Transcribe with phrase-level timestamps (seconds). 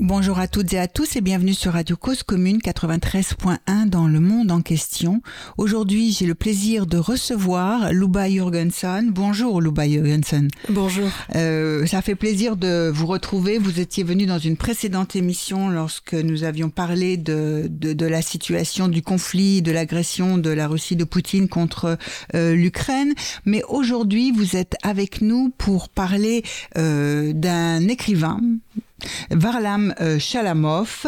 [0.00, 4.20] Bonjour à toutes et à tous et bienvenue sur Radio Cause Commune 93.1 dans le
[4.20, 5.22] monde en question.
[5.56, 9.10] Aujourd'hui, j'ai le plaisir de recevoir Luba Jurgensen.
[9.10, 10.50] Bonjour Luba Jurgensen.
[10.68, 11.08] Bonjour.
[11.34, 13.58] Euh, ça fait plaisir de vous retrouver.
[13.58, 18.22] Vous étiez venu dans une précédente émission lorsque nous avions parlé de, de, de la
[18.22, 21.98] situation du conflit, de l'agression de la Russie de Poutine contre
[22.36, 23.14] euh, l'Ukraine.
[23.46, 26.44] Mais aujourd'hui, vous êtes avec nous pour parler
[26.76, 28.40] euh, d'un écrivain
[29.30, 31.06] Varlam euh, Chalamov,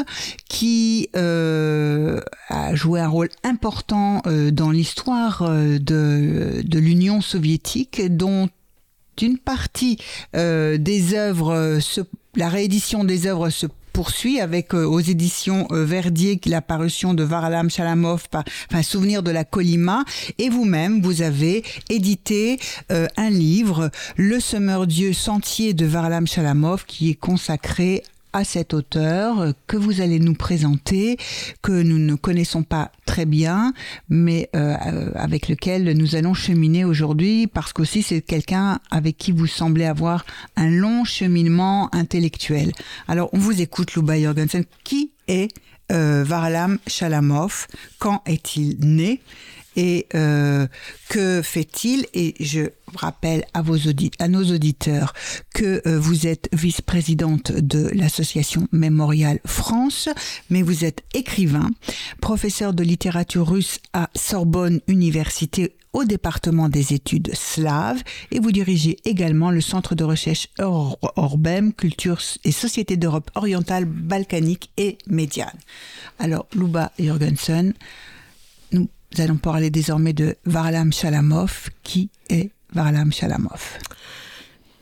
[0.49, 8.03] qui euh, a joué un rôle important euh, dans l'histoire euh, de, de l'Union soviétique,
[8.17, 8.49] dont
[9.21, 9.99] une partie
[10.35, 12.01] euh, des œuvres, se,
[12.37, 17.23] la réédition des œuvres se poursuit avec euh, aux éditions euh, Verdier la parution de
[17.23, 20.05] Varlam Chalamov, enfin Souvenir de la Colima,
[20.39, 22.59] et vous-même vous avez édité
[22.91, 28.75] euh, un livre, Le Semeur Dieu Sentier de Varlam Chalamov, qui est consacré à cet
[28.75, 31.17] auteur que vous allez nous présenter,
[31.63, 33.73] que nous ne connaissons pas très bien,
[34.09, 39.33] mais euh, euh, avec lequel nous allons cheminer aujourd'hui, parce qu'aussi c'est quelqu'un avec qui
[39.33, 40.25] vous semblez avoir
[40.57, 42.73] un long cheminement intellectuel.
[43.09, 44.65] Alors on vous écoute, Luba Jorgensen.
[44.85, 45.49] Qui est
[45.93, 47.67] euh, Varlam Chalamov
[47.99, 49.21] Quand est-il né?
[49.77, 50.67] Et euh,
[51.09, 52.07] que fait-il?
[52.15, 53.77] Et je rappelle à, vos
[54.19, 55.13] à nos auditeurs
[55.55, 60.09] que euh, vous êtes vice-présidente de l'association Mémorial France,
[60.51, 61.71] mais vous êtes écrivain,
[62.21, 68.97] professeur de littérature russe à Sorbonne Université au département des études slaves et vous dirigez
[69.05, 75.59] également le centre de recherche Or Orbem, culture et société d'Europe orientale, balkanique et médiane.
[76.19, 77.75] Alors, Luba Jürgensen, nous
[79.19, 81.71] allons parler désormais de Varlam Chalamov.
[81.83, 83.79] Qui est Varlam Chalamov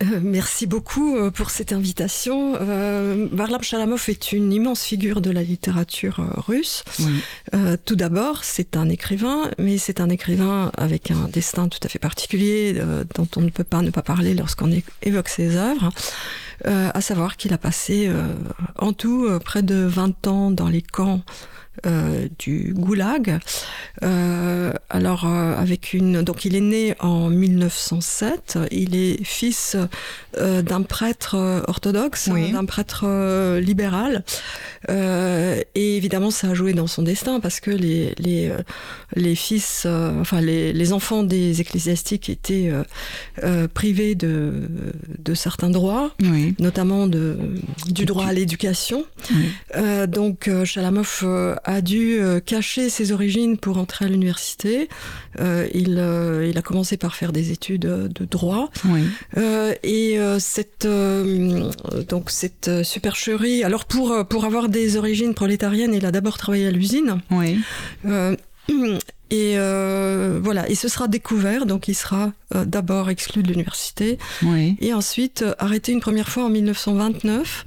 [0.01, 2.55] Euh, merci beaucoup euh, pour cette invitation.
[2.61, 6.85] Euh, Varlam Chalamov est une immense figure de la littérature russe.
[7.01, 7.21] oui.
[7.55, 11.89] Euh, tout d'abord, c'est un écrivain, mais c'est un écrivain avec un destin tout à
[11.89, 14.71] fait particulier euh, dont on ne peut pas ne pas parler lorsqu'on
[15.03, 15.91] évoque ses œuvres.
[16.65, 18.11] À savoir qu'il a passé
[18.77, 21.23] en tout près de 20 ans dans les camps
[21.87, 23.39] euh, du Goulag.
[24.03, 29.77] Euh, alors euh, avec une donc il est né en 1907, il est fils
[30.39, 31.37] d'un prêtre
[31.67, 32.53] orthodoxe, Oui.
[32.53, 33.05] d'un prêtre
[33.59, 34.25] libéral
[34.89, 38.53] et évidemment ça a joué dans son destin parce que les les,
[39.17, 42.71] les fils enfin les, les enfants des ecclésiastiques étaient
[43.75, 44.69] privés de
[45.19, 46.55] de certains droits Oui.
[46.59, 47.37] notamment de,
[47.89, 49.05] du droit à l'éducation.
[49.33, 49.49] oui.
[50.09, 54.89] Donc Chalamov euh, a dû euh, cacher ses origines pour entrer à l'université.
[55.39, 58.71] Euh, il, euh, il a commencé par faire des études de droit.
[58.87, 59.03] oui.
[59.37, 66.11] Euh, et cette, donc cette supercherie, alors pour, pour avoir des origines prolétariennes, il a
[66.11, 67.21] d'abord travaillé à l'usine.
[67.31, 67.59] oui.
[69.31, 74.17] Et euh, voilà, et ce sera découvert, donc il sera euh, d'abord exclu de l'université
[74.43, 74.77] oui.
[74.81, 77.65] et ensuite euh, arrêté une première fois en 1929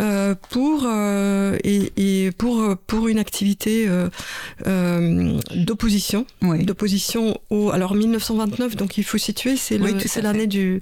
[0.00, 6.64] euh, pour euh, et, et pour pour une activité euh, d'opposition oui.
[6.64, 10.78] d'opposition au alors 1929 donc il faut situer c'est Oui, c'est l'année du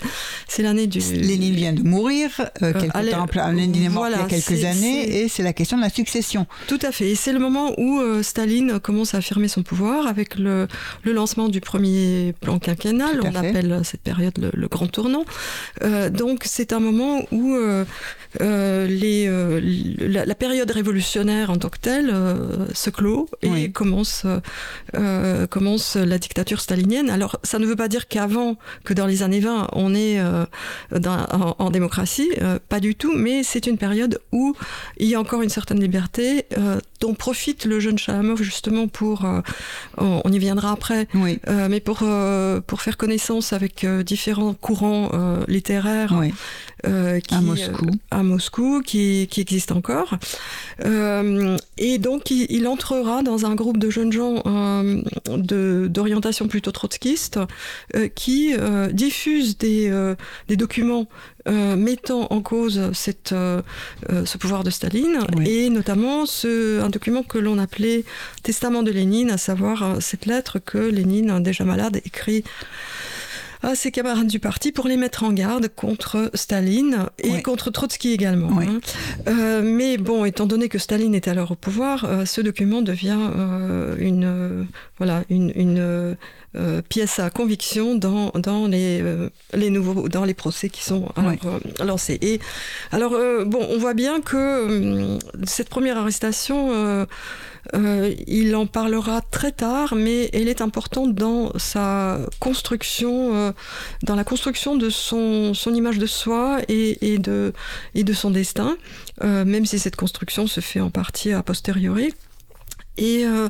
[0.49, 4.41] c'est l'année du Lénine vient de mourir, quelque allez, temps Lénine voilà, il y a
[4.41, 6.47] quelques années, et c'est la question de la succession.
[6.67, 7.11] Tout à fait.
[7.11, 10.67] Et c'est le moment où Staline commence à affirmer son pouvoir avec le,
[11.05, 13.21] le lancement du premier plan quinquennal.
[13.23, 13.39] On fait.
[13.39, 15.25] appelle cette période le, le grand tournant.
[16.11, 17.57] Donc c'est un moment où
[18.41, 19.61] euh, les, euh,
[19.99, 23.73] la, la période révolutionnaire en tant que telle euh, se clôt et Oui.
[23.73, 24.27] commence,
[24.95, 27.09] euh, commence la dictature stalinienne.
[27.11, 30.19] Alors ça ne veut pas dire qu'avant, que dans les années 20, on est
[30.91, 32.31] dans- en, en démocratie,
[32.69, 34.55] pas du tout, mais c'est une période où
[34.99, 36.47] il y a encore une certaine liberté
[37.01, 39.25] dont profite le jeune Chalamov justement pour,
[39.99, 41.39] on, on y viendra après, Oui.
[41.71, 41.99] mais pour,
[42.67, 45.11] pour faire connaissance avec différents courants
[45.49, 46.33] littéraires Oui.
[46.87, 47.87] Euh, qui, À Moscou.
[47.87, 50.17] euh, à Moscou, qui, qui existe encore.
[50.85, 54.43] Euh, et donc, il, il entrera dans un groupe de jeunes gens
[55.27, 57.39] d'orientation plutôt trotskiste
[58.15, 58.55] qui
[58.93, 60.15] diffusent des,
[60.49, 61.07] des documents
[61.49, 63.63] euh, mettant en cause cette, euh,
[64.25, 65.49] ce pouvoir de Staline Oui.
[65.49, 68.05] et notamment ce, un document que l'on appelait
[68.43, 72.43] Testament de Lénine, à savoir cette lettre que Lénine, déjà malade, écrit
[73.63, 78.13] à ses camarades du parti pour les mettre en garde contre Staline et contre Trotsky
[78.13, 78.61] également.
[78.61, 78.81] Hein.
[79.29, 83.19] Euh, mais bon, étant donné que Staline est alors au pouvoir, euh, ce document devient
[83.19, 84.67] euh, une,
[84.99, 86.17] voilà, une, une
[86.89, 89.03] pièce à conviction dans, dans les,
[89.55, 91.09] les nouveaux dans les procès qui sont
[91.85, 92.19] lancés.
[92.23, 92.41] Et
[92.93, 93.13] alors
[93.47, 97.07] bon, on voit bien que cette première arrestation
[97.75, 103.53] euh, il en parlera très tard, mais elle est importante dans sa construction, euh,
[104.03, 107.53] dans la construction de son, son image de soi et, de,
[107.95, 108.77] et de son destin,
[109.25, 112.13] euh, même si cette construction se fait en partie a posteriori.
[112.99, 113.49] Et euh,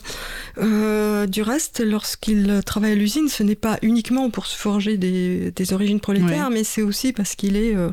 [0.59, 5.53] euh, du reste, lorsqu'il travaille à l'usine, ce n'est pas uniquement pour se forger des,
[5.53, 7.91] des origines prolétaires, mais c'est aussi parce qu'il est, euh,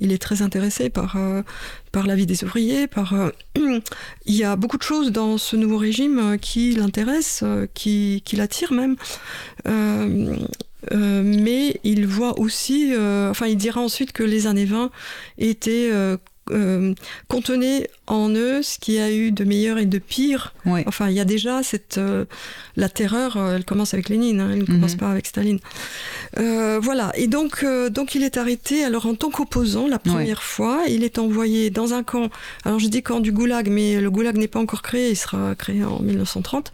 [0.00, 1.16] il est très intéressé par,
[1.92, 2.86] par la vie des ouvriers.
[2.86, 3.14] Par,
[3.56, 8.72] il y a beaucoup de choses dans ce nouveau régime qui l'intéressent, qui, qui l'attire
[8.72, 8.96] même.
[10.92, 12.92] mais il voit aussi,
[13.30, 14.90] enfin, il dira ensuite que les années 20
[15.38, 16.16] étaient euh,
[17.28, 20.54] contenait en eux ce qu'il y a eu de meilleur et de pire.
[20.86, 22.24] Enfin, il y a déjà cette euh,
[22.76, 23.36] la terreur.
[23.36, 24.98] Euh, elle commence avec Lénine, hein, elle ne commence mhm.
[24.98, 25.58] pas avec Staline.
[26.36, 27.12] voilà.
[27.14, 28.84] Et donc, donc il est arrêté.
[28.84, 32.30] Alors en tant qu'opposant, la première fois, il est envoyé dans un camp.
[32.64, 35.10] Alors je dis camp du Goulag, mais le Goulag n'est pas encore créé.
[35.10, 36.72] Il sera créé en 1930.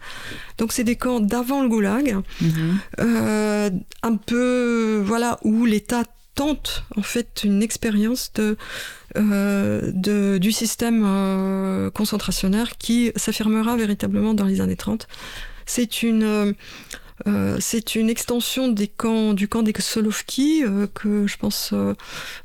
[0.57, 3.71] Donc c'est des camps d'avant le Goulag, mhm.
[4.03, 6.03] un peu voilà où l'État
[6.41, 8.57] tente en fait une expérience de
[9.15, 15.07] euh, du système euh, concentrationnaire qui s'affirmera véritablement dans les années 30.
[15.67, 16.55] C'est une,
[17.27, 17.59] euh,
[17.95, 20.63] une extension des camps, du camp des Solovki,
[20.95, 21.75] que je pense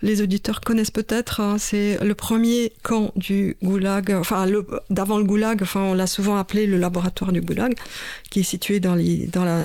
[0.03, 1.41] les auditeurs connaissent peut-être.
[1.41, 1.57] Hein.
[1.59, 4.47] C'est le premier camp du Goulag, enfin
[4.91, 7.75] d'avant le Goulag, enfin on l'a souvent appelé le laboratoire du Goulag,
[8.31, 9.63] qui est situé dans, les, dans la,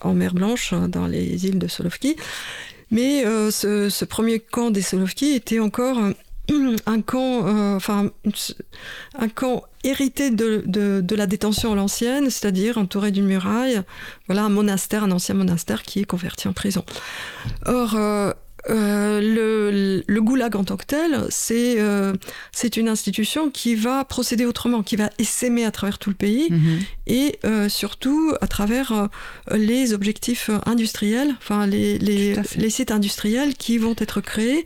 [0.00, 2.16] en mer Blanche, dans les îles de Solovki.
[2.90, 5.98] Mais ce, ce, premier camp des Solovki était encore
[6.86, 8.10] un camp, euh, enfin,
[9.18, 13.82] un camp hérité de, la détention à l'ancienne, c'est-à-dire entouré d'une muraille,
[14.26, 16.84] voilà, un monastère, un ancien monastère qui est converti en prison.
[17.66, 17.96] Or,
[18.70, 22.14] euh, euh, le, le, goulag en tant que tel, c'est euh,
[22.76, 26.80] une institution qui va procéder autrement, qui va essaimer à travers tout le pays mhm.
[27.06, 29.08] et euh, surtout à travers
[29.50, 34.64] les objectifs industriels, enfin les, les, les, sites industriels qui vont être créés.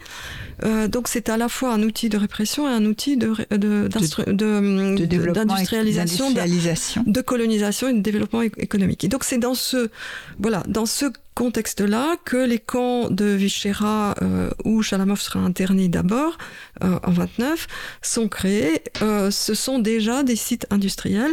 [0.88, 6.30] Donc c'est à la fois un outil de répression et un outil de, de, d'industrialisation,
[6.30, 9.02] de, de, colonisation et de développement économique.
[9.04, 9.90] Et donc c'est dans ce
[10.38, 16.36] voilà dans ce contexte-là que les camps de Vichera, euh, où Chalamov sera interné d'abord,
[16.84, 17.66] euh, en 29,
[18.02, 18.82] sont créés.
[19.00, 21.32] Euh, ce sont déjà des sites industriels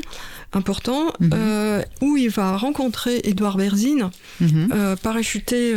[0.53, 1.83] importants mhm.
[2.01, 4.09] où il va rencontrer Édouard Berzine,
[4.39, 4.95] mhm.
[5.03, 5.75] parachuté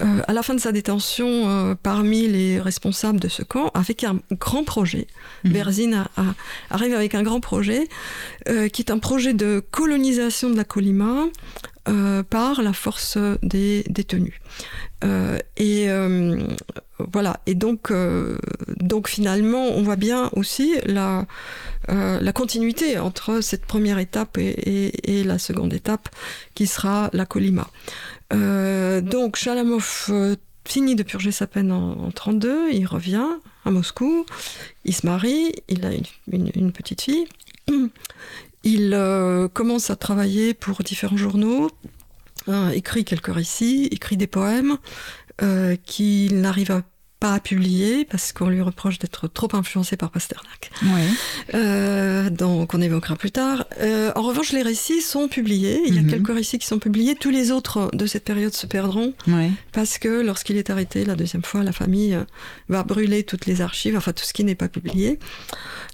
[0.00, 4.64] à la fin de sa détention parmi les responsables de ce camp avec un grand
[4.64, 5.06] projet.
[5.44, 5.50] Mmh.
[5.50, 6.04] Berzine
[6.70, 7.88] arrive avec un grand projet
[8.46, 11.26] qui est un projet de colonisation de la Colima
[11.88, 14.34] euh, par la force des détenus.
[15.02, 16.38] Euh, et euh,
[16.98, 17.40] voilà.
[17.46, 17.90] Et donc,
[18.76, 21.26] donc finalement, on voit bien aussi la,
[21.88, 26.10] la continuité entre cette première étape et, la seconde étape,
[26.54, 27.66] qui sera la Colima.
[28.30, 30.10] Donc Chalamov
[30.66, 33.26] finit de purger sa peine en, 1932, il revient
[33.64, 34.24] à Moscou,
[34.84, 35.90] il se marie, il a
[36.28, 37.26] une petite fille.
[38.62, 41.70] Il euh, commence à travailler pour différents journaux,
[42.46, 44.76] hein, écrit quelques récits, écrit des poèmes
[45.42, 46.82] euh, qu'il n'arrive
[47.20, 50.70] pas à publier parce qu'on lui reproche d'être trop influencé par Pasternak.
[51.54, 53.66] Euh, donc on évoquera plus tard.
[53.80, 55.80] en revanche, les récits sont publiés.
[55.86, 56.10] Il y a mhm.
[56.10, 57.14] quelques récits qui sont publiés.
[57.14, 59.12] Tous les autres de cette période se perdront
[59.72, 62.18] parce que lorsqu'il est arrêté la deuxième fois, la famille
[62.68, 65.18] va brûler toutes les archives, enfin tout ce qui n'est pas publié.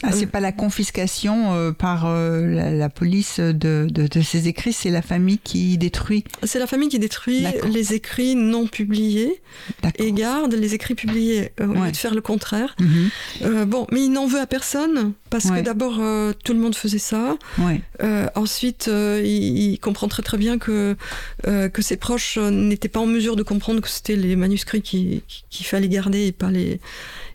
[0.02, 4.90] Ah, c'est pas la confiscation euh, par euh, la, police de, de, ces écrits, c'est
[4.90, 6.24] la famille qui détruit.
[6.42, 9.40] C'est la famille qui détruit les écrits non publiés
[9.98, 12.74] et garde les écrits publiés euh, au lieu de faire le contraire.
[12.80, 13.64] Mhm.
[13.64, 16.00] bon, mais il n'en veut à personne parce que d'abord
[16.44, 17.36] tout le monde faisait ça.
[18.34, 20.96] ensuite, il, comprend très très bien que
[21.44, 25.20] que ses proches n'étaient pas en mesure de comprendre que c'était les manuscrits qu'il
[25.50, 26.80] qui, fallait garder et pas les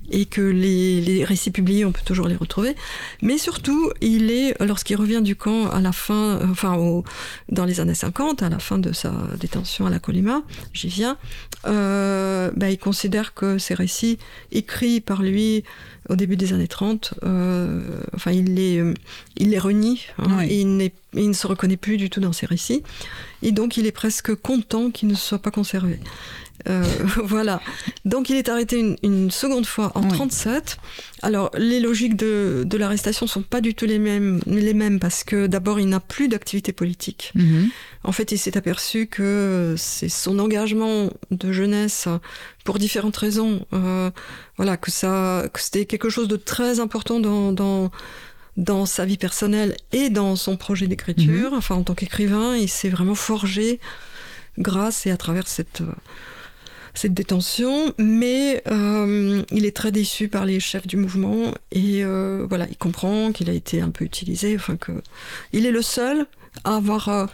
[0.10, 2.76] et que les, récits publiés, on peut toujours les retrouver.
[3.22, 6.78] Mais surtout, il est, lorsqu'il revient du camp à la fin, enfin,
[7.50, 10.42] dans les années 50, à la fin de sa détention à la Colima,
[10.74, 11.18] j'y viens,
[11.66, 14.18] euh, bah, il considère que ces récits
[14.52, 15.64] écrits par lui
[16.10, 17.80] au début des années 30, euh,
[18.14, 18.84] enfin, il les,
[19.38, 22.46] il les renie, hein, et il, il, ne se reconnaît plus du tout dans ces
[22.46, 22.84] récits.
[23.44, 26.00] Et donc, il est presque content qu'ils ne soient pas conservés.
[26.68, 26.84] Euh,
[27.24, 27.62] voilà.
[28.06, 30.78] Donc il est arrêté une, seconde fois en 37.
[31.22, 35.24] Alors les logiques de, de l'arrestation sont pas du tout les mêmes, les mêmes parce
[35.24, 37.32] que d'abord il n'a plus d'activité politique.
[37.36, 37.70] Mhm.
[38.04, 42.08] En fait, il s'est aperçu que c'est son engagement de jeunesse
[42.64, 43.66] pour différentes raisons.
[43.74, 44.10] Euh,
[44.58, 47.92] voilà, que ça, que c'était quelque chose de très important dans, dans
[48.58, 51.52] dans sa vie personnelle et dans son projet d'écriture.
[51.52, 51.58] Mhm.
[51.58, 53.80] Enfin, en tant qu'écrivain, il s'est vraiment forgé
[54.58, 55.82] grâce et à travers cette
[56.94, 62.46] cette détention, mais euh, il est très déçu par les chefs du mouvement et euh,
[62.48, 64.92] voilà, il comprend qu'il a été un peu utilisé, enfin que
[65.54, 66.26] il est le seul
[66.66, 67.30] à avoir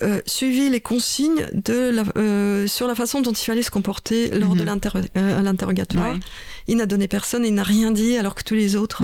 [0.00, 4.56] euh, suivi les consignes de la, sur la façon dont il fallait se comporter lors
[4.56, 5.42] de mhm.
[5.42, 6.16] l'interrogatoire.
[6.68, 9.02] Il n'a donné personne, il n'a rien dit alors que tous les autres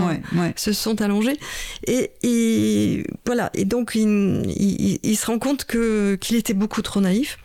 [0.56, 1.38] se sont allongés.
[1.86, 7.36] Et, voilà, et donc il, il se rend compte que qu'il était beaucoup trop naïf.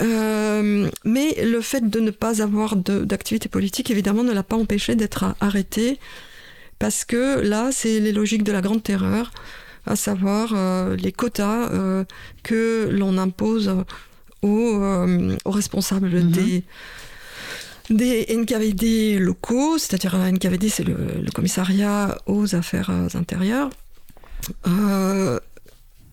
[0.00, 4.94] Euh, mais le fait de ne pas avoir d'activité politique, évidemment, ne l'a pas empêché
[4.94, 5.98] d'être arrêté,
[6.78, 9.30] parce que là, c'est les logiques de la grande terreur,
[9.86, 12.04] à savoir euh, les quotas euh,
[12.42, 13.74] que l'on impose
[14.42, 14.82] aux,
[15.44, 16.30] aux responsables mhm.
[16.30, 16.64] des
[17.88, 23.70] des NKVD locaux, c'est-à-dire NKVD, c'est le, le, commissariat aux affaires intérieures.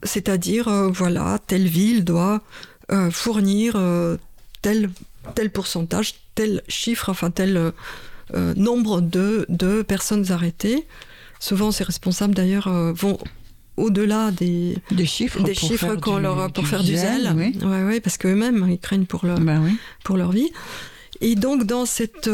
[0.04, 2.44] c'est-à-dire, voilà, telle ville doit
[2.92, 4.18] euh, fournir euh,
[4.62, 4.90] tel,
[5.36, 7.58] tel pourcentage, tel chiffre, enfin tel
[8.34, 10.86] euh, nombre de, de, personnes arrêtées.
[11.40, 13.18] Souvent, ces responsables d'ailleurs vont
[13.76, 17.58] au-delà des, des chiffres, des chiffres qu'on leur pour faire du zèle, oui.
[17.64, 19.78] Ouais, ouais, parce qu'eux-mêmes ils craignent pour leur ben oui.
[20.04, 20.52] pour leur vie.
[21.22, 22.30] Et donc dans cette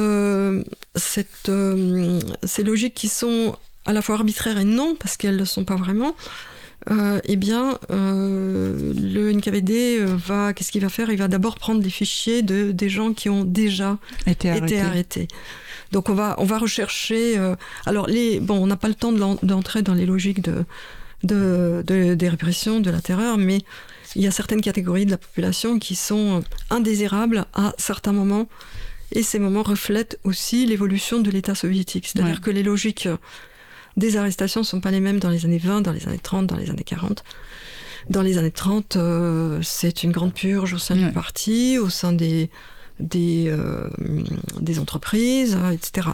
[0.95, 1.51] cette
[2.43, 5.65] ces logiques qui sont à la fois arbitraires et non parce qu'elles ne le sont
[5.65, 6.15] pas vraiment,
[6.91, 11.11] euh, eh bien, euh, le NKVD euh, va, qu'est-ce qu'il va faire?
[11.11, 15.27] Il va d'abord prendre des fichiers de des gens qui ont déjà été arrêtés.
[15.91, 17.37] Donc on va on va rechercher.
[17.85, 20.65] alors les bon, on n'a pas le temps d'entrer dans les logiques de,
[21.23, 23.59] de, de, des répressions, de la terreur, mais
[24.15, 28.47] il y a certaines catégories de la population qui sont indésirables à certains moments.
[29.11, 32.07] Et ces moments reflètent aussi l'évolution de l'État soviétique.
[32.07, 33.07] C'est-à-dire que les logiques
[33.99, 36.47] des arrestations ne sont pas les mêmes dans les années 20, dans les années 30,
[36.47, 37.23] dans les années 40.
[38.09, 42.13] Dans les années 30, euh, c'est une grande purge au sein du parti, au sein
[42.13, 42.49] des,
[42.99, 43.87] des, euh,
[44.59, 46.07] des entreprises, etc.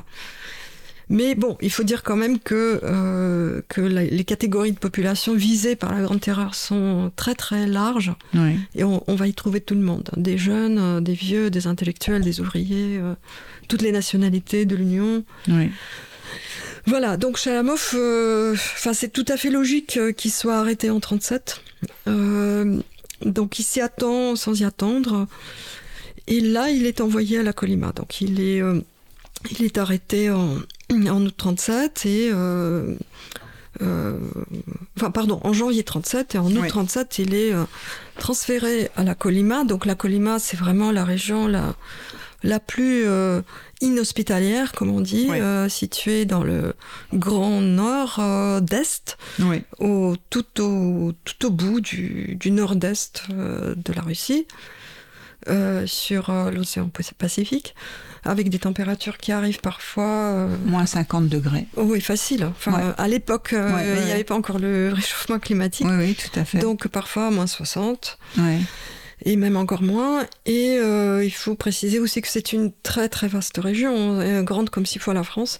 [1.07, 5.75] Mais bon, il faut dire quand même que, euh, que les catégories de population visées
[5.75, 8.13] par la Grande Terreur sont très très larges.
[8.73, 10.09] Et on, va y trouver tout le monde.
[10.17, 12.99] Des jeunes, des vieux, des intellectuels, des ouvriers,
[13.67, 15.23] toutes les nationalités de l'Union.
[15.47, 15.69] Oui.
[16.87, 20.99] Voilà, donc Chalamov, euh, enfin c'est tout à fait logique euh, qu'il soit arrêté en
[20.99, 21.61] 37.
[22.07, 22.79] Euh,
[23.23, 25.27] donc il s'y attend sans y attendre.
[26.27, 27.91] Et là, il est envoyé à la Colima.
[27.91, 28.61] Donc il est,
[29.51, 30.57] il est arrêté en,
[30.91, 32.31] en août 37 et
[33.81, 37.53] enfin pardon, en janvier 37 et en août 37, il est
[38.17, 39.63] transféré à la Colima.
[39.63, 41.75] Donc la Colima, c'est vraiment la région la
[42.43, 43.05] la plus
[43.81, 46.73] inhospitalière, comme on dit, euh, située dans le
[47.13, 49.17] grand nord euh, d'est,
[49.79, 54.47] au, tout, au, tout au bout du, du nord-est euh, de la Russie,
[55.85, 57.75] sur l'océan Pacifique,
[58.23, 60.47] avec des températures qui arrivent parfois...
[60.65, 61.67] Moins 50 degrés.
[61.77, 62.45] oui, facile.
[62.45, 65.87] Enfin, À l'époque, il n'y avait pas encore le réchauffement climatique.
[65.89, 66.59] Oui, oui, tout à fait.
[66.59, 68.17] Donc parfois moins 60
[69.23, 70.25] et même encore moins.
[70.45, 74.69] Et euh, il faut préciser aussi que c'est une très très vaste région, euh, grande
[74.69, 75.59] comme six fois la France,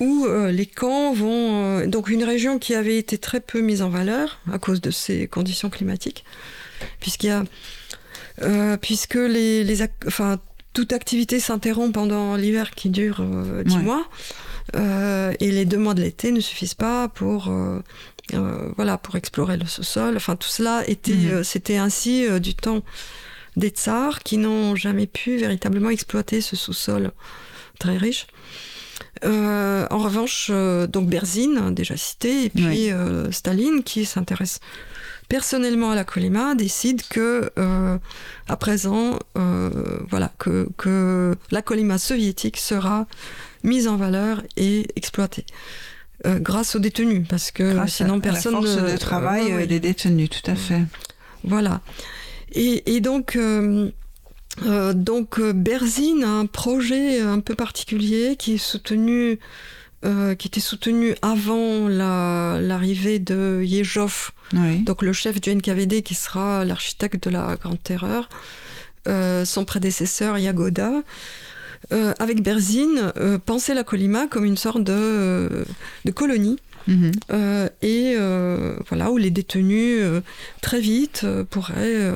[0.00, 1.86] où euh, les camps vont...
[1.86, 5.28] donc une région qui avait été très peu mise en valeur à cause de ces
[5.28, 6.24] conditions climatiques,
[7.00, 7.44] puisqu'il y a...
[8.80, 10.38] puisque les, les enfin,
[10.72, 13.24] toute activité s'interrompt pendant l'hiver qui dure
[13.64, 14.06] dix mois.
[14.74, 17.50] et les deux mois de l'été ne suffisent pas pour
[18.34, 20.16] euh, voilà, pour explorer le sous-sol.
[20.16, 21.30] Enfin, tout cela était, mhm.
[21.30, 22.82] euh, c'était ainsi euh, du temps
[23.56, 27.12] des tsars qui n'ont jamais pu véritablement exploiter ce sous-sol
[27.78, 28.26] très riche.
[29.22, 32.90] en revanche, donc Berzine, déjà cité, et puis
[33.30, 34.60] Staline, qui s'intéresse
[35.28, 37.50] personnellement à la Colima, décide que,
[38.48, 43.06] à présent, voilà, que, que la Colima soviétique sera
[43.62, 45.44] mise en valeur et exploitée.
[46.24, 50.30] Euh, grâce aux détenus, parce que sinon personne à la force de travail des détenus,
[50.30, 50.82] tout à fait.
[51.44, 51.82] Voilà.
[52.52, 53.38] Et, donc,
[54.94, 59.38] donc Berzine a un projet un peu particulier qui est soutenu
[60.02, 67.24] qui était soutenu avant l'arrivée de Yejov, donc le chef du NKVD qui sera l'architecte
[67.24, 68.28] de la Grande Terreur,
[69.06, 71.02] son prédécesseur Yagoda,
[71.92, 75.64] euh, avec Berzine, euh, penser la Colima comme une sorte de, euh,
[76.14, 76.58] colonie.
[76.88, 77.10] Mhm.
[77.82, 78.14] et
[78.88, 80.04] voilà où les détenus
[80.60, 82.14] très vite pourraient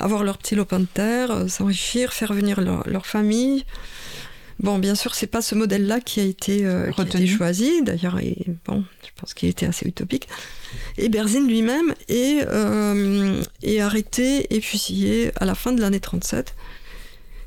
[0.00, 3.66] avoir leur petit lopin de terre, s'enrichir, faire venir leur, famille.
[4.60, 6.64] Bon, bien sûr, c'est pas ce modèle-là qui a été,
[7.26, 7.82] choisi.
[7.82, 8.18] D'ailleurs,
[8.64, 10.28] bon, je pense qu'il était assez utopique.
[10.96, 12.46] Et Berzine lui-même est,
[13.62, 16.54] est arrêté et fusillé à la fin de l'année 37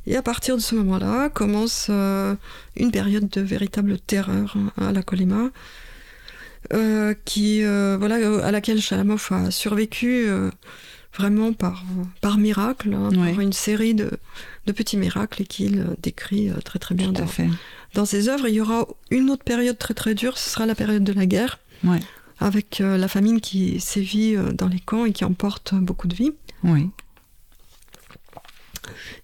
[0.10, 2.36] et à partir de ce moment-là, commence euh,
[2.76, 5.52] une période de véritable terreur hein, à la Colima,
[6.74, 10.28] euh, qui, euh, voilà, à laquelle Chalamov a survécu
[11.16, 11.84] vraiment par,
[12.22, 14.10] par miracle, hein, par une série de,
[14.70, 17.26] de petits miracles et qu'il décrit très très bien dans,
[17.96, 18.48] dans, ses œuvres.
[18.48, 21.26] Il y aura une autre période très très dure, ce sera la période de la
[21.26, 21.60] guerre,
[22.40, 26.32] avec la famine qui sévit dans les camps et qui emporte beaucoup de vies.
[26.64, 26.90] Oui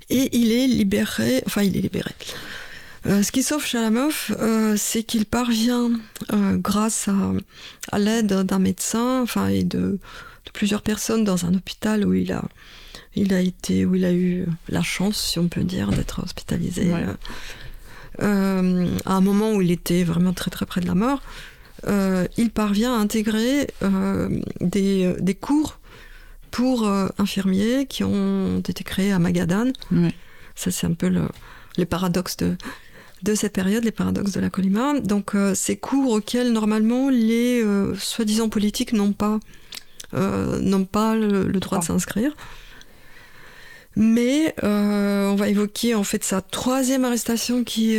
[0.10, 2.12] et il est libéré, enfin il est libéré.
[3.06, 5.92] Euh, ce qui sauve Chalamov, euh, c'est qu'il parvient,
[6.34, 7.08] euh, grâce
[7.92, 10.00] à, l'aide d'un médecin, enfin et de,
[10.54, 12.44] plusieurs personnes dans un hôpital où il a,
[13.16, 16.92] il a été, où il a eu la chance, si on peut dire, d'être hospitalisé.
[18.20, 21.22] à un moment où il était vraiment très très près de la mort,
[22.38, 23.68] il parvient à intégrer
[24.62, 25.80] des, des cours
[26.56, 29.74] pour euh, infirmiers qui ont été créés à Magadan.
[30.56, 31.24] Ça, c'est un peu le,
[31.76, 32.56] les paradoxes de,
[33.24, 34.98] de cette période, les paradoxes de la Colima.
[35.02, 39.42] Donc, euh, ces cours auxquels, normalement, les euh, soi-disant politiques n'ont pas,
[40.14, 42.34] n'ont pas le, droit de s'inscrire.
[43.96, 47.98] Mais on va évoquer en fait sa troisième arrestation qui,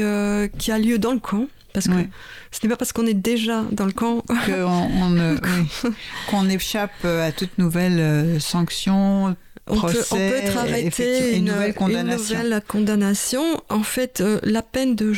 [0.59, 1.47] qui a lieu dans le camp.
[1.77, 2.09] Parce que
[2.53, 4.25] ce n'est pas parce qu'on est déjà dans le camp
[6.31, 9.37] qu'on échappe à toute nouvelle euh, sanction,
[9.67, 13.43] on peut, être arrêté une, nouvelle condamnation.
[13.69, 15.13] En fait, euh, la, peine de,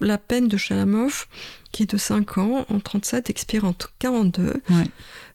[0.00, 1.26] la, peine de Chalamov,
[1.72, 4.62] qui est de 5 ans, en 37, expire en 42.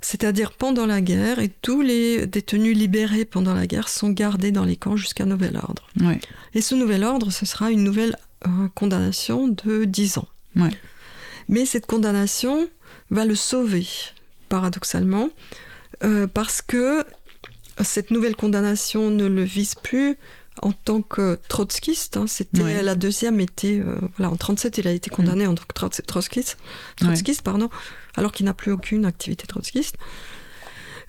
[0.01, 4.63] C'est-à-dire pendant la guerre, et tous les détenus libérés pendant la guerre sont gardés dans
[4.63, 5.87] les camps jusqu'à nouvel ordre.
[6.53, 8.15] Et ce nouvel ordre, ce sera une nouvelle
[8.47, 10.27] euh, condamnation de 10 ans.
[11.47, 12.69] Mais cette condamnation
[13.09, 13.87] va le sauver,
[14.49, 15.29] paradoxalement,
[16.03, 17.03] euh, parce que
[17.83, 20.17] cette nouvelle condamnation ne le vise plus
[20.61, 22.17] en tant que trotskiste.
[22.17, 22.25] Hein.
[22.27, 26.01] c'était la deuxième était euh, voilà en 37 il a été condamné en tant que
[26.01, 26.57] trotskiste,
[26.97, 27.69] trotskiste pardon,
[28.15, 29.95] alors qu'il n'a plus aucune activité trotskiste.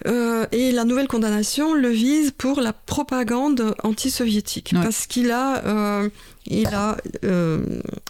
[0.07, 6.09] Euh, et la nouvelle condamnation le vise pour la propagande anti-soviétique, parce qu'il a, euh,
[6.47, 6.97] il a,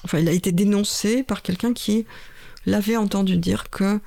[0.04, 2.06] enfin, il a été dénoncé par quelqu'un qui
[2.64, 3.98] l'avait entendu dire que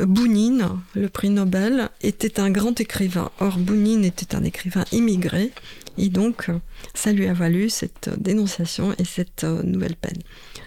[0.00, 3.30] Bounine, le prix Nobel, était un grand écrivain.
[3.40, 5.52] Or, Bounine était un écrivain immigré,
[5.98, 6.48] et donc
[6.94, 10.18] ça lui a valu cette dénonciation et cette nouvelle peine.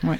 [0.03, 0.19] Ouais.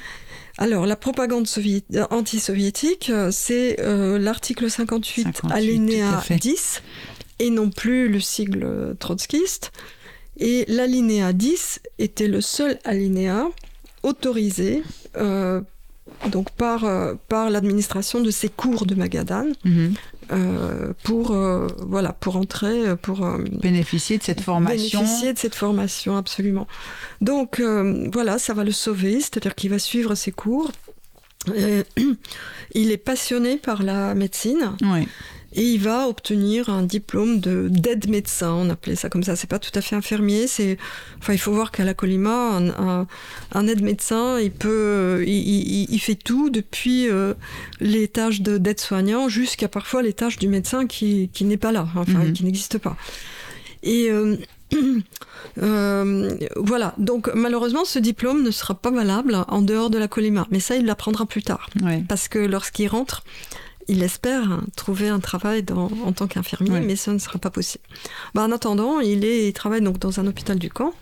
[0.60, 6.82] Alors, la propagande euh, anti-soviétique, euh, c'est euh, l'article 58, 58, alinéa 10,
[7.38, 9.72] et non plus le sigle trotskiste.
[10.36, 13.48] Et l'alinéa 10 était le seul alinéa
[14.02, 14.82] autorisé
[16.30, 16.86] donc par,
[17.28, 19.46] par l'administration de ces cours de Magadan.
[19.64, 19.94] Mhm.
[20.32, 23.28] Euh, pour euh, voilà pour entrer euh, pour
[23.60, 26.68] bénéficier de cette formation bénéficier de cette formation absolument
[27.20, 27.60] donc
[28.12, 30.70] voilà ça va le sauver c'est-à-dire qu'il va suivre ses cours
[32.74, 35.08] il est passionné par la médecine oui
[35.52, 39.34] et il va obtenir un diplôme de d'aide médecin, on appelait ça comme ça.
[39.34, 40.78] C'est pas tout à fait infirmier, c'est
[41.18, 43.06] enfin il faut voir qu'à la Colima, un,
[43.52, 47.34] un, aide médecin, il peut, il, fait tout depuis euh,
[47.80, 51.88] les tâches d'aide soignant jusqu'à parfois les tâches du médecin qui, qui n'est pas là,
[51.96, 52.32] enfin mhm.
[52.32, 52.96] qui n'existe pas.
[53.82, 54.36] Et euh,
[55.62, 60.46] euh, voilà, donc malheureusement ce diplôme ne sera pas valable en dehors de la Colima,
[60.52, 61.68] mais ça il l'apprendra plus tard,
[62.08, 63.24] parce que lorsqu'il rentre,
[63.88, 67.84] il espère trouver un travail en tant qu'infirmier, mais ça ne sera pas possible.
[68.34, 70.92] Bah, en attendant, il, est, travaille donc dans un hôpital du camp.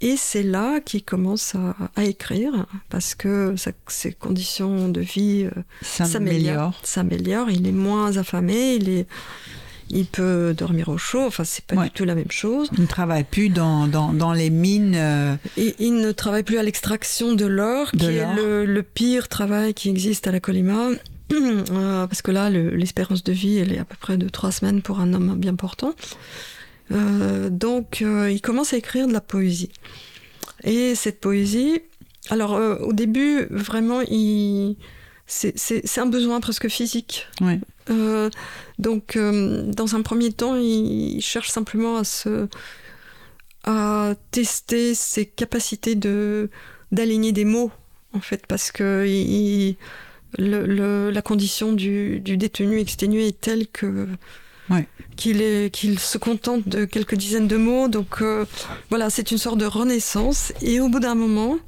[0.00, 1.56] Et c'est là qu'il commence
[1.96, 3.54] à, écrire, parce que
[3.88, 5.50] ses conditions de vie euh,
[5.82, 6.78] s'améliorent.
[6.84, 9.06] S'améliorent, il est moins affamé, il est,
[9.90, 11.24] il peut dormir au chaud.
[11.26, 11.84] Enfin, c'est pas Ouais.
[11.86, 12.68] du tout la même chose.
[12.74, 14.94] Il ne travaille plus dans, dans, dans les mines.
[14.96, 19.26] euh, Et il ne travaille plus à l'extraction de l'or, qui est le, le pire
[19.26, 20.90] travail qui existe à la Colima.
[21.32, 24.52] Euh, parce que là, le- l'espérance de vie, elle est à peu près de trois
[24.52, 25.94] semaines pour un homme bien portant.
[26.90, 29.70] Euh, donc, euh, il commence à écrire de la poésie.
[30.64, 31.80] Et cette poésie,
[32.30, 34.76] alors euh, au début, vraiment, il...
[35.26, 37.26] c'est un besoin presque physique.
[37.40, 37.60] Ouais.
[38.78, 42.48] Donc, dans un premier temps, il, cherche simplement à se
[43.64, 46.48] à tester ses capacités de
[46.92, 47.70] d'aligner des mots,
[48.14, 49.76] en fait, parce que il-
[50.36, 54.08] le, le- la condition du, du détenu exténué est telle que
[54.70, 54.86] Ouais.
[55.16, 57.88] qu'il se contente de quelques dizaines de mots.
[57.88, 58.44] Donc euh,
[58.90, 60.52] voilà, c'est une sorte de renaissance.
[60.60, 61.58] Et au bout d'un moment,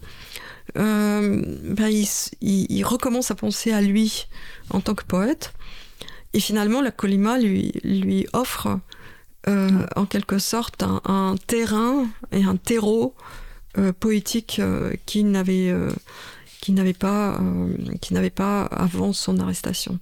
[0.77, 4.27] euh, ben, il, s- il- il recommence à penser à lui
[4.69, 5.55] en tant que poète.
[6.35, 8.79] Et finalement, la Colima lui, lui offre
[9.49, 13.15] euh, en quelque sorte un, un terrain et un terreau
[14.01, 14.61] poétique
[15.07, 15.73] qu'il n'avait
[16.61, 17.75] qu'il n'avait pas euh,
[18.11, 19.99] n'avait pas avant son arrestation.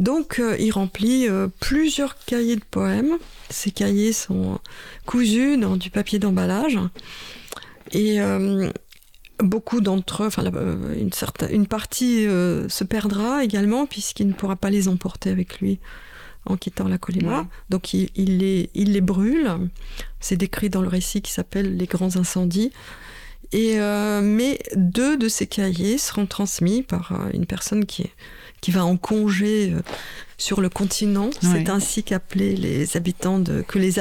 [0.00, 3.18] Donc euh, il remplit euh, plusieurs cahiers de poèmes.
[3.50, 4.58] Ces cahiers sont
[5.06, 6.78] cousus dans du papier d'emballage
[7.92, 8.20] et
[9.42, 10.44] beaucoup d'entre eux, enfin
[10.98, 15.60] une certaine une partie euh, se perdra également puisqu'il ne pourra pas les emporter avec
[15.60, 15.78] lui
[16.46, 17.40] en quittant la Colima.
[17.40, 17.46] Ouais.
[17.70, 19.50] Donc il, il les, il les brûle.
[20.20, 22.72] C'est décrit dans le récit qui s'appelle Les grands incendies.
[23.52, 28.10] Et, euh, mais deux de ces cahiers seront transmis par euh, une personne qui,
[28.68, 29.82] va en congé euh,
[30.42, 31.30] sur le continent.
[31.40, 33.92] C'est ainsi qu'appelaient les habitants de, que les,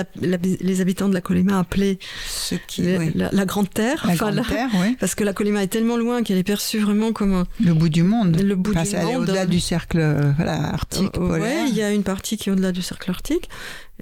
[0.61, 3.11] les habitants de la Colima appelaient Ce qui, les- oui.
[3.15, 4.01] la, la Grande Terre.
[4.05, 4.95] La Enfin, Grande la- Terre, oui.
[4.99, 7.89] parce que la Colima est tellement loin qu'elle est perçue vraiment comme un- Le bout
[7.89, 8.35] du monde.
[8.41, 9.23] le bout Enfin, du monde.
[9.23, 12.51] au-delà du cercle euh, voilà, arctique, Euh, ouais, il y a une partie qui est
[12.51, 13.47] au-delà du cercle arctique.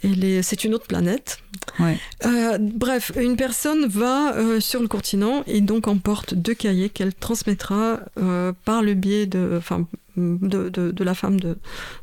[0.02, 1.39] Et c'est une autre planète.
[1.78, 1.97] Ouais.
[2.25, 7.13] Euh, bref, une personne va euh, sur le continent et donc emporte deux cahiers qu'elle
[7.13, 9.86] transmettra euh, par le biais de, enfin,
[10.41, 11.58] de, de- de la femme de,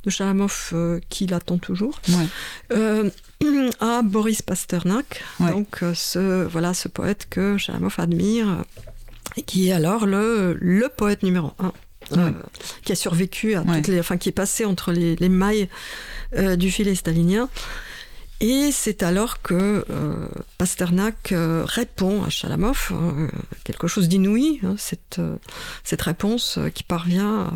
[0.04, 0.10] de
[0.72, 2.26] euh, qui l'attend toujours, Ouais.
[2.72, 3.10] euh,
[3.80, 5.50] à Boris Pasternak, Ouais.
[5.50, 8.64] donc euh, ce, voilà, ce poète que Chalamov admire
[9.36, 11.72] et qui est alors le, le poète numéro un.
[12.16, 12.30] euh,
[12.84, 13.76] qui a survécu à Ouais.
[13.76, 15.68] toutes les, enfin qui est passé entre les, les mailles
[16.36, 17.48] euh, du filet stalinien.
[18.42, 23.28] Et c'est alors que euh, Pasternak euh, répond à Chalamov euh,
[23.64, 25.36] quelque chose d'inouï, hein, cette, euh,
[25.84, 27.50] cette réponse euh, qui parvient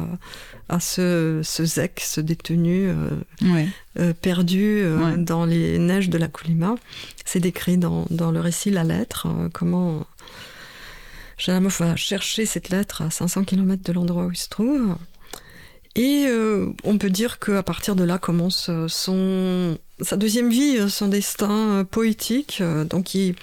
[0.71, 2.91] à, ce, ce zec, ce détenu
[3.43, 3.69] Ouais.
[4.23, 5.19] perdu Ouais.
[5.19, 6.77] dans les neiges de la Colima.
[7.27, 10.07] C'est décrit dans, dans le récit La Lettre, comment
[11.37, 14.97] Chalamov va chercher cette lettre à 500 km de l'endroit où il se trouve.
[15.97, 16.27] Et
[16.85, 21.51] on peut dire qu'à partir de là commence son, sa deuxième vie, euh, son destin
[21.51, 22.59] euh, poétique.
[22.61, 23.35] Euh, Donc il,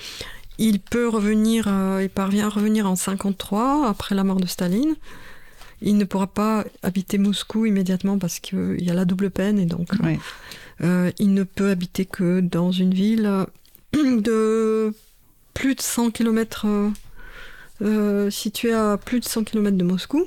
[0.57, 1.67] il peut revenir,
[2.01, 4.95] il parvient à revenir en 53 après la mort de Staline.
[5.83, 9.67] Il ne pourra pas habiter Moscou immédiatement parce qu'il y a la double peine et
[9.67, 10.19] donc Ouais.
[10.81, 13.31] euh, il ne peut habiter que dans une ville
[13.93, 14.91] de
[15.53, 16.65] plus de 100 km,
[17.83, 20.25] euh, située à plus de 100 km de Moscou.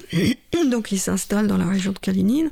[0.70, 2.50] Donc il s'installe dans la région de Kalinine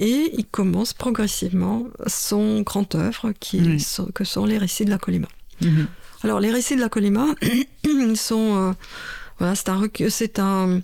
[0.00, 3.60] et il commence progressivement son grand œuvre qui
[4.14, 5.28] que sont les récits de la Colima.
[5.60, 5.86] Mhm.
[6.24, 7.26] Alors les récits de la Colima
[8.14, 8.72] sont euh,
[9.38, 10.80] voilà c'est un c'est un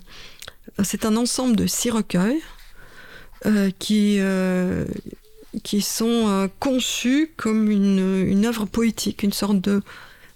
[0.83, 2.41] c'est un ensemble de six recueils
[3.45, 4.85] euh, qui euh,
[5.63, 9.81] qui sont conçus comme une, une œuvre poétique, une sorte de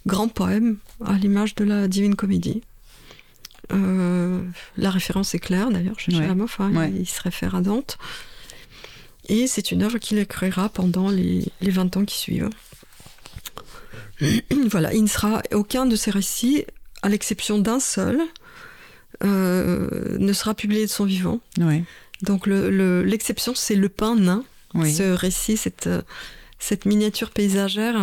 [0.08, 2.64] grand poème à l'image de la Divine Comédie.
[3.72, 4.42] Euh,
[4.78, 6.20] la référence est claire d'ailleurs chez Ouais.
[6.22, 6.90] Chalamov, hein, Ouais.
[6.94, 7.98] il, il se réfère à Dante.
[9.32, 12.50] Et c'est une œuvre qu'il écrira pendant les, les 20 ans qui suivent.
[14.70, 16.66] voilà, il ne sera aucun de ces récits,
[17.02, 18.20] à l'exception d'un seul,
[19.24, 21.40] euh, ne sera publié de son vivant.
[21.60, 21.84] Ouais.
[22.22, 24.94] Donc le- le- l'exception, c'est Le Pain Nain, Oui.
[24.94, 25.90] ce récit, cette,
[26.60, 27.96] cette miniature paysagère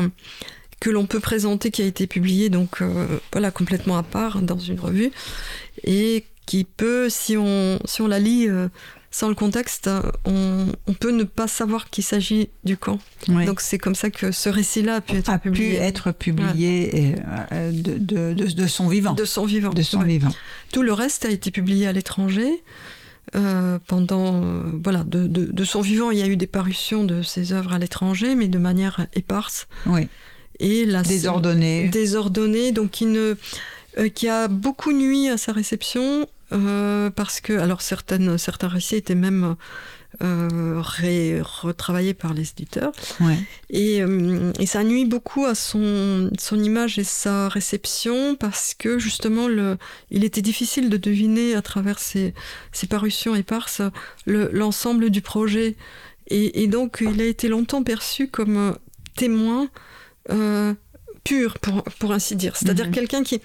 [0.80, 4.58] que l'on peut présenter, qui a été publiée donc euh, voilà complètement à part dans
[4.58, 5.10] une revue
[5.82, 8.68] et qui peut, si on si on la lit euh,
[9.10, 9.88] sans le contexte,
[10.26, 12.98] on, on peut ne pas savoir qu'il s'agit du camp.
[13.28, 17.14] Donc c'est comme ça que ce récit-là a pu être a pu publié être publié
[17.52, 19.14] euh, de, de, de, de son vivant.
[19.14, 19.70] de son vivant.
[19.70, 20.06] De son Ouais.
[20.08, 20.30] vivant.
[20.72, 22.62] Tout le reste a été publié à l'étranger.
[23.34, 27.52] euh, pendant euh, voilà de, son vivant, il y a eu des parutions de ses
[27.52, 30.08] œuvres à l'étranger, mais de manière éparse Oui.
[30.60, 31.88] et la Désordonné.
[31.88, 33.34] désordonné, donc qui ne
[33.98, 38.96] euh, qui a beaucoup nuit à sa réception euh, parce que alors certaines certains récits
[38.96, 39.56] étaient même
[40.22, 42.92] euh, retravaillé par les éditeurs.
[43.20, 43.38] Ouais.
[43.68, 48.98] Et, euh, et, ça nuit beaucoup à son, son image et sa réception parce que
[48.98, 49.76] justement, le,
[50.10, 52.32] il était difficile de deviner à travers ces,
[52.72, 53.82] ces parutions éparses
[54.26, 55.76] l'ensemble du projet.
[56.28, 58.76] Et, et, donc, il a été longtemps perçu comme
[59.14, 59.68] témoin
[61.28, 62.56] pur, pour, pour ainsi dire.
[62.56, 62.92] C'est-à-dire mhm.
[62.92, 63.42] quelqu'un qui,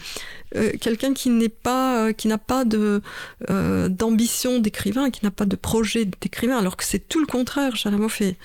[0.56, 3.02] euh, quelqu'un qui n'est pas, euh, qui n'a pas de
[3.50, 7.76] euh, d'ambition d'écrivain, qui n'a pas de projet d'écrivain, alors que c'est tout le contraire.
[7.76, 8.38] Chalamov fait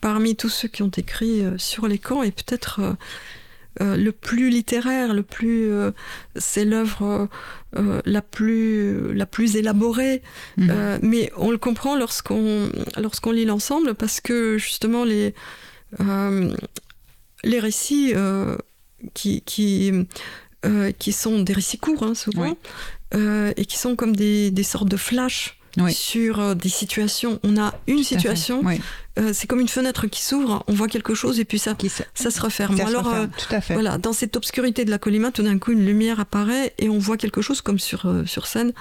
[0.00, 2.96] parmi tous ceux qui ont écrit sur les camps et peut-être
[3.80, 5.70] le plus littéraire, le plus,
[6.36, 7.28] c'est l'œuvre
[7.72, 10.22] la plus la plus élaborée.
[10.56, 10.98] Mhm.
[11.02, 15.34] mais on le comprend lorsqu'on lorsqu'on lit l'ensemble parce que justement les
[17.42, 18.12] les récits
[19.14, 19.92] qui, qui,
[20.64, 22.56] euh, qui sont des récits courts, hein, souvent,
[23.14, 25.58] euh, et qui sont comme des, des sortes de flashs
[25.90, 27.38] sur euh, des situations.
[27.42, 28.62] On a une situation,
[29.32, 31.76] c'est comme une fenêtre qui s'ouvre, on voit quelque chose et puis ça,
[32.14, 32.80] ça se referme.
[32.80, 33.74] Alors, tout à fait.
[33.74, 36.98] voilà, dans cette obscurité de la colima, tout d'un coup, une lumière apparaît et on
[36.98, 38.72] voit quelque chose comme sur, sur scène.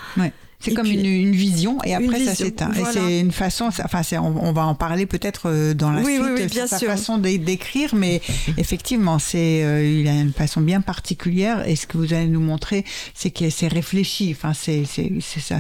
[0.60, 2.72] C'est comme une, vision et après ça s'éteint.
[2.74, 6.22] Et c'est une façon, enfin on, on, va en parler peut-être euh, dans la suite,
[6.22, 6.88] oui, bien sa sûr.
[6.88, 8.22] façon d'écrire, mais
[8.58, 12.40] effectivement c'est euh, il a une façon bien particulière et ce que vous allez nous
[12.40, 14.36] montrer, c'est que c'est réfléchi.
[14.36, 15.60] Enfin c'est ça.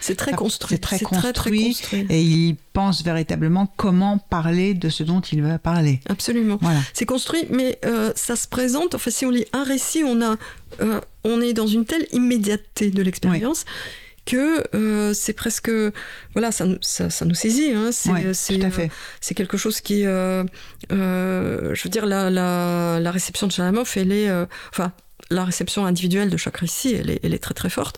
[0.00, 0.76] C'est très construit.
[0.76, 1.76] C'est très, construit,
[2.08, 6.00] et il pense véritablement comment parler de ce dont il va parler.
[6.08, 6.58] Absolument.
[6.60, 6.80] Voilà.
[6.92, 8.94] C'est construit, mais euh, ça se présente.
[8.94, 10.36] Enfin si on lit un récit, on a
[11.28, 13.64] on est dans une telle immédiateté de l'expérience.
[14.24, 15.70] que euh, c'est presque
[16.34, 17.90] voilà ça, ça, nous saisit hein.
[17.92, 18.88] c'est euh,
[19.22, 20.44] c'est quelque chose qui euh,
[20.90, 24.30] je veux dire la, la, la, réception de Chalamov elle est
[24.70, 24.92] enfin
[25.30, 27.96] la réception individuelle de chaque récit elle est, elle est très très forte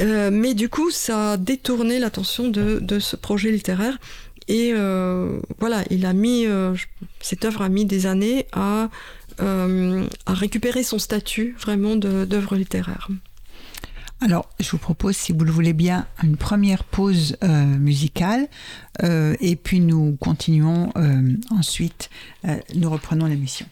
[0.00, 3.96] mais du coup ça a détourné l'attention de, de, ce projet littéraire
[4.48, 4.72] et
[5.60, 6.46] voilà il a mis
[7.20, 8.88] cette œuvre a mis des années à
[9.40, 13.08] euh, à récupérer son statut vraiment d'œuvre littéraire.
[14.20, 18.48] Alors, je vous propose, si vous le voulez bien, une première pause euh, musicale
[19.02, 20.92] euh, et puis nous continuons
[21.50, 22.10] ensuite,
[22.74, 23.66] nous reprenons l'émission.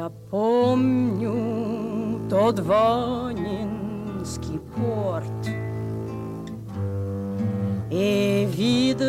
[0.00, 1.34] Я помню
[2.30, 5.46] тот Ванинский порт
[7.90, 9.02] И вид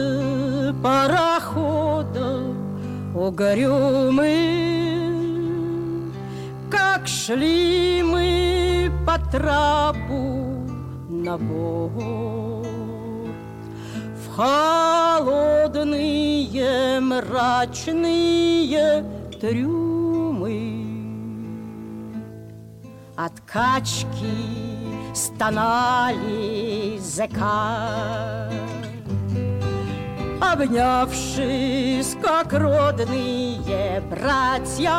[0.84, 2.44] парохода
[3.16, 4.34] угрюмый
[6.70, 10.68] Как шли мы по трапу
[11.08, 12.68] на борт.
[14.26, 15.80] В холодные
[17.00, 18.26] мрачные
[19.40, 20.81] трюмы
[23.16, 28.50] от качки стонали зэка.
[30.42, 34.92] Обнявшись, как родные братья,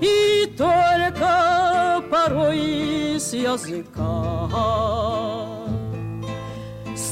[0.00, 4.48] И только порой с языка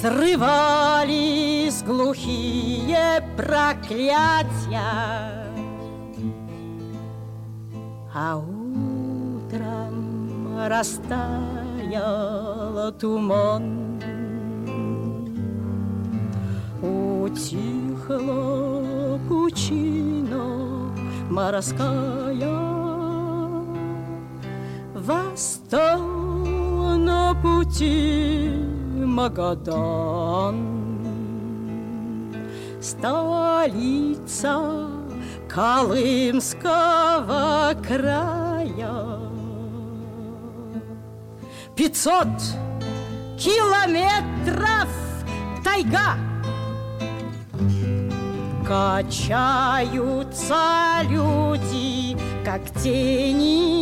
[0.05, 4.85] Срывались глухие проклятия,
[8.13, 8.37] а
[10.69, 12.13] растаял
[12.93, 14.01] туман.
[16.83, 18.21] Утихла
[19.29, 20.45] пучина
[21.31, 22.75] морская,
[24.95, 26.01] Восстал
[26.99, 28.51] на пути
[28.97, 30.57] Магадан.
[32.81, 34.61] Столица
[35.49, 36.63] Колымского
[37.87, 39.24] края.
[41.77, 42.29] Пятьсот
[43.37, 44.89] километров
[45.65, 46.17] тайга.
[48.65, 50.55] Качаются
[51.11, 53.75] люди, как тени.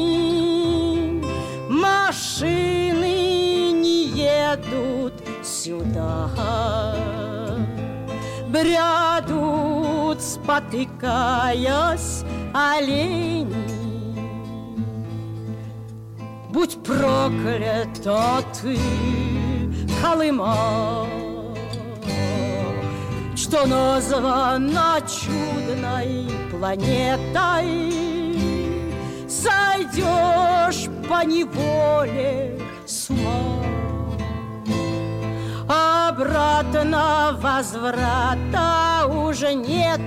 [1.69, 5.13] Машины не едут
[5.45, 6.31] сюда.
[8.49, 12.25] Брядут, спотыкаясь,
[12.55, 13.72] олени
[16.53, 18.79] Будь проклята ты,
[20.03, 21.07] Колыма
[23.53, 27.93] что названа чудной планетой.
[29.29, 33.63] Сойдешь по неволе с ума.
[35.69, 40.03] Обратно возврата уже нету.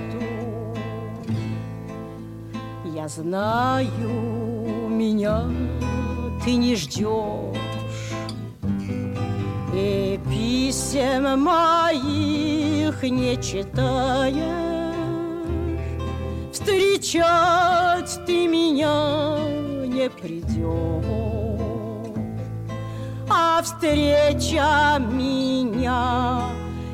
[2.84, 5.44] Я знаю, меня
[6.46, 7.58] ты не ждешь.
[9.74, 14.36] И писем моих не читаешь.
[16.52, 19.38] Встречать ты меня
[19.86, 21.04] не придешь.
[23.28, 26.42] А встреча меня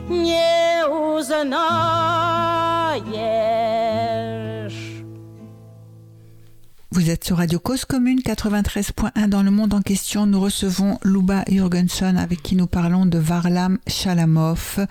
[0.08, 1.92] не узнаешь
[6.94, 10.26] Vous êtes sur Radio Cause Commune 93.1 dans le monde en question.
[10.26, 14.86] Nous recevons Luba Jurgenson avec qui nous parlons de Varlam Shalamov,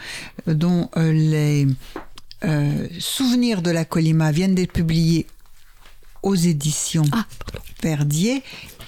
[0.47, 1.67] euh, dont euh, les
[2.43, 5.27] euh, souvenirs de la Colima viennent d'être publiés
[6.23, 7.27] aux éditions Ah,
[7.83, 8.41] Verdier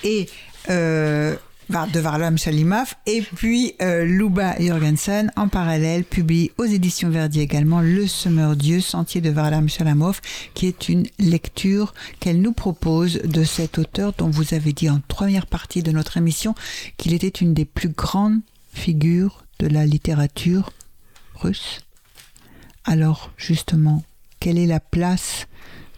[0.03, 0.27] et
[0.71, 1.35] euh,
[1.69, 2.93] de Varlam Shalimov.
[3.05, 8.81] Et puis euh, Luba Jurgensen en parallèle publie aux éditions Verdier également Le Semeur Dieu,
[8.81, 10.21] Sentier de Varlam Shalamov
[10.53, 15.01] qui est une lecture qu'elle nous propose de cet auteur dont vous avez dit en
[15.07, 16.53] première partie de notre émission
[16.97, 18.41] qu'il était une des plus grandes
[18.73, 20.71] figures de la littérature
[21.35, 21.79] russe.
[22.85, 24.03] Alors justement,
[24.39, 25.47] quelle est la place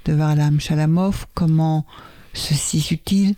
[0.06, 1.86] de Varlam Shalamov Comment
[2.34, 3.36] se situe-t-il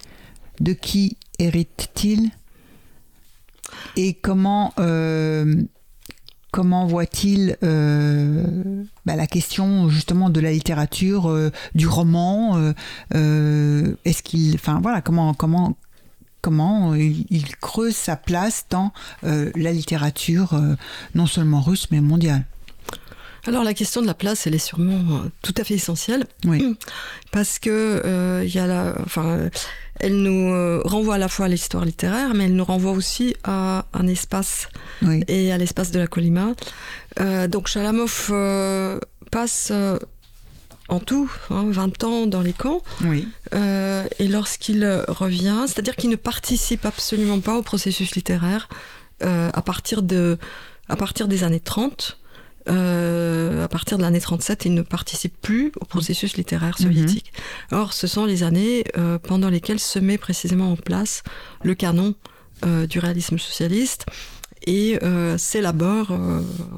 [0.59, 2.31] De qui hérite-t-il?
[3.95, 5.55] Et comment, euh,
[6.87, 12.57] voit-il euh, bah, la question justement de la littérature, euh, du roman
[13.11, 18.91] Est-ce qu'il, enfin voilà, comment, comment, il, creuse sa place dans
[19.23, 20.59] la littérature
[21.15, 22.45] non seulement russe mais mondiale?
[23.47, 26.77] Alors la question de la place, elle est sûrement euh, tout à fait essentielle Oui.
[27.31, 27.69] parce que
[28.05, 29.49] euh, y a la, enfin,
[29.99, 33.35] elle nous euh, renvoie à la fois à l'histoire littéraire, mais elle nous renvoie aussi
[33.43, 34.67] à un espace
[35.01, 35.23] Oui.
[35.27, 36.49] et à l'espace de la Colima.
[37.19, 38.99] Euh, donc Chalamov euh,
[39.31, 39.71] passe
[40.89, 42.81] en tout hein, 20 ans dans les camps.
[43.03, 43.27] Oui.
[43.53, 48.69] Euh, et lorsqu'il revient, c'est-à-dire qu'il ne participe absolument pas au processus littéraire
[49.23, 50.37] euh, à, partir de,
[50.89, 52.17] à partir des années 30.
[52.69, 57.31] Euh, à partir de l'année 37, il ne participe plus au processus littéraire soviétique.
[57.71, 61.23] Or, ce sont les années euh, pendant lesquelles se met précisément en place
[61.63, 62.15] le canon
[62.65, 64.05] euh, du réalisme socialiste
[64.65, 64.99] et
[65.37, 66.11] s'élabore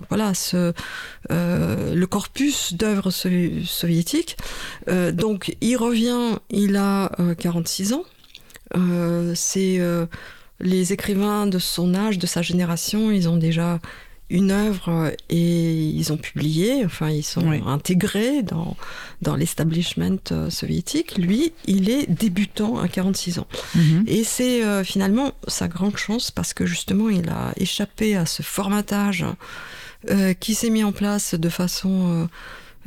[0.10, 0.74] voilà ce
[1.30, 3.30] le corpus d'œuvres so-
[3.66, 4.38] soviétiques.
[4.88, 8.04] Donc il revient, il a euh, 46 ans.
[9.34, 9.80] C'est
[10.60, 13.80] les écrivains de son âge, de sa génération, ils ont déjà
[14.30, 17.62] une œuvre et ils ont publié, enfin ils sont Oui.
[17.66, 18.78] intégrés dans,
[19.22, 21.18] dans l'establishment euh, soviétique.
[21.18, 23.48] Lui, il est débutant à 46 ans.
[23.76, 24.04] Mhm.
[24.08, 28.44] Et c'est euh, finalement sa grande chance parce que justement il a échappé à ce
[28.44, 29.26] formatage
[30.10, 32.28] euh, qui s'est mis en place de façon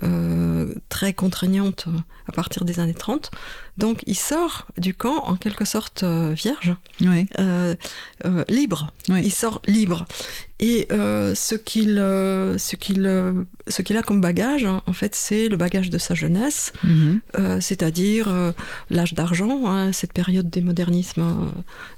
[0.02, 1.86] euh, très contraignante
[2.26, 3.30] à partir des années 30.
[3.78, 7.26] Donc il sort du camp en quelque sorte euh, vierge, Oui.
[7.38, 7.74] euh,
[8.26, 8.92] euh, libre.
[9.08, 9.22] Oui.
[9.24, 10.04] Il sort libre.
[10.60, 13.02] Et ce qu'il ce qu'il
[13.68, 17.20] ce qu'il a comme bagage, hein, en fait, c'est le bagage de sa jeunesse, Mhm.
[17.60, 18.32] c'est-à-dire
[18.88, 21.50] l'âge d'argent, hein, cette période des modernismes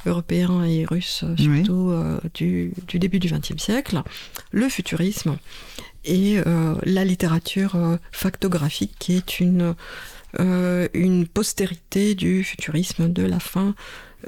[0.06, 1.64] européens et russes, Oui.
[1.64, 1.92] surtout
[2.32, 4.02] du, du début du XXe siècle,
[4.50, 5.36] le futurisme
[6.06, 6.38] et
[6.84, 7.76] la littérature
[8.12, 9.74] factographique qui est une,
[10.40, 13.74] euh, une postérité du futurisme de la fin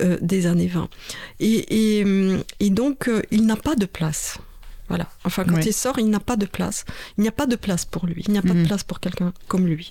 [0.00, 0.88] euh, des années 20.
[1.40, 2.04] Et, et,
[2.60, 4.38] et donc, euh, il n'a pas de place.
[4.88, 5.08] Voilà.
[5.24, 6.84] Enfin, quand il sort, il n'a pas de place.
[7.18, 8.22] Il n'y a pas de place pour lui.
[8.28, 8.62] Il n'y a pas Mhm.
[8.62, 9.90] de place pour quelqu'un comme lui.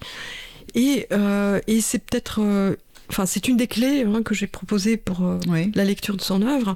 [0.73, 2.39] Et, euh, et c'est peut-être.
[2.41, 2.75] euh,
[3.09, 5.71] Enfin, c'est une des clés hein, que j'ai proposées pour euh, Oui.
[5.75, 6.75] la lecture de son œuvre.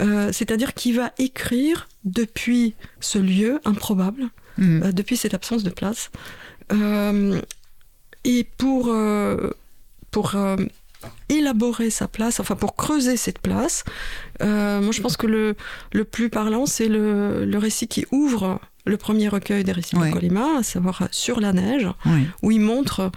[0.00, 4.82] Euh, C'est-à-dire qu'il va écrire depuis ce lieu improbable, Mhm.
[4.84, 6.10] euh, depuis cette absence de place.
[8.24, 9.50] Et pour, euh,
[10.10, 10.56] pour euh,
[11.28, 13.84] élaborer sa place, enfin pour creuser cette place,
[14.42, 15.56] euh, moi je pense que le,
[15.92, 20.08] le plus parlant, c'est le, le récit qui ouvre le premier recueil des récits Ouais.
[20.08, 21.86] de Colima, à savoir Sur la neige,
[22.42, 23.10] où il montre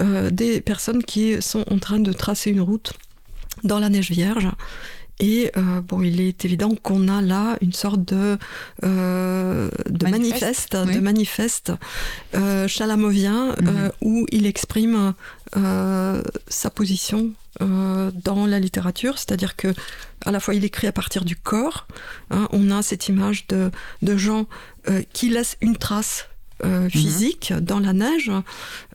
[0.00, 2.92] euh, des personnes qui sont en train de tracer une route
[3.64, 4.48] dans la neige vierge.
[5.20, 8.38] Et euh, bon, il est évident qu'on a là une sorte de,
[8.84, 10.94] euh, de Manifeste, manifeste, oui.
[10.94, 11.72] de manifeste
[12.34, 15.14] euh, chalamovien euh, où il exprime
[15.54, 19.74] sa position dans la littérature, c'est-à-dire que
[20.26, 21.88] à la fois il écrit à partir du corps,
[22.30, 23.70] hein, on a cette image de,
[24.02, 24.46] de gens
[25.14, 26.28] qui laissent une trace
[26.64, 28.30] euh, physique dans la neige,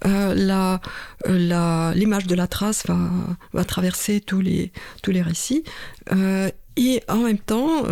[0.05, 0.81] euh, la,
[1.27, 2.97] euh, la, l'image de la trace va,
[3.53, 5.63] va traverser tous les, tous les récits.
[6.11, 7.83] Euh, et en même temps,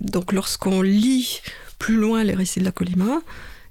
[0.00, 1.40] donc lorsqu'on lit
[1.78, 3.20] plus loin les récits de la Colima,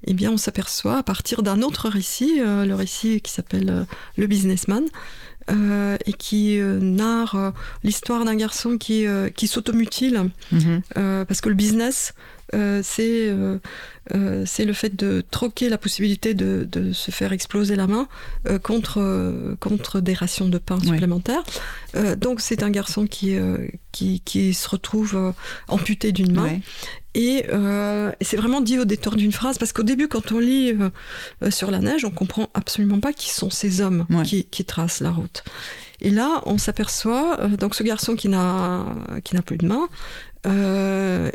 [0.08, 3.86] eh bien, on s'aperçoit à partir d'un autre récit, le récit qui s'appelle
[4.18, 4.84] Le Businessman,
[5.50, 7.52] euh, et qui euh, narre euh,
[7.84, 10.82] l'histoire d'un garçon qui, qui s'automutile Mhm.
[11.26, 12.14] parce que le business,
[12.84, 13.58] c'est euh,
[14.14, 18.08] euh, c'est le fait de troquer la possibilité de, de se faire exploser la main
[18.48, 21.44] euh, contre, euh, contre des rations de pain supplémentaires.
[21.96, 23.58] Euh, donc c'est un garçon qui, euh,
[23.92, 25.32] qui, qui se retrouve euh,
[25.68, 26.44] amputé d'une main.
[26.44, 26.62] Ouais.
[27.14, 30.72] Et, euh, c'est vraiment dit au détour d'une phrase, parce qu'au début, quand on lit
[30.72, 30.90] euh,
[31.44, 34.24] euh, sur la neige, on comprend absolument pas qui sont ces hommes Ouais.
[34.24, 35.44] qui, qui tracent la route.
[36.02, 38.86] Et là, on s'aperçoit, euh, donc ce garçon qui n'a
[39.24, 39.88] qui n'a plus de main,
[40.48, 41.30] euh,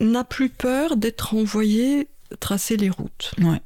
[0.00, 2.08] n'a plus peur d'être envoyé
[2.40, 3.32] tracer les routes.
[3.40, 3.60] Ouais.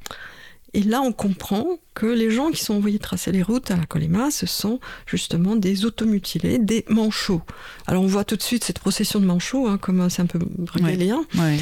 [0.76, 3.87] Et là, on comprend que les gens qui sont envoyés tracer les routes à la
[3.87, 7.43] Colima, ce sont justement des automutilés, des manchots.
[7.87, 10.41] Alors on voit tout de suite cette procession de manchots, hein, comme c'est un peu
[10.41, 11.24] bruxellien.
[11.37, 11.59] Ouais.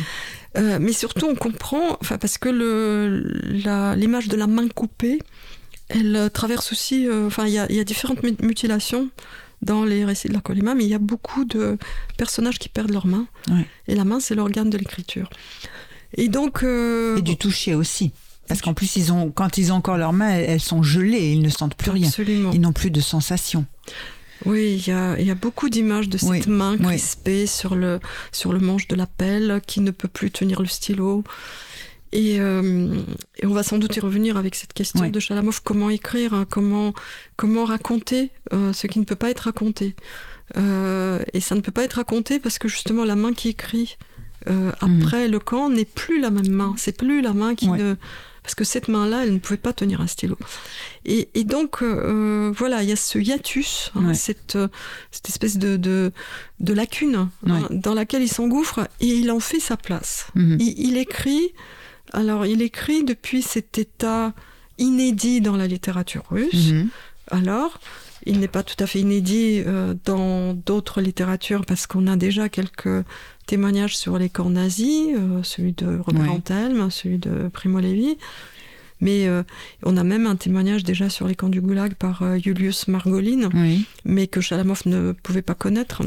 [0.57, 2.49] Euh, mais surtout, on comprend, enfin, parce que
[3.95, 5.19] l'image de la main coupée,
[5.89, 9.11] elle traverse aussi, euh, enfin, il y a, il y a différentes mu- mutilations
[9.63, 11.79] dans les récits de la Colima, mais il y a beaucoup de
[12.17, 13.27] personnages qui perdent leur main.
[13.49, 13.67] Ouais.
[13.89, 15.31] Et la main, c'est l'organe de l'écriture.
[16.17, 16.63] Et donc.
[16.63, 18.11] euh, Et du toucher aussi.
[18.49, 21.41] Parce qu'en plus, ils ont, quand ils ont encore leurs mains, elles sont gelées, ils
[21.43, 22.09] ne sentent plus rien.
[22.09, 22.51] Absolument.
[22.53, 23.65] Ils n'ont plus de sensations.
[24.45, 26.85] Oui, il y a, il y a beaucoup d'images de cette Oui, main oui.
[26.87, 28.01] crispée sur, le,
[28.33, 31.23] sur le manche de la pelle qui ne peut plus tenir le stylo.
[32.13, 32.95] Et, euh,
[33.39, 36.47] et on va sans doute y revenir avec cette question de Chalamov, comment écrire, hein,
[36.49, 36.93] comment,
[37.37, 39.95] comment raconter euh, ce qui ne peut pas être raconté?
[40.59, 43.97] Euh, et ça ne peut pas être raconté parce que justement la main qui écrit
[44.49, 45.01] euh, Mhm.
[45.03, 46.75] après le camp n'est plus la même main.
[46.77, 47.79] C'est plus la main qui Ouais.
[47.79, 47.95] ne...
[48.43, 50.37] Parce que cette main-là, elle ne pouvait pas tenir un stylo.
[51.05, 54.15] Et, et donc, euh, voilà, il y a ce hiatus, hein, Ouais.
[54.15, 54.67] cette, euh,
[55.13, 56.11] cette espèce de, de,
[56.59, 60.27] de lacune hein, dans laquelle il s'engouffre et il en fait sa place.
[60.35, 60.57] Mhm.
[60.59, 61.53] Il, il écrit,
[62.13, 64.33] alors il écrit depuis cet état
[64.79, 66.73] inédit dans la littérature russe.
[66.73, 66.89] Mhm.
[67.31, 67.79] Alors,
[68.27, 72.49] il n'est pas tout à fait inédit euh, dans d'autres littératures parce qu'on a déjà
[72.49, 73.05] quelques
[73.47, 76.29] témoignages sur les camps nazis, euh, celui de Robert Ouais.
[76.29, 78.17] Antelme, celui de Primo Levi.
[79.01, 79.43] Mais euh,
[79.83, 83.85] on a même un témoignage déjà sur les camps du Goulag par Julius Margolin, Oui.
[84.05, 86.03] mais que Chalamov ne pouvait pas connaître,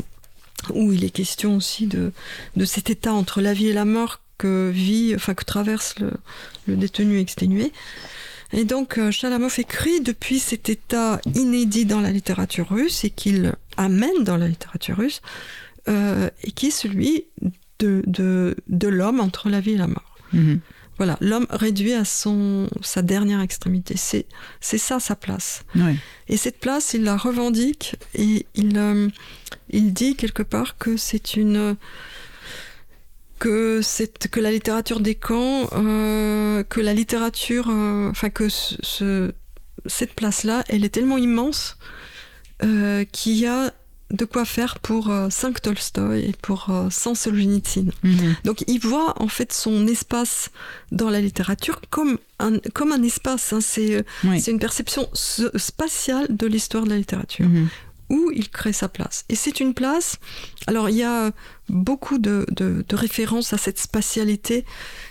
[0.74, 2.14] où il est question aussi de,
[2.56, 6.12] de cet état entre la vie et la mort que vit, enfin que traverse le,
[6.68, 7.72] le détenu exténué.
[8.54, 13.54] Et donc euh, Chalamov écrit depuis cet état inédit dans la littérature russe et qu'il
[13.78, 15.22] amène dans la littérature russe,
[15.88, 17.26] euh, et qui est celui
[17.80, 20.18] de, de, de l'homme entre la vie et la mort.
[20.34, 20.60] Mhm.
[20.98, 23.96] Voilà, l'homme réduit à son, sa dernière extrémité.
[23.98, 24.26] C'est,
[24.62, 25.66] c'est ça sa place.
[25.76, 25.98] Oui.
[26.30, 29.10] Et cette place, il la revendique et il, euh,
[29.70, 31.76] il dit quelque part que c'est une
[33.46, 38.76] que c'est que la littérature des camps, euh, que la littérature, euh, enfin que ce,
[38.82, 39.32] ce-
[39.86, 41.78] cette place-là, elle est tellement immense
[42.64, 43.72] euh, qu'il y a
[44.12, 47.90] de quoi faire pour euh, 5 Tolstoï et pour euh, 100 Solzhenitsyn.
[48.04, 48.36] Mhm.
[48.46, 50.50] Donc il voit en fait son espace
[50.92, 53.52] dans la littérature comme un, comme un espace.
[53.54, 53.60] hein.
[53.62, 54.42] C'est Oui.
[54.48, 57.68] une perception spatiale de l'histoire de la littérature, Mhm.
[58.10, 59.26] Où il crée sa place.
[59.30, 60.18] Et c'est une place,
[60.68, 61.32] alors il y a
[61.70, 64.66] beaucoup de, de- de références à cette spatialité.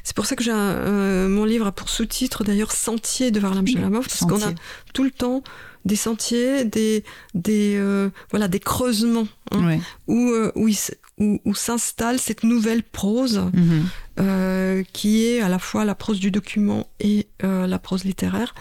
[0.05, 3.67] C'est pour ça que j'ai euh, mon livre a pour sous-titre d'ailleurs Sentier de Varlam
[3.67, 4.53] Chalamov, parce qu'on a
[4.93, 5.43] tout le temps
[5.85, 9.81] des sentiers, des, des, euh, voilà, des creusements, hein, Ouais.
[10.07, 10.77] où, euh, où, il
[11.19, 13.85] où- où s'installe cette nouvelle prose Mhm.
[14.21, 18.55] euh, qui est à la fois la prose du document et la prose littéraire.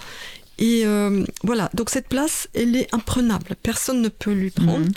[0.59, 3.55] Et euh, voilà, donc cette place, elle est imprenable.
[3.61, 4.85] Personne ne peut lui prendre.
[4.85, 4.91] Mhm.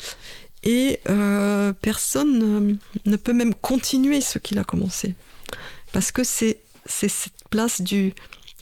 [0.64, 5.14] Et euh, personne ne, peut même continuer ce qu'il a commencé.
[5.92, 8.12] Parce que c'est c'est cette place du,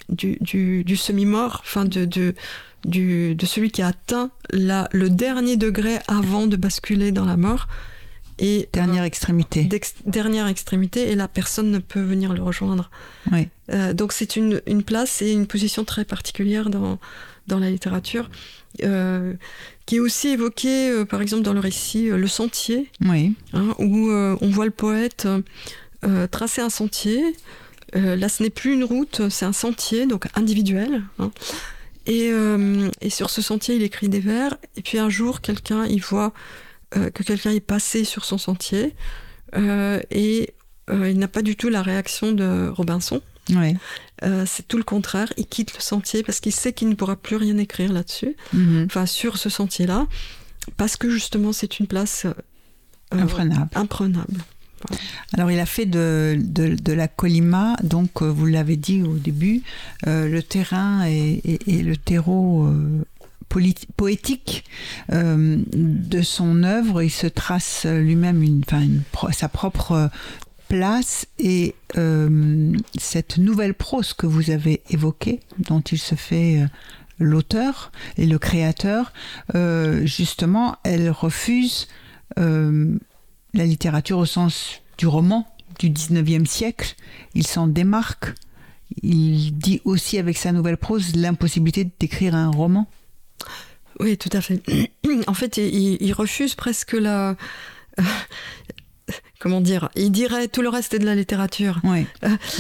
[0.09, 2.35] du, du, du semi-mort, enfin de, de,
[2.85, 7.37] du, de celui qui a atteint la, le dernier degré avant de basculer dans la
[7.37, 7.69] mort.
[8.39, 9.69] Et Dernière extrémité.
[10.07, 12.91] dernière extrémité et la personne ne peut venir le rejoindre.
[13.31, 13.49] Oui.
[13.71, 16.99] Euh, donc c'est une, une place et une position très particulière dans,
[17.47, 18.29] dans la littérature,
[18.83, 19.35] euh,
[19.87, 23.35] qui est aussi évoquée euh, par exemple dans le récit Le Sentier, Oui.
[23.53, 25.29] hein, où on voit le poète
[26.31, 27.23] tracer un sentier.
[27.95, 31.03] Là ce n'est plus une route, c'est un sentier, donc individuel.
[31.21, 31.31] hein.
[32.07, 32.31] Et,
[33.01, 34.57] et sur ce sentier, il écrit des vers.
[34.77, 36.33] Et puis un jour, quelqu'un, il voit
[36.97, 38.95] euh, que quelqu'un est passé sur son sentier.
[39.57, 40.55] euh, et
[40.91, 43.21] euh, il n'a pas du tout la réaction de Robinson,
[43.55, 43.77] Ouais.
[44.47, 45.31] C'est tout le contraire.
[45.37, 48.87] Il quitte le sentier parce qu'il sait qu'il ne pourra plus rien écrire là-dessus, Mhm.
[48.87, 50.07] enfin sur ce sentier-là,
[50.79, 52.27] parce que justement c'est une place
[53.11, 53.69] Imprenable.
[53.75, 54.41] imprenable.
[55.35, 59.63] Alors, il a fait de, de, de la Colima, donc vous l'avez dit au début,
[60.07, 62.67] le terrain et, et- et le terreau
[63.49, 64.65] poétique
[65.13, 67.03] euh, de son œuvre.
[67.03, 68.63] Il se trace lui-même
[69.33, 70.11] sa propre
[70.69, 76.67] place et euh, cette nouvelle prose que vous avez évoquée, dont il se fait euh,
[77.19, 79.13] l'auteur et le créateur,
[80.05, 81.87] justement, elle refuse
[82.37, 85.47] la littérature au sens du roman
[85.79, 86.97] du 19e siècle.
[87.35, 88.35] Il s'en démarque.
[89.03, 92.89] Il dit aussi avec sa nouvelle prose l'impossibilité d'écrire un roman.
[94.01, 94.61] Oui, tout à fait.
[95.27, 97.37] En fait, il, il refuse presque la.
[99.39, 101.79] Comment dire Il dirait tout le reste est de la littérature.
[101.85, 102.07] Oui.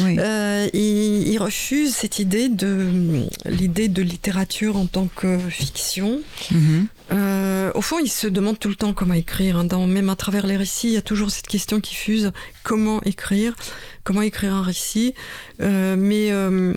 [0.01, 0.17] oui.
[0.19, 6.21] Euh, il, il refuse cette idée de l'idée de littérature en tant que fiction.
[6.51, 6.87] Mhm.
[7.15, 9.57] Euh, au fond, il se demande tout le temps comment écrire.
[9.59, 9.65] hein.
[9.65, 12.33] Dans, même à travers les récits, il y a toujours cette question qui fuse
[12.65, 13.55] comment écrire,
[14.03, 15.15] comment écrire un récit?
[15.61, 16.75] Euh, mais euh,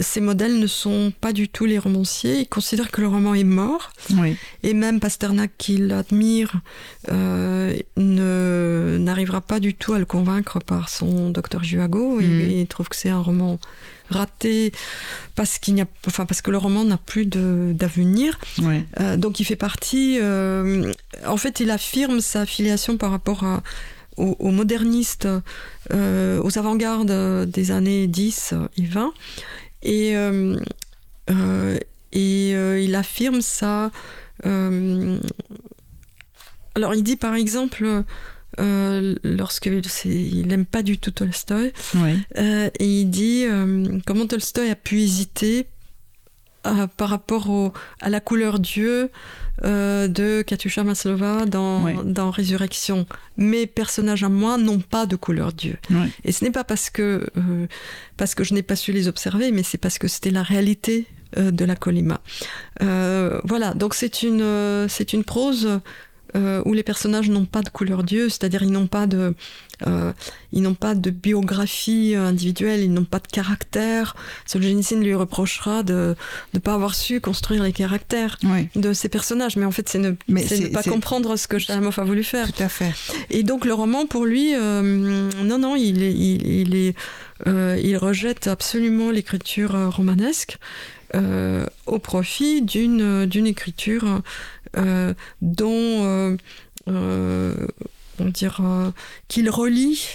[0.00, 2.40] ces modèles ne sont pas du tout les romanciers.
[2.40, 3.92] Il considère que le roman est mort.
[4.18, 4.36] Oui.
[4.64, 6.54] Et même Pasternak, qui l'admire,
[7.10, 12.20] euh, ne- n'arrivera pas du tout à le convaincre par son Docteur Juago.
[12.20, 12.50] Mhm.
[12.50, 13.58] il trouve que c'est un roman
[14.12, 14.72] raté
[15.34, 18.38] parce qu'il n'y a, enfin parce que le roman n'a plus de- d'avenir.
[19.00, 20.18] Euh, donc il fait partie.
[20.20, 20.92] euh,
[21.26, 23.62] en fait, il affirme sa filiation par rapport à-
[24.16, 25.26] aux, aux modernistes,
[25.92, 29.12] euh, aux avant-gardes des années 10 et 20.
[29.82, 30.14] Et,
[32.12, 32.50] et
[32.84, 33.90] il affirme ça.
[36.74, 38.04] alors il dit par exemple.
[38.60, 39.66] Euh, lorsque
[40.04, 42.18] il n'aime pas du tout Tolstoï, Oui.
[42.38, 45.66] euh, et il dit euh, comment Tolstoï a pu hésiter
[46.66, 49.10] euh, par rapport au, à la couleur Dieu
[49.64, 51.92] euh, de Katusha Maslova dans, Oui.
[52.04, 53.06] dans Résurrection.
[53.36, 55.76] Mes personnages à moi n'ont pas de couleur Dieu.
[55.90, 56.06] Oui.
[56.24, 57.26] Et ce n'est pas parce que,
[58.16, 61.06] parce que je n'ai pas su les observer, mais c'est parce que c'était la réalité
[61.36, 62.20] de la Colima.
[62.80, 65.80] Voilà, donc c'est une, c'est une prose
[66.36, 69.34] euh, où les personnages n'ont pas de couleur Dieu, c'est-à-dire ils n'ont pas de,
[69.86, 70.12] euh,
[70.52, 74.16] ils n'ont pas de biographie individuelle, ils n'ont pas de caractère.
[74.46, 76.14] Solzhenitsyn lui reprochera de
[76.54, 78.68] ne pas avoir su construire les caractères Oui.
[78.76, 80.12] de ces personnages, mais en fait c'est ne,
[80.72, 82.52] pas comprendre ce que Chalamov a voulu faire.
[82.52, 82.92] Tout à fait.
[83.30, 86.94] Et donc le roman, pour lui, euh, non, non, il, est, il, il est,
[87.46, 90.58] euh, il rejette absolument l'écriture euh, romanesque
[91.14, 94.22] euh, au profit d'une d'une écriture
[94.76, 96.36] euh, dont
[96.88, 97.66] euh,
[98.18, 98.92] on dira
[99.28, 100.08] qu'il relie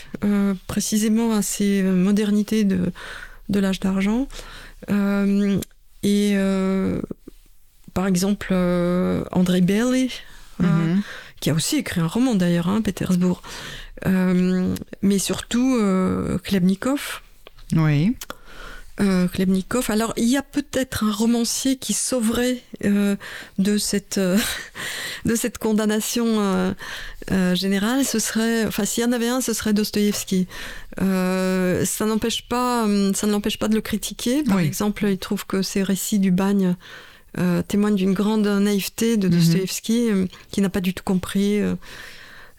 [0.68, 2.92] précisément à ces modernités de,
[3.50, 4.28] de l'âge d'argent.
[6.04, 6.36] Et
[7.94, 8.54] par exemple,
[9.32, 10.10] André Bailey,
[10.60, 11.04] Mhm.
[11.40, 13.42] qui a aussi écrit un roman d'ailleurs, hein, Pétersbourg,
[14.06, 15.80] mais surtout
[16.44, 17.22] Klebnikov.
[17.76, 18.16] Oui.
[19.00, 19.92] Euh, Klebnikov.
[19.92, 23.16] Alors, il y a peut-être un romancier qui sauverait euh,
[23.60, 24.38] de cette euh,
[25.26, 26.26] de cette condamnation
[27.32, 28.04] euh, générale.
[28.06, 30.48] Ce serait, enfin, s'il y en avait un, ce serait Dostoïevski.
[30.98, 34.44] Ça n'empêche pas, ça ne l'empêche pas de le critiquer.
[34.44, 34.66] Par Oui.
[34.66, 36.76] exemple, il trouve que ses récits du bagne
[37.68, 39.34] témoignent d'une grande naïveté de Mhm.
[39.36, 40.08] Dostoïevski,
[40.52, 41.62] qui n'a pas du tout compris.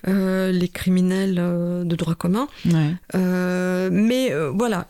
[0.07, 2.47] euh, les criminels euh, de droit commun.
[2.67, 2.95] Ouais.
[3.17, 4.87] Euh, mais voilà,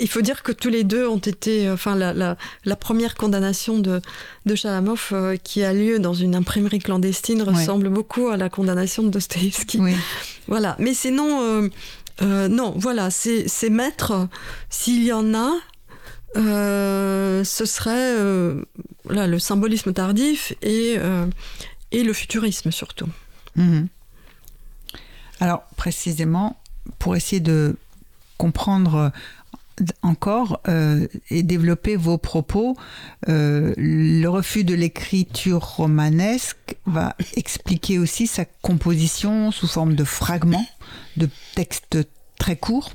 [0.00, 3.14] il faut dire que tous les deux ont été, euh, enfin la, la, la première
[3.14, 4.00] condamnation de,
[4.44, 9.02] de Chalamov euh, qui a lieu dans une imprimerie clandestine ressemble beaucoup à la condamnation
[9.02, 9.78] de Dostoevsky.
[9.78, 9.94] Oui.
[10.48, 11.68] Voilà, mais sinon, euh,
[12.22, 14.28] euh, non, voilà, ces, ces maîtres,
[14.68, 15.52] s'il y en a,
[16.36, 18.16] ce serait
[19.04, 20.96] voilà, le symbolisme tardif et,
[21.92, 23.08] et le futurisme surtout.
[23.54, 23.86] Mhm.
[25.38, 26.60] Alors, précisément,
[26.98, 27.76] pour essayer de
[28.36, 29.12] comprendre
[30.02, 32.76] encore euh, et développer vos propos,
[33.28, 40.66] euh, le refus de l'écriture romanesque va expliquer aussi sa composition sous forme de fragments,
[41.16, 41.98] de textes
[42.38, 42.90] très courts,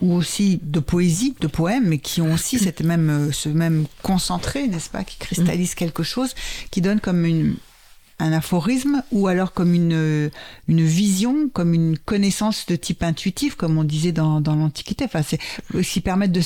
[0.00, 3.86] ou aussi de poésie, de poèmes, mais qui ont aussi cette même, euh, ce même
[4.02, 6.34] concentré, n'est-ce pas, qui cristallise quelque chose,
[6.70, 7.56] qui donne comme une,
[8.22, 10.30] un aphorisme ou alors comme une,
[10.68, 15.04] une vision, comme une connaissance de type intuitif, comme on disait dans, dans l'Antiquité.
[15.04, 15.38] Enfin, c'est
[15.74, 16.40] aussi permettre de-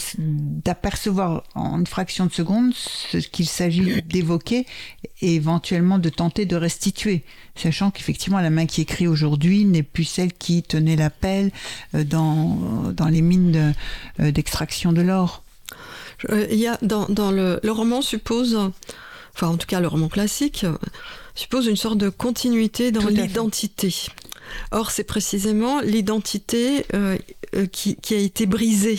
[0.64, 4.66] d'apercevoir en une fraction de seconde ce qu'il s'agit d'évoquer
[5.20, 7.24] et éventuellement de tenter de restituer,
[7.54, 11.50] sachant qu'effectivement la main qui écrit aujourd'hui n'est plus celle qui tenait la pelle
[11.94, 13.72] euh, dans, dans les mines de-
[14.20, 15.42] euh, d'extraction de l'or.
[16.30, 18.56] Euh, Il y a dans, dans le, le roman suppose,
[19.34, 20.64] enfin en tout cas le roman classique,
[21.36, 23.94] suppose une sorte de continuité dans l'identité.
[24.70, 27.16] Or c'est précisément l'identité euh,
[27.54, 28.98] euh, qui, qui a été brisée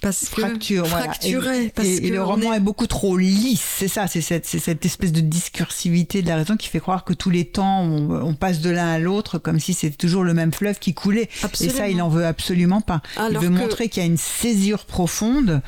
[0.00, 1.04] parce que fracture, voilà.
[1.06, 2.60] fracturée Et, parce et- et que le roman est- est...
[2.60, 6.78] beaucoup trop lisse, c'est ça, c'est cette, espèce de discursivité de la raison qui fait
[6.80, 9.96] croire que tous les temps on, on passe de l'un à l'autre comme si c'était
[9.96, 11.24] toujours le même fleuve qui coulait.
[11.24, 11.76] Et Absolument.
[11.76, 13.02] ça, il en veut absolument pas.
[13.16, 15.60] Alors il veut que- montrer qu'il y a une césure profonde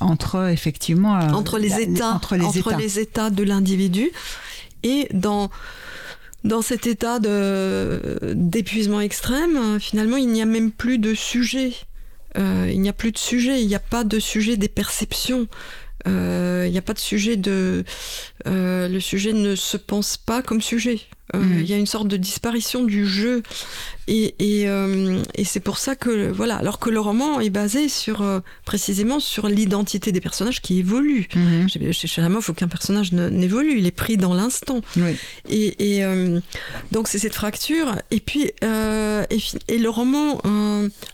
[0.00, 2.76] entre effectivement euh, entre les la- états, entre les états.
[2.76, 4.10] les états de l'individu
[4.82, 5.50] et dans
[6.44, 11.72] dans cet état d'épuisement extrême, euh, finalement, il n'y a même plus de sujet.
[12.38, 13.60] Euh, il n'y a plus de sujet.
[13.60, 15.48] Il n'y a pas de sujet des perceptions.
[16.08, 17.84] Euh, il n'y a pas de sujet de.
[18.46, 21.00] le sujet ne se pense pas comme sujet.
[21.34, 21.60] Euh, Mhm.
[21.60, 23.42] Il y a une sorte de disparition du jeu.
[24.08, 26.30] Et, et, euh, et c'est pour ça que.
[26.30, 26.56] Voilà.
[26.56, 28.22] Alors que le roman est basé sur.
[28.22, 31.28] euh, précisément sur l'identité des personnages qui évoluent.
[31.34, 31.68] Mhm.
[31.68, 33.78] Chez, chez Chalamov, aucun personnage n'évolue.
[33.78, 34.80] Il est pris dans l'instant.
[34.96, 35.16] Oui.
[35.48, 36.04] Et, et,
[36.92, 37.96] donc c'est cette fracture.
[38.10, 40.40] Et puis et, le roman,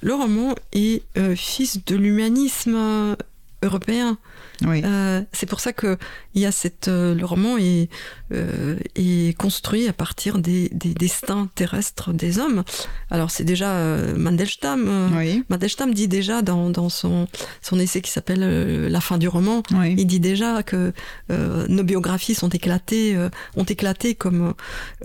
[0.02, 1.02] le roman est
[1.34, 3.16] fils de l'humanisme
[3.62, 4.18] européen.
[4.64, 4.82] Oui.
[4.84, 5.98] Euh, c'est pour ça que
[6.34, 7.88] il y a cette euh, le roman est
[8.32, 12.64] euh, est construit à partir des, des destins terrestres des hommes.
[13.10, 14.84] Alors c'est déjà euh, Mandelstam.
[14.88, 15.44] euh, oui.
[15.50, 17.28] Mandelstam dit déjà dans, dans son
[17.60, 19.62] son essai qui s'appelle euh, La fin du roman.
[19.72, 19.94] Oui.
[19.98, 20.92] Il dit déjà que
[21.30, 24.54] euh, nos biographies sont éclatées, euh, ont éclaté comme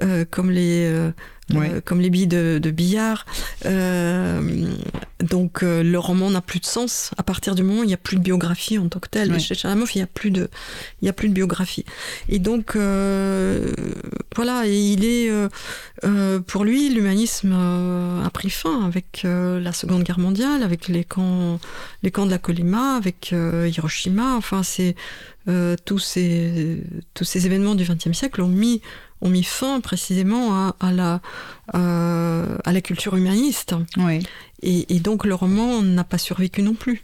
[0.02, 1.12] euh, comme les euh,
[1.54, 1.68] Oui.
[1.70, 3.26] euh, comme les billes de, de billard.
[3.66, 4.68] Euh,
[5.20, 7.94] donc euh, le roman n'a plus de sens à partir du moment où il n'y
[7.94, 9.32] a plus de biographie en tant que telle.
[9.32, 9.38] Oui.
[9.38, 10.50] Et chez Chalamov, il n'y a plus de
[11.02, 11.86] il y a plus de biographie.
[12.30, 15.32] Et donc voilà, et il est
[16.48, 21.60] pour lui l'humanisme a pris fin avec la Seconde Guerre mondiale, avec les camps
[22.04, 24.36] les camps de la Colima, avec Hiroshima.
[24.36, 24.96] Enfin, c'est
[25.86, 26.84] tous ces
[27.14, 28.82] tous ces événements du XXe siècle ont mis
[29.22, 31.22] ont mis fin précisément à, à la
[31.76, 33.76] euh, à la culture humaniste.
[33.97, 34.26] Oui.
[34.61, 37.03] Et, et donc le roman n'a pas survécu non plus.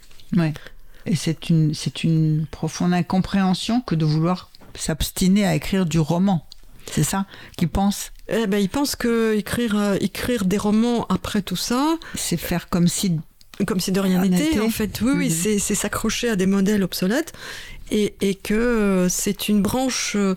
[1.06, 6.44] Et c'est une, c'est une profonde incompréhension que de vouloir s'abstiner à écrire du roman.
[6.90, 11.42] C'est ça qu'il pense Eh ben, il pense que écrire euh, écrire des romans après
[11.42, 13.18] tout ça, C'est faire comme si
[13.67, 14.59] comme si de rien Rien n'était, n'était.
[14.61, 14.99] en fait.
[15.01, 15.29] Oui, oui, Mhm.
[15.31, 17.33] c'est c'est s'accrocher à des modèles obsolètes
[17.91, 20.35] et, et que euh, c'est une branche, euh,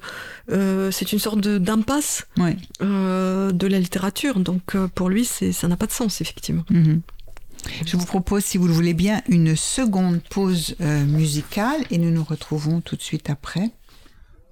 [0.50, 2.56] euh, c'est une sorte de- d'impasse Ouais.
[2.82, 4.38] euh, de la littérature.
[4.38, 6.64] Donc euh, pour lui, c'est ça n'a pas de sens, effectivement.
[6.70, 7.00] Mhm.
[7.84, 12.10] Je vous propose, si vous le voulez bien, une seconde pause euh, musicale et nous
[12.10, 13.70] nous retrouvons tout de suite après.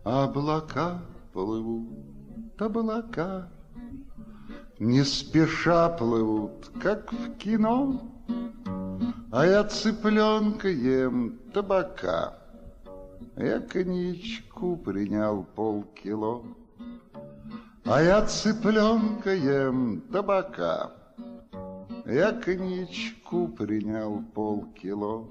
[0.04, 1.00] Облака
[1.32, 1.86] плывут,
[2.58, 3.48] облака,
[4.79, 7.99] Не спеша плывут, как в кино,
[9.29, 12.39] А я цыпленка ем табака,
[13.35, 16.45] Я коньячку принял полкило,
[17.83, 20.91] А я цыпленка ем табака,
[22.05, 25.27] Я коньячку принял полкило,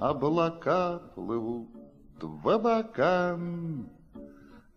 [0.00, 1.68] Облака плывут
[2.22, 3.90] в облакам,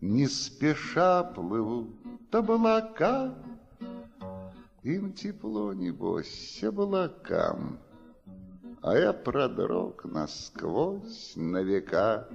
[0.02, 1.96] Не спеша плывут
[2.36, 3.34] облака,
[4.86, 7.80] Им тепло, небось, облакам,
[8.82, 12.28] А я продрог насквозь на века.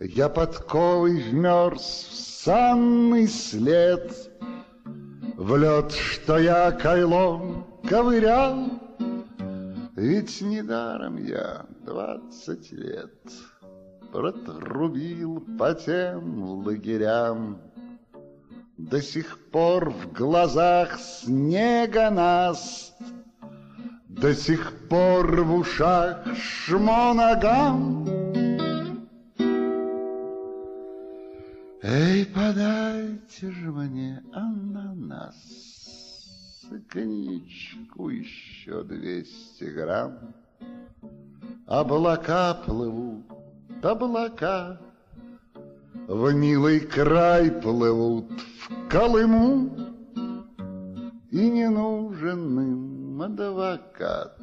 [0.00, 4.32] Я подковой вмерз в санный след,
[5.36, 8.80] В лед, что я кайлом ковырял,
[9.96, 13.30] Ведь недаром я двадцать лет
[14.10, 17.69] Протрубил по тем лагерям.
[18.88, 22.94] До сих пор в глазах снега наст,
[24.08, 28.08] До сих пор в ушах шмо ногам.
[31.82, 35.34] Эй, подайте же мне ананас,
[36.88, 40.34] Коньячку еще двести грамм.
[41.66, 43.26] Облака плывут,
[43.82, 44.80] облака,
[46.06, 49.70] В милый край плывут в Колыму,
[51.30, 54.38] И не нужен им адвокат,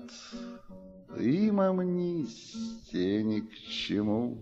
[1.19, 4.37] Им амнистия ни к чему.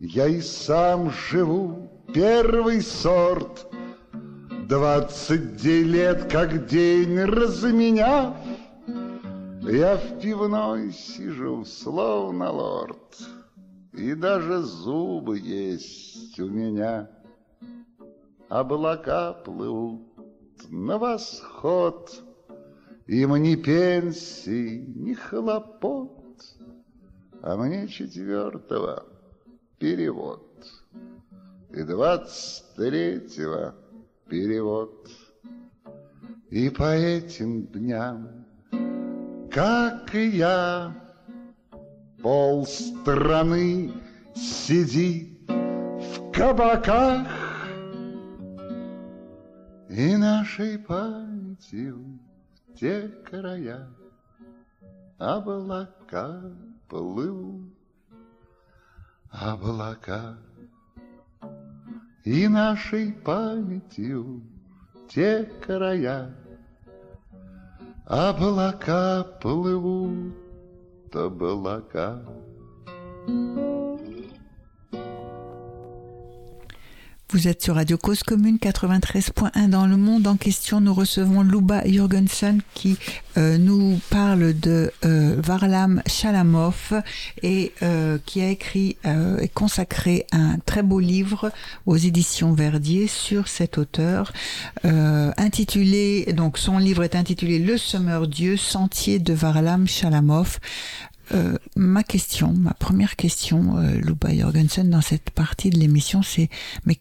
[0.00, 3.66] Я и сам живу первый сорт.
[4.68, 8.36] Двадцать лет, как день разменяв,
[9.62, 13.18] Я в пивной сижу, словно лорд,
[13.92, 17.10] И даже зубы есть у меня.
[18.48, 20.02] Облака плывут
[20.70, 22.10] на восход,
[23.06, 26.42] Им ни пенсии, ни хлопот,
[27.42, 29.04] А мне четвертого
[29.78, 30.66] перевод
[31.70, 33.74] И двадцать третьего
[34.28, 35.10] перевод.
[36.50, 38.46] И по этим дням,
[39.50, 41.01] как и я,
[42.22, 43.92] пол страны
[44.34, 47.28] сидит в кабаках,
[49.88, 52.18] И нашей памятью
[52.66, 53.88] в те края
[55.18, 56.42] Облака
[56.88, 57.72] плывут,
[59.30, 60.36] облака
[62.24, 64.42] и нашей памятью
[65.08, 66.34] те края.
[68.06, 70.34] Облака плывут,
[71.16, 72.22] облака.
[73.24, 73.71] Thank you.
[77.32, 80.26] Vous êtes sur Radio Cause Commune 93.1 dans le monde.
[80.26, 82.98] En question, nous recevons Luba Jürgensen qui
[83.38, 86.92] euh, nous parle de euh, Varlam Shalamov
[87.42, 88.98] et euh, qui a écrit
[89.40, 91.50] et consacré un très beau livre
[91.86, 94.32] aux éditions Verdier sur cet auteur
[94.84, 100.58] intitulé, donc son livre est intitulé Le Semeur Dieu, Sentier de Varlam Shalamov.
[101.34, 106.50] Euh, ma question, ma première question, euh, Luba Jorgensen, dans cette partie de l'émission, c'est
[106.84, 106.96] mais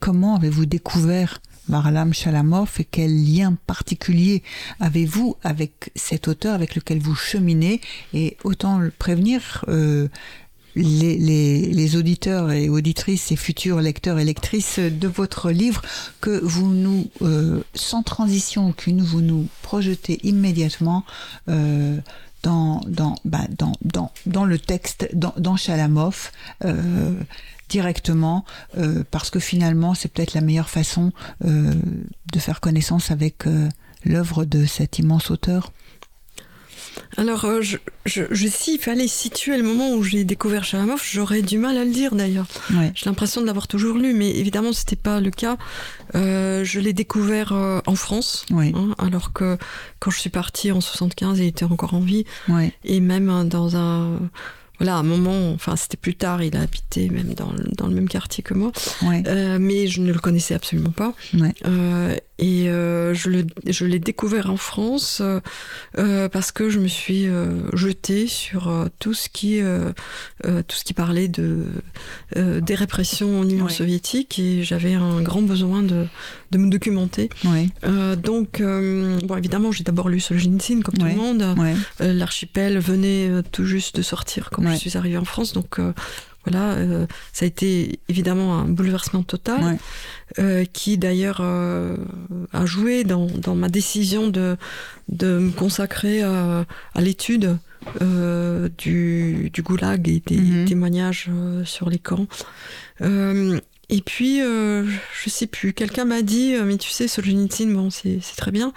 [0.00, 4.42] comment avez-vous découvert Varlam Shalamov et quel lien particulier
[4.80, 7.80] avez-vous avec cet auteur avec lequel vous cheminez
[8.12, 10.08] Et autant prévenir, euh,
[10.76, 15.80] les, auditeurs et auditrices et futurs lecteurs et lectrices de votre livre
[16.20, 17.08] que vous nous,
[17.74, 21.04] sans transition aucune, vous nous projetez immédiatement
[22.44, 23.46] bah,
[24.26, 26.30] dans, le texte, dans, dans Chalamov,
[26.64, 27.14] euh,
[27.68, 28.44] directement,
[28.76, 31.12] euh, parce que finalement, c'est peut-être la meilleure façon
[31.44, 31.74] euh,
[32.32, 33.44] de faire connaissance avec
[34.04, 35.72] l'œuvre de cet immense auteur.
[37.16, 37.76] Alors, euh, je,
[38.06, 41.84] je, je s'il fallait situer le moment où j'ai découvert Chalamov, j'aurais du mal à
[41.84, 42.46] le dire d'ailleurs.
[42.94, 45.56] J'ai l'impression de l'avoir toujours lu, mais évidemment, c'était pas le cas.
[46.14, 49.56] Euh, je l'ai découvert euh, en France, hein, alors que
[49.98, 52.24] quand je suis partie en 75, il était encore en vie.
[52.84, 54.18] Et même dans un
[54.78, 57.94] voilà, à un moment, enfin c'était plus tard, il a habité même dans, dans le
[57.94, 58.72] même quartier que moi,
[59.04, 61.14] euh, mais je ne le connaissais absolument pas.
[61.66, 65.22] Euh, et euh, je, l'ai découvert en France
[65.98, 67.28] euh, parce que je me suis
[67.72, 69.60] jetée sur tout ce qui
[70.42, 71.66] tout ce qui parlait de
[72.34, 74.38] des répressions en Union soviétique.
[74.38, 76.06] Et j'avais un grand besoin de,
[76.50, 77.28] de me documenter.
[78.16, 81.44] donc bon évidemment j'ai d'abord lu Solzhenitsyn comme tout le monde.
[82.00, 85.52] L'archipel venait tout juste de sortir quand je suis arrivée en France.
[85.52, 85.78] Donc
[86.44, 89.78] voilà, euh, ça a été évidemment un bouleversement total,
[90.38, 91.96] euh, qui d'ailleurs euh,
[92.52, 94.56] a joué dans, dans, ma décision de,
[95.08, 97.58] de me consacrer à, à l'étude
[98.78, 100.64] du, du, goulag et des mhm.
[100.64, 101.30] témoignages
[101.64, 102.26] sur les camps.
[103.00, 108.50] et puis, je sais plus, quelqu'un m'a dit, mais tu sais, Solzhenitsyn, bon, c'est très
[108.52, 108.72] bien,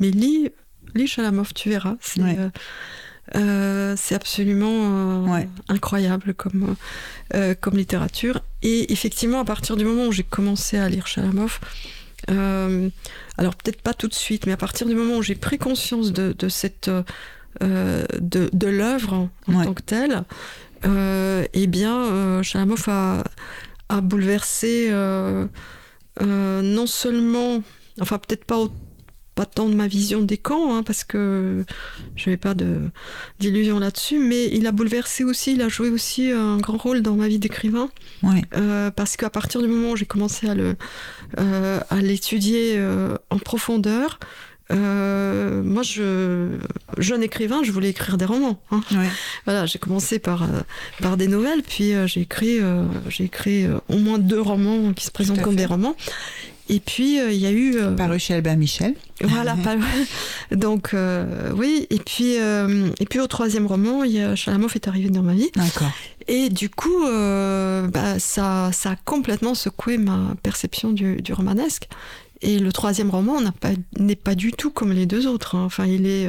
[0.00, 0.50] mais lis,
[0.94, 1.96] lis Chalamov, tu verras.
[2.00, 2.20] C'est
[3.36, 6.76] euh, c'est absolument euh, incroyable comme,
[7.34, 8.42] euh, comme littérature.
[8.62, 11.60] Et effectivement, à partir du moment où j'ai commencé à lire Chalamov,
[12.26, 16.12] alors peut-être pas tout de suite, mais à partir du moment où j'ai pris conscience
[16.12, 16.90] de, de cette
[17.60, 20.24] de, de l'œuvre en tant que telle,
[20.84, 23.24] eh bien, Chalamov a,
[23.88, 24.90] a bouleversé
[26.20, 27.62] non seulement,
[28.00, 28.74] enfin peut-être pas autant
[29.38, 31.64] pas tant de ma vision des camps, hein, parce que
[32.16, 32.54] je n'avais pas
[33.38, 37.14] d'illusion là-dessus, mais il a bouleversé aussi, il a joué aussi un grand rôle dans
[37.14, 37.88] ma vie d'écrivain,
[38.56, 40.56] euh, parce qu'à partir du moment où j'ai commencé à
[41.38, 44.18] euh, l'étudier euh, en profondeur,
[44.70, 46.58] moi, je,
[46.98, 48.60] jeune écrivain, je voulais écrire des romans.
[48.72, 48.80] Hein.
[49.44, 50.48] Voilà, j'ai commencé par
[51.00, 52.58] par des nouvelles, puis j'ai écrit
[53.08, 55.94] j'ai écrit au moins deux romans qui se présentent comme des romans.
[56.68, 58.94] Et puis euh, il y a eu euh, paru chez Albert Michel.
[59.22, 59.56] Voilà,
[60.52, 61.86] donc euh, oui.
[61.90, 65.34] Et puis et puis au troisième roman, il y a Chalamov est arrivé dans ma
[65.34, 65.50] vie.
[65.54, 65.90] D'accord.
[66.26, 71.88] Et du coup, bah, ça ça a complètement secoué ma perception du, du romanesque.
[72.40, 73.70] Et le troisième roman n'est pas,
[74.22, 75.56] pas du tout comme les deux autres.
[75.56, 75.64] Hein.
[75.64, 76.28] Enfin, il est,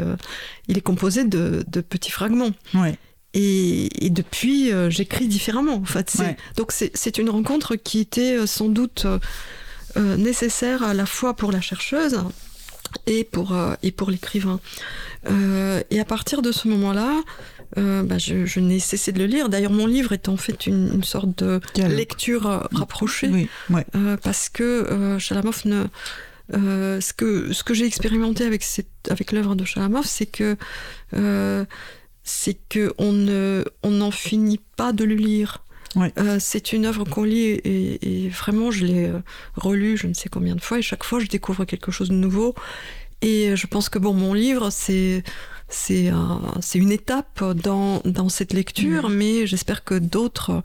[0.67, 2.49] il est composé de, de petits fragments.
[2.73, 2.95] Ouais.
[3.35, 5.75] et, et depuis, euh, j'écris différemment.
[5.75, 6.35] En fait, Ouais.
[6.57, 9.05] donc c'est, c'est une rencontre qui était euh, sans doute
[9.97, 12.19] euh, nécessaire à la fois pour la chercheuse
[13.05, 14.59] et pour euh, et pour l'écrivain.
[15.29, 17.21] Euh, et à partir de ce moment-là,
[17.77, 19.49] euh, bah, je, je n'ai cessé de le lire.
[19.49, 21.97] D'ailleurs, mon livre est en fait une, une sorte de Dialogue.
[21.97, 23.27] lecture rapprochée.
[23.27, 23.85] Oui, ouais.
[24.23, 25.85] Parce que Chalamov ne
[26.53, 30.57] ce que ce que j'ai expérimenté avec cette, avec l'œuvre de Chalamov, c'est que
[32.23, 35.63] c'est que on ne on n'en finit pas de le lire.
[35.97, 39.19] Euh, c'est une œuvre qu'on lit et, et vraiment je l'ai euh,
[39.55, 42.15] relue je ne sais combien de fois et chaque fois je découvre quelque chose de
[42.15, 42.55] nouveau.
[43.21, 45.23] Et je pense que bon mon livre c'est
[45.69, 50.63] c'est un- c'est une étape dans, dans cette lecture, mais j'espère que d'autres,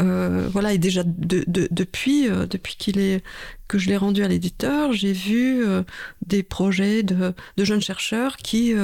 [0.00, 3.22] euh, voilà, et déjà de, de- depuis, euh, depuis qu'il est
[3.66, 5.82] que je l'ai rendu à l'éditeur, j'ai vu euh,
[6.26, 8.74] des projets de, de jeunes chercheurs qui,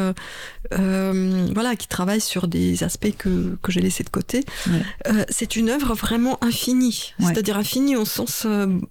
[0.70, 4.42] voilà, qui travaillent sur des aspects que, que j'ai laissés de côté.
[4.68, 5.26] Ouais.
[5.28, 7.26] C'est une œuvre vraiment infinie, Ouais.
[7.26, 8.46] c'est-à-dire infinie au sens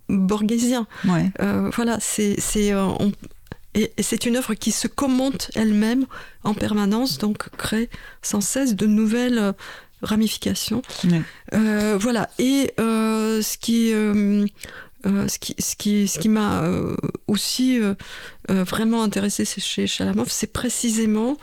[0.07, 0.85] borghésien.
[1.07, 1.31] Ouais.
[1.75, 2.35] Voilà, c'est
[3.75, 6.05] et, et c'est une œuvre qui se commente elle-même
[6.43, 7.89] en permanence, donc crée
[8.21, 9.51] sans cesse de nouvelles euh,
[10.01, 10.81] ramifications.
[11.05, 11.21] Ouais.
[11.53, 12.29] Euh, voilà.
[12.39, 14.45] Et euh, ce qui euh,
[15.05, 16.61] ce qui, ce qui, ce qui m'a
[17.27, 17.79] aussi
[18.49, 21.37] vraiment intéressé chez Chalamov, c'est précisément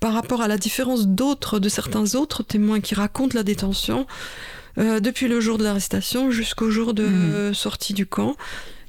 [0.00, 4.06] par rapport à la différence d'autres, de certains autres témoins qui racontent la détention,
[4.76, 7.32] depuis le jour de l'arrestation jusqu'au jour de Mhm.
[7.34, 8.36] euh, sortie du camp.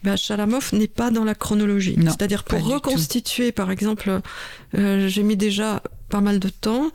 [0.03, 1.95] Ben, Chalamov n'est pas dans la chronologie.
[2.03, 4.21] C'est-à-dire pour reconstituer, par exemple,
[4.77, 5.81] euh, j'ai mis déjà
[6.11, 6.91] pas mal de temps.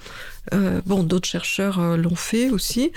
[0.54, 2.92] Euh, bon, d'autres chercheurs euh, l'ont fait aussi,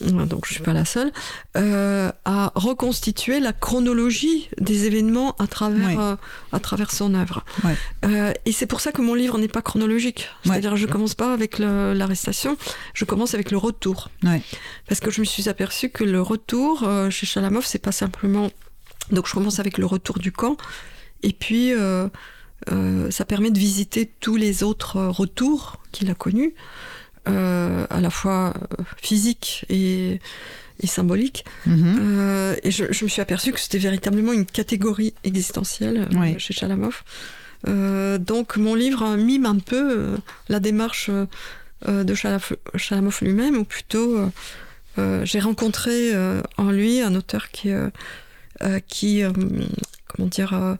[0.00, 1.10] donc je suis pas la seule,
[1.56, 6.18] euh, à reconstituer la chronologie des événements à travers,
[6.52, 7.44] à travers son œuvre.
[7.64, 8.34] Ouais.
[8.44, 10.28] Et c'est pour ça que mon livre n'est pas chronologique.
[10.44, 12.56] C'est-à-dire, je commence pas avec l'arrestation,
[12.92, 14.10] je commence avec le retour.
[14.86, 18.50] Parce que je me suis aperçue que le retour chez Chalamov, c'est pas simplement.
[19.10, 20.56] Donc, je commence avec le retour du camp,
[21.22, 22.08] et puis euh,
[22.72, 26.54] euh, ça permet de visiter tous les autres euh, retours qu'il a connus,
[27.28, 28.54] euh, à la fois
[28.96, 30.20] physiques et,
[30.80, 31.44] et symboliques.
[31.66, 32.56] Mhm.
[32.62, 36.38] Et je, je me suis aperçue que c'était véritablement une catégorie existentielle Oui.
[36.38, 37.02] chez Chalamov.
[37.66, 40.16] Donc mon livre mime un peu
[40.50, 41.10] la démarche
[41.88, 44.30] de Chalamov lui-même, ou plutôt
[45.22, 46.12] j'ai rencontré
[46.58, 47.70] en lui un auteur qui,
[48.86, 49.30] qui euh,
[50.08, 50.74] comment dire, euh,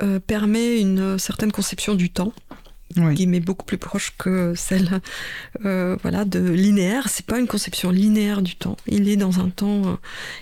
[0.00, 2.32] euh, permet une certaine conception du temps
[2.96, 3.14] Oui.
[3.14, 5.00] qui m'est beaucoup plus proche que celle
[5.64, 9.48] euh, voilà de linéaire c'est pas une conception linéaire du temps il est dans un
[9.50, 9.96] temps euh,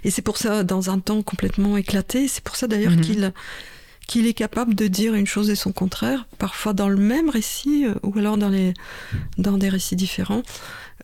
[0.04, 3.00] et c'est pour ça dans un temps complètement éclaté c'est pour ça d'ailleurs Mhm.
[3.00, 3.32] qu'il
[4.08, 7.86] qu'il est capable de dire une chose et son contraire parfois dans le même récit
[7.86, 8.74] euh, ou alors dans les
[9.38, 10.42] dans des récits différents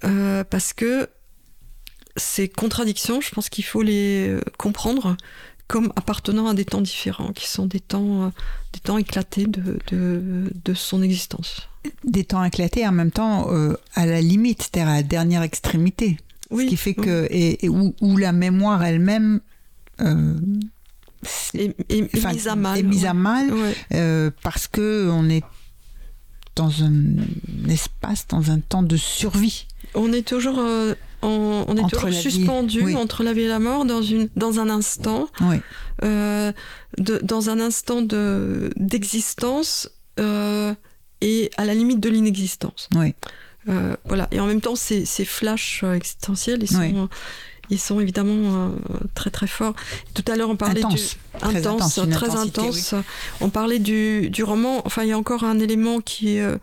[0.04, 1.08] euh, parce que
[2.16, 5.16] ces contradictions je pense qu'il faut les euh, comprendre
[5.68, 8.28] comme appartenant à des temps différents qui sont des temps euh,
[8.72, 11.68] des temps éclatés de, de, de son existence
[12.04, 16.18] Des temps éclatés en même temps euh, à la limite, c'est-à-dire à la dernière extrémité.
[16.50, 17.04] oui Ce qui fait oui.
[17.04, 17.26] que.
[17.30, 19.40] Et, et où, où la mémoire elle-même.
[20.00, 20.34] euh,
[21.54, 23.74] et, et- enfin, mise à mal est mise à mal Ouais.
[23.94, 25.42] euh, parce que on est
[26.54, 26.92] dans un
[27.68, 29.66] espace, dans un temps de survie.
[29.94, 30.58] on est toujours
[31.22, 32.94] on est Entre toujours suspendu oui.
[32.96, 35.56] entre la vie et la mort dans une dans un instant Oui,
[36.04, 36.52] euh,
[36.98, 39.90] de, dans un instant de d'existence
[40.20, 40.74] euh,
[41.20, 43.14] et à la limite de l'inexistence oui,
[43.68, 47.08] Euh, voilà et en même temps ces, ces flashs euh, existentiels ils sont
[47.70, 48.70] ils sont évidemment
[49.14, 49.74] très très forts.
[50.14, 51.16] Tout à l'heure on parlait Intense.
[51.34, 52.94] du Très intense, très intensité, intense.
[53.42, 54.80] On parlait du, du roman.
[54.86, 56.56] Enfin, il y a encore un élément qui euh,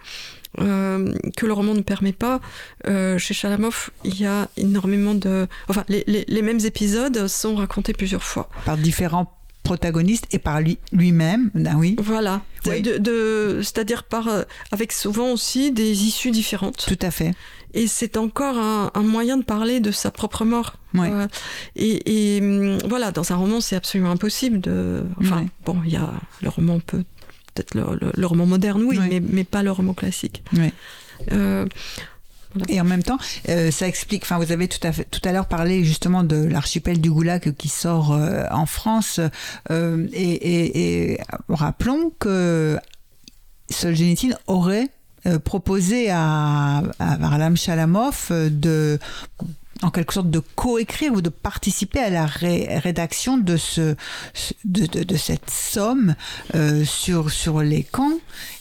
[0.59, 2.39] euh, que le roman ne permet pas.
[2.87, 5.47] Euh, chez Chalamov, il y a énormément de.
[5.69, 8.49] Enfin, les, les, les mêmes épisodes sont racontés plusieurs fois.
[8.65, 9.31] par différents
[9.63, 11.49] protagonistes et par lui lui-même.
[11.65, 12.41] Ah oui, Voilà.
[12.67, 12.81] Oui.
[12.83, 16.85] De, de- c'est-à-dire par euh, avec souvent aussi des issues différentes.
[16.87, 17.33] tout à fait.
[17.73, 20.75] Et c'est encore un, un moyen de parler de sa propre mort.
[20.93, 21.09] Ouais.
[21.11, 21.27] Euh,
[21.75, 25.03] et, et, hum, voilà, dans un roman, c'est absolument impossible de.
[25.19, 25.47] Enfin, Ouais.
[25.65, 26.09] bon, il y a
[26.41, 27.03] le roman peut
[27.55, 30.43] peut-être le, le- le roman moderne, oui, mais, mais pas le roman classique.
[30.53, 30.71] Ouais.
[31.31, 31.65] Euh,
[32.69, 33.17] Et en même temps,
[33.49, 34.23] euh, ça explique.
[34.23, 37.53] Enfin, vous avez tout à fait tout à l'heure parlé justement de l'archipel du Goulag
[37.55, 39.19] qui sort euh, en France.
[39.71, 39.73] et,
[40.13, 42.77] et- et rappelons que
[43.69, 44.87] Solzhenitsyn aurait
[45.43, 48.99] proposé à, à Varlam Chalamov de
[49.85, 53.95] en quelque sorte de coécrire ou de participer à la ré- rédaction de ce
[54.65, 56.15] de, cette somme
[56.55, 58.17] euh, sur sur les camps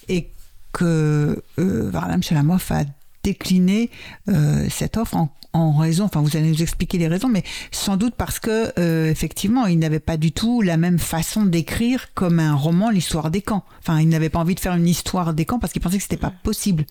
[0.08, 0.28] et
[0.72, 2.84] que euh, Varlam Chalamov a
[3.22, 3.90] décliné
[4.28, 7.96] euh, cette offre en, en raison, enfin vous allez nous expliquer les raisons, mais sans
[7.96, 12.38] doute parce que euh, effectivement il n'avait pas du tout la même façon d'écrire comme
[12.38, 13.64] un roman l'histoire des camps.
[13.78, 16.02] Enfin il n'avait pas envie de faire une histoire des camps parce qu'il pensait que
[16.02, 16.84] c'était pas possible.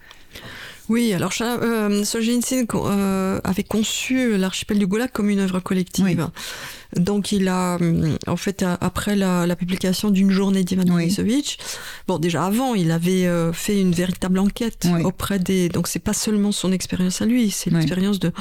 [0.89, 6.03] Oui, alors euh, Solzhenitsyn euh, avait conçu l'archipel du Goulag comme une œuvre collective.
[6.05, 6.17] Oui.
[7.01, 11.03] Donc il a, hum, en fait, a- après la, la publication d'une journée d'Ivan Oui.
[11.05, 11.57] Denisovitch,
[12.07, 15.01] bon déjà avant, il avait euh, fait une véritable enquête Oui.
[15.03, 15.69] auprès des.
[15.69, 18.31] Donc c'est pas seulement son expérience à lui, c'est l'expérience de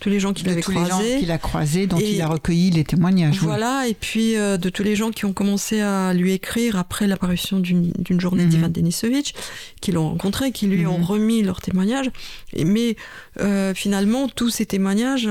[0.00, 1.18] tous les gens qu'il de avait tous les gens croisés.
[1.18, 3.38] qu'il a croisés, dont Et- il a recueilli les témoignages.
[3.40, 3.46] oui.
[3.46, 7.06] Voilà, et puis euh, de tous les gens qui ont commencé à lui écrire après
[7.06, 8.48] l'apparition d'une journée Mhm.
[8.50, 9.32] d'Ivan Denisovitch,
[9.80, 11.04] qui l'ont rencontré, qui lui ont Mhm.
[11.04, 12.10] remis leurs témoignages.
[12.52, 12.96] Et, mais
[13.40, 15.28] euh, finalement, tous ces témoignages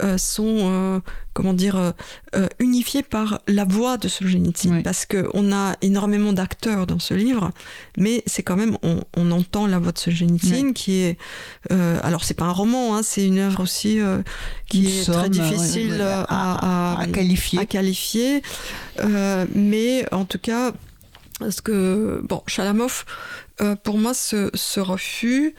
[0.00, 1.00] euh, sont,
[1.32, 1.92] comment dire, euh,
[2.34, 4.76] euh, unifiés par la voix de Solzhenitsyn.
[4.76, 4.82] Oui.
[4.82, 7.52] Parce qu'on a énormément d'acteurs dans ce livre,
[7.96, 11.18] mais c'est quand même, on, on entend la voix de Solzhenitsyn qui est.
[11.70, 14.22] euh, alors, c'est pas un roman, hein, c'est une œuvre aussi euh,
[14.68, 17.58] qui est très difficile ouais, à, à qualifier.
[17.60, 18.42] à qualifier.
[19.54, 20.72] Mais en tout cas,
[21.38, 23.04] parce que, bon, Chalamov,
[23.82, 25.54] pour moi, ce, ce refus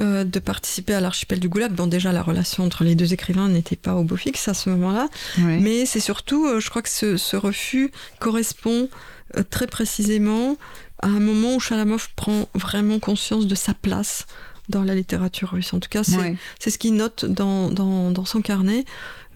[0.00, 3.48] euh, de participer à l'archipel du Goulag, bon, déjà, la relation entre les deux écrivains
[3.48, 5.58] n'était pas au beau fixe à ce moment-là, Oui.
[5.60, 8.88] mais c'est surtout, euh, je crois que ce, ce refus correspond
[9.36, 10.56] euh, très précisément
[11.02, 14.26] à un moment où Chalamov prend vraiment conscience de sa place
[14.68, 15.72] dans la littérature russe.
[15.74, 16.36] En tout cas, c'est Oui.
[16.64, 18.84] ce qu'il note dans, dans, dans son carnet.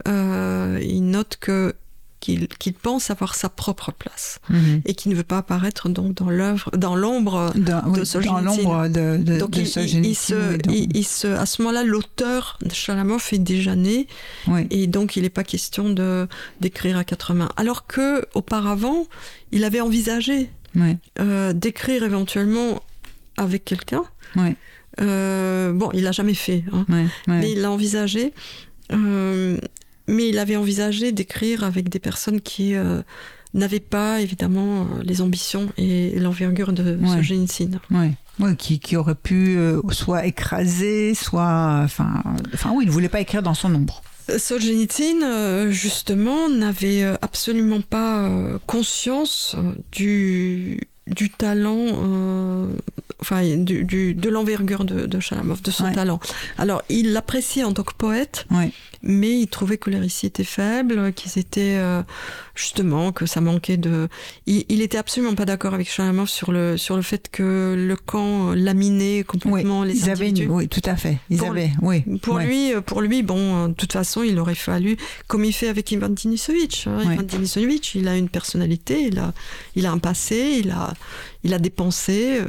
[0.06, 1.74] Euh, il note que
[2.18, 4.80] qu'il pense avoir sa propre place Mhm.
[4.84, 7.52] et qu'il ne veut pas apparaître donc dans l'œuvre, dans l'ombre.
[7.54, 8.88] Dans, oui, Solzhenitsyn.
[8.88, 11.46] de, de, Donc de il, il- il Solzhenitsyn, se, oui, dans- il- il se, à
[11.46, 14.06] ce moment-là, l'auteur de Chalamov est déjà né
[14.48, 14.66] oui.
[14.70, 16.26] et donc il n'est pas question de
[16.60, 17.50] d'écrire à quatre mains.
[17.56, 19.06] Alors que auparavant,
[19.52, 20.50] il avait envisagé
[21.20, 22.82] euh, d'écrire éventuellement
[23.36, 24.04] avec quelqu'un.
[25.00, 26.64] Euh, bon, il l'a jamais fait.
[26.72, 26.84] hein.
[27.28, 28.32] mais il l'a envisagé.
[28.92, 29.58] Euh,
[30.06, 33.02] mais il avait envisagé d'écrire avec des personnes qui euh,
[33.54, 37.08] n'avaient pas évidemment euh, les ambitions et l'envergure de Ouais.
[37.08, 37.80] Solzhenitsyn.
[37.90, 38.08] Oui,
[38.40, 41.80] oui, qui, qui aurait pu euh, soit écraser, soit.
[41.84, 42.22] Enfin,
[42.54, 44.02] enfin, oui, il ne voulait pas écrire dans son ombre.
[44.60, 48.28] Solzhenitsyn, justement, n'avait absolument pas
[48.66, 49.54] conscience
[49.92, 52.66] du, du talent, euh,
[53.20, 55.92] enfin, du, du- de l'envergure de, de Chalamov, de son Ouais.
[55.94, 56.18] talent.
[56.58, 58.72] Alors, il l'appréciait en tant que poète, Oui,
[59.06, 62.02] mais il trouvait que les récits étaient faibles, qu'ils étaient euh,
[62.54, 64.08] justement que ça manquait de.
[64.46, 67.96] Il, il était absolument pas d'accord avec Chalamov sur le sur le fait que le
[67.96, 69.24] camp laminait oui.
[69.24, 71.18] complètement les Ils avaient, une- oui, tout à fait.
[71.30, 72.02] Ils Pour- avaient, oui.
[72.22, 72.46] Pour ouais.
[72.46, 74.96] lui, pour lui, bon, euh, de toute façon, il aurait fallu,
[75.26, 76.86] comme il fait avec Ivan Denisovitch.
[76.86, 76.98] hein.
[77.06, 77.14] Ouais.
[77.14, 79.32] Ivan Denisovitch, il a une personnalité, il a,
[79.76, 80.92] il a un passé, il a,
[81.46, 82.48] il a des pensées, euh,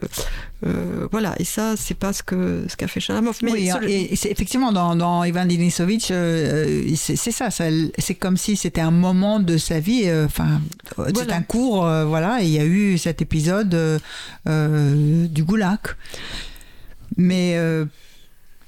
[0.66, 1.34] euh, voilà.
[1.40, 3.38] Et ça, c'est pas ce que ce qu'a fait Chalamov.
[3.44, 7.66] Mais oui, et c'est effectivement dans, dans Ivan Denisovitch, euh, c'est ça, ça
[7.98, 10.12] c'est comme si c'était un moment de sa vie.
[10.26, 10.60] Enfin,
[11.00, 11.36] euh, c'est Voilà.
[11.38, 12.42] un cours, voilà.
[12.42, 13.76] Et il y a eu cet épisode
[14.46, 15.80] du Goulag,
[17.18, 17.56] mais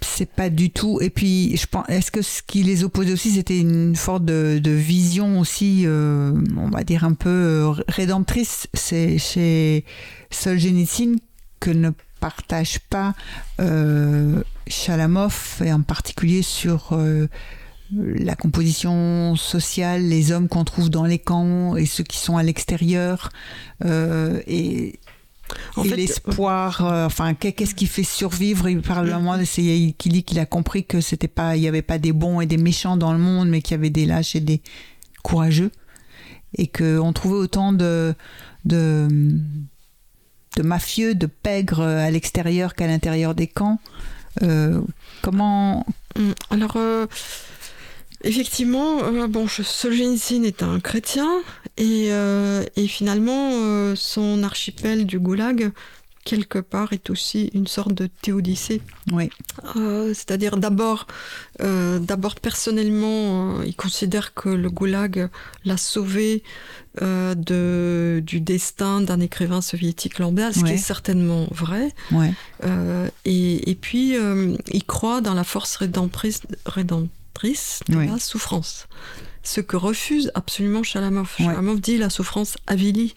[0.02, 1.00] c'est pas du tout.
[1.02, 4.60] Et puis, je pense, est-ce que ce qui les opposait aussi, c'était une sorte de,
[4.70, 9.84] vision aussi, euh, on va dire un peu euh, rédemptrice, c'est chez
[10.30, 11.16] Solzhenitsyn
[11.60, 13.14] que ne partage pas
[13.60, 17.28] euh, Chalamov et en particulier sur euh,
[17.92, 22.44] la composition sociale, les hommes qu'on trouve dans les camps et ceux qui sont à
[22.44, 23.30] l'extérieur
[23.84, 25.00] et,
[25.76, 26.86] en et l'espoir.
[26.86, 28.70] euh, enfin, qu'est- qu'est-ce qui fait survivre?
[28.70, 31.56] Il parle à un moment de c'est qui dit qu'il a compris que c'était pas,
[31.58, 33.80] il y avait pas des bons et des méchants dans le monde, mais qu'il y
[33.80, 34.62] avait des lâches et des
[35.24, 35.72] courageux
[36.58, 38.14] et que on trouvait autant de
[38.66, 39.08] de
[40.58, 43.80] de mafieux, de pègres à l'extérieur qu'à l'intérieur des camps.
[44.44, 44.82] Euh,
[45.22, 45.86] comment
[46.18, 47.06] Hum, Alors, euh,
[48.24, 51.30] effectivement, euh, bon, Solzhenitsyn est un chrétien
[51.78, 55.72] et, euh, et finalement, euh, son archipel du Goulag,
[56.26, 58.82] quelque part, est aussi une sorte de théodicée.
[59.12, 59.30] Oui,
[59.78, 61.08] Euh, C'est-à-dire d'abord,
[61.60, 65.30] d'abord personnellement, il considère que le Goulag
[65.66, 66.44] l'a sauvé
[67.02, 70.70] de, du destin d'un écrivain soviétique lambda, ce Ouais.
[70.70, 71.94] qui est certainement vrai.
[72.12, 72.34] ouais,
[73.26, 74.16] et, et puis,
[74.72, 78.08] il croit dans la force rédemptrice, rédemptrice de Oui.
[78.08, 78.88] la souffrance.
[79.44, 81.30] Ce que refuse absolument Chalamov.
[81.40, 81.46] Ouais.
[81.46, 83.16] Chalamov dit la souffrance avilie,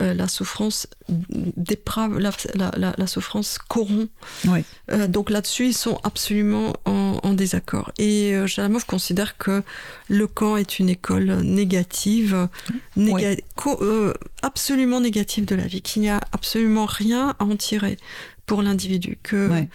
[0.00, 4.10] euh, la souffrance déprave, la, la- la- la souffrance corrompt.
[4.46, 7.92] oui, Euh, donc là-dessus, ils sont absolument en, en désaccord.
[7.98, 9.62] Et euh, Chalamov considère que
[10.08, 12.48] le camp est une école négative,
[12.96, 13.36] néga-
[13.66, 17.98] euh, absolument négative de la vie, qu'il n'y a absolument rien à en tirer.
[18.46, 19.68] Pour l'individu, que, Ouais.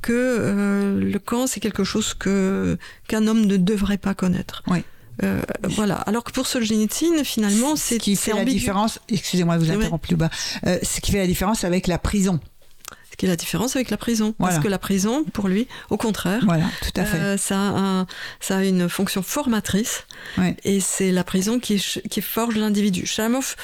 [0.00, 4.62] que euh, le camp, c'est quelque chose que qu'un homme ne devrait pas connaître.
[4.68, 4.84] Ouais.
[5.22, 5.96] Euh, voilà.
[5.96, 9.70] Alors que pour Solzhenitsyn, finalement, Ce c'est qui c'est fait la différence, excusez-moi de vous
[9.70, 9.76] Ouais.
[9.76, 10.30] interrompre plus bas,
[10.66, 12.40] Euh, ce qui fait la différence avec la prison.
[13.10, 14.34] Ce qui est la différence avec la prison.
[14.38, 14.54] Voilà.
[14.54, 17.18] Parce que la prison, pour lui, au contraire, Voilà, tout à fait.
[17.18, 18.06] euh, ça, a un-
[18.40, 20.06] ça a une fonction formatrice.
[20.38, 20.56] Ouais.
[20.64, 21.76] Et c'est la prison qui,
[22.10, 23.04] qui forge l'individu.
[23.04, 23.54] Chalamov,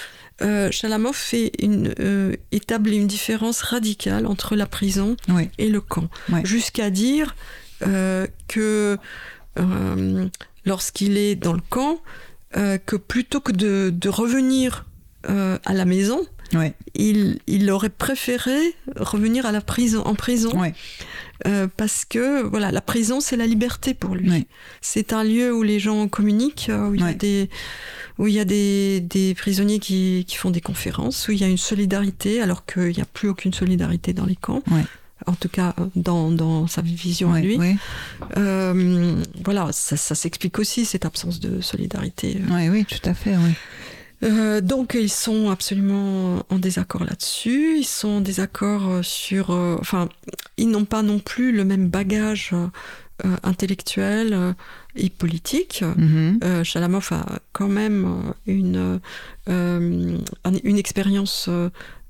[0.42, 5.16] euh, Chalamov fait une, euh, établit une différence radicale entre la prison
[5.58, 6.08] et le camp.
[6.44, 7.34] Jusqu'à dire
[7.86, 8.98] euh, que
[9.58, 10.28] euh,
[10.64, 12.00] lorsqu'il est dans le camp,
[12.52, 14.86] que plutôt que de, de revenir
[15.24, 16.24] à la maison,
[16.54, 16.74] Ouais.
[16.94, 18.58] il, il aurait préféré
[18.96, 20.72] revenir à la prison, en prison, Ouais.
[21.46, 24.30] euh, parce que voilà, la prison c'est la liberté pour lui.
[24.30, 24.46] Ouais.
[24.80, 27.50] C'est un lieu où les gens communiquent, euh, où il y a des
[28.18, 31.44] où il y a des, des prisonniers qui, qui font des conférences, où il y
[31.44, 34.62] a une solidarité, alors qu'il n'y a plus aucune solidarité dans les camps.
[34.70, 34.82] Ouais.
[35.26, 37.56] En tout cas, dans, dans sa vision à lui.
[37.58, 37.76] ouais.
[38.36, 42.40] Euh, voilà, ça, ça s'explique aussi, cette absence de solidarité.
[42.50, 43.52] Ouais, oui, tout à fait, oui.
[44.24, 47.78] Euh, donc ils sont absolument en désaccord là-dessus.
[47.78, 50.08] Ils sont en désaccord euh, sur, euh, enfin,
[50.56, 52.50] ils n'ont pas non plus le même bagage
[53.24, 54.54] euh, intellectuel
[54.96, 55.84] et politique.
[56.44, 59.00] Euh, Chalamov a quand même une
[59.46, 61.48] un- une expérience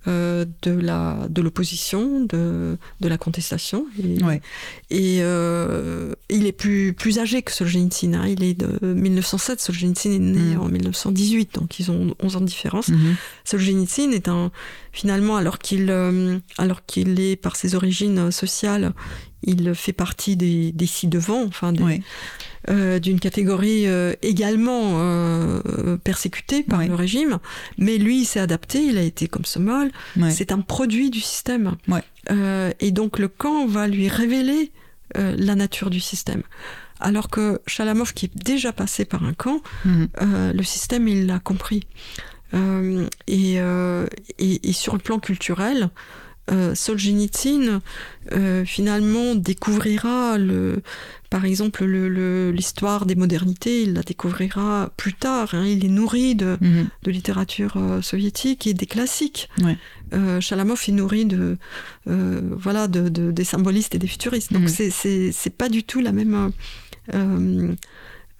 [0.08, 3.86] euh, de la de l'opposition, de de la contestation.
[4.02, 4.40] Et, Ouais.
[4.90, 8.14] et euh, il est plus plus âgé que Solzhenitsyn.
[8.14, 8.26] hein.
[8.26, 9.60] Il est de 1907.
[9.60, 10.60] Solzhenitsyn est né Mhm.
[10.60, 12.88] en 1918, donc ils ont 11 ans de différence.
[12.88, 13.14] Mhm.
[13.44, 14.50] Solzhenitsyn est un
[14.92, 18.92] finalement alors qu'il euh, alors qu'il est par ses origines sociales,
[19.42, 21.72] il fait partie des des ci-devant, enfin
[22.70, 27.38] euh, d'une catégorie euh, également euh, persécutée par le régime,
[27.78, 30.30] mais lui il s'est adapté, il a été comme Somol, Ouais.
[30.30, 31.76] c'est un produit du système.
[32.80, 34.72] Et donc le camp va lui révéler
[35.14, 36.42] la nature du système.
[37.00, 40.08] Alors que Chalamov, qui est déjà passé par un camp, Mhm.
[40.54, 41.84] le système, il l'a compris.
[42.54, 43.54] Et,
[44.38, 45.90] et, et sur le plan culturel,
[46.50, 47.80] euh, Solzhenitsyn
[48.32, 50.82] euh, finalement découvrira le,
[51.30, 55.50] par exemple le- le- l'histoire des modernités, il la découvrira plus tard.
[55.54, 55.64] hein.
[55.66, 56.88] il est nourri de, Mhm.
[57.02, 59.48] de littérature euh, soviétique et des classiques.
[59.62, 59.76] Ouais.
[60.14, 61.58] Euh, Chalamov est nourri de,
[62.08, 64.52] euh, voilà, de, de- des symbolistes et des futuristes.
[64.52, 66.52] Donc c'est- c'est c'est pas du tout la même,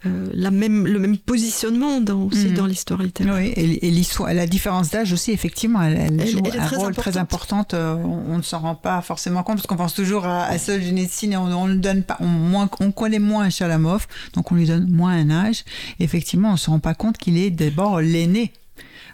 [0.06, 2.54] euh, la même, le même positionnement dans, aussi Mhm.
[2.54, 3.34] dans l'histoire littéraire.
[3.36, 6.58] Oui, et, et l'histoire, la différence d'âge aussi, effectivement, elle, elle Elle- joue elle est
[6.60, 7.66] un très rôle très important.
[7.74, 10.56] euh, on, on ne s'en rend pas forcément compte parce qu'on pense toujours à, à
[10.58, 14.54] Solzhenitsyn et on, on le donne pas, on, moins, on connaît moins Chalamov, donc on
[14.54, 15.64] lui donne moins un âge.
[15.98, 18.52] effectivement, on ne se rend pas compte qu'il est d'abord l'aîné.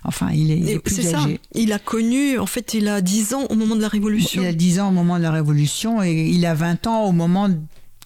[0.07, 1.21] Enfin, il est, il est plus C'est ça.
[1.21, 1.41] âgé.
[1.55, 4.43] Il a connu, en fait, il a 10 ans au moment de la Révolution.
[4.43, 7.13] Il a 10 ans au moment de la Révolution et il a 20 ans au
[7.13, 7.49] moment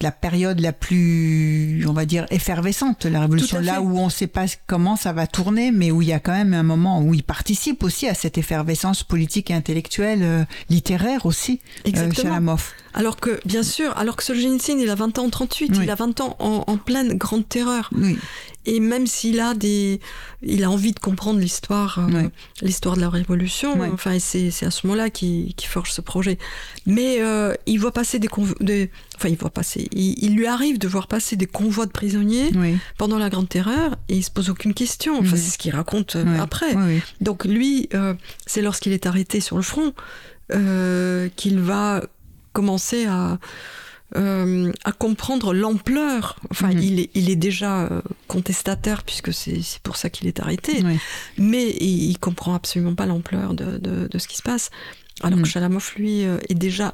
[0.01, 4.09] la période la plus, on va dire, effervescente de la Révolution, là où on ne
[4.11, 7.01] sait pas comment ça va tourner, mais où il y a quand même un moment
[7.01, 12.57] où il participe aussi à cette effervescence politique et intellectuelle, euh, littéraire aussi, euh, Exactement.
[12.93, 15.79] Alors que, bien sûr, alors que Solzhenitsyn, il a 20 ans en 38, Oui.
[15.83, 17.89] il a 20 ans en, en pleine grande terreur.
[17.95, 18.17] Oui,
[18.71, 19.99] Et même s'il a des,
[20.43, 22.27] il a envie de comprendre l'histoire, euh,
[22.61, 23.79] l'histoire de la Révolution.
[23.79, 23.89] Ouais.
[23.91, 26.37] Enfin, c'est c'est à ce moment-là qu'il forge ce projet.
[26.85, 29.87] Mais euh, il voit passer des, convo- des- enfin, il voit passer.
[29.91, 33.49] Il, il lui arrive de voir passer des convois de prisonniers oui, pendant la Grande
[33.49, 35.17] Terreur et il se pose aucune question.
[35.19, 36.39] Enfin, c'est ce qu'il raconte euh, Ouais.
[36.39, 36.75] après.
[37.21, 38.13] Donc lui, euh,
[38.45, 39.93] c'est lorsqu'il est arrêté sur le front
[41.35, 42.03] qu'il va
[42.53, 43.39] commencer à,
[44.15, 46.37] euh, à comprendre l'ampleur.
[46.51, 46.79] Enfin, Mhm.
[46.79, 50.97] il, est, il est déjà euh, contestataire puisque c'est pour ça qu'il est arrêté, Oui.
[51.37, 54.69] mais il, il comprend absolument pas l'ampleur de, de, de ce qui se passe.
[55.21, 56.93] Alors que Chalamov, lui, euh, est déjà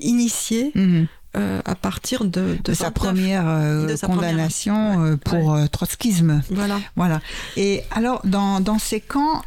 [0.00, 1.06] initié Mhm.
[1.36, 2.92] euh, à partir de, De, sa 29.
[2.94, 6.42] première euh, De sa première- condamnation euh, pour euh, trotskisme.
[6.50, 6.78] Voilà.
[6.94, 7.20] Voilà.
[7.56, 9.42] Et alors, dans, dans ces camps,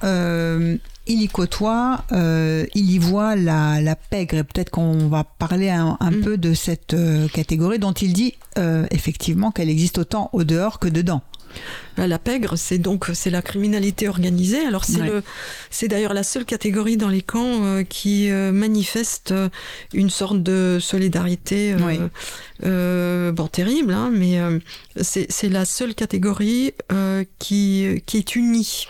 [1.08, 4.36] il y côtoie, euh, il y voit la, la pègre.
[4.38, 6.22] Et peut-être qu'on va parler un, un Mm.
[6.22, 10.80] peu de cette euh, catégorie dont il dit euh, effectivement qu'elle existe autant au dehors
[10.80, 11.22] que dedans.
[11.95, 14.66] Bah, La pègre, c'est donc c'est la criminalité organisée.
[14.66, 15.08] Alors c'est Ouais.
[15.08, 15.24] le,
[15.70, 19.47] c'est d'ailleurs la seule catégorie dans les camps euh, qui euh, manifeste euh,
[19.93, 21.74] une sorte de solidarité.
[21.74, 22.08] euh,
[22.66, 24.59] euh, bon, terrible, hein, mais euh,
[25.01, 28.88] c'est c'est la seule catégorie euh, qui qui est unie.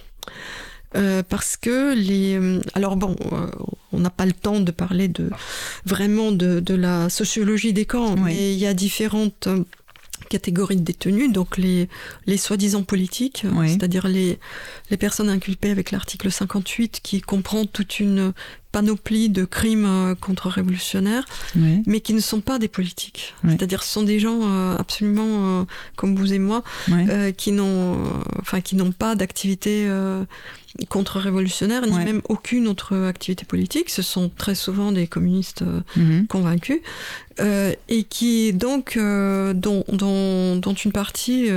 [0.96, 3.48] Euh, parce que les euh, alors bon euh,
[3.92, 5.30] on n'a pas le temps de parler de
[5.86, 8.22] vraiment de, de la sociologie des camps Oui.
[8.24, 9.48] mais il y a différentes
[10.30, 11.90] catégories de détenus donc les
[12.26, 13.70] les soi-disant politiques Oui.
[13.72, 14.40] c'est-à-dire les
[14.90, 18.34] les personnes inculpées avec l'article 58 qui comprend toute une
[18.76, 21.24] panoplie de crimes euh, contre-révolutionnaires,
[21.56, 21.82] Oui.
[21.86, 23.34] mais qui ne sont pas des politiques.
[23.48, 25.64] C'est-à-dire, ce sont des gens euh, absolument euh,
[25.96, 26.62] comme vous et moi,
[26.92, 27.98] euh, qui n'ont,
[28.42, 29.88] enfin, qui n'ont pas d'activité
[30.90, 33.90] contre-révolutionnaire, ni même aucune autre activité politique.
[33.90, 35.64] Ce sont très souvent des communistes
[35.96, 36.28] Mhm.
[36.28, 36.80] convaincus,
[37.40, 41.48] et qui donc dont, dont, dont une partie,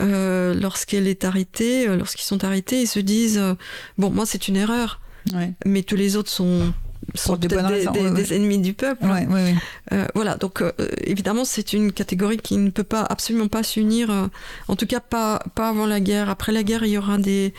[0.00, 3.54] euh, lorsqu'elle est arrêtée, euh, lorsqu'ils sont arrêtés, ils se disent euh,
[3.98, 5.00] bon moi c'est une erreur,
[5.32, 5.52] Ouais.
[5.64, 6.72] mais tous les autres sont
[7.14, 8.22] sont des peut-être bonnes des, raisons, des- ouais, ouais.
[8.22, 9.04] des ennemis du peuple.
[9.04, 9.54] Ouais.
[9.92, 10.70] Euh, voilà, donc euh,
[11.02, 14.28] évidemment, c'est une catégorie qui ne peut pas absolument pas s'unir, euh,
[14.68, 16.30] en tout cas pas, pas avant la guerre.
[16.30, 17.54] Après la guerre, il y aura des,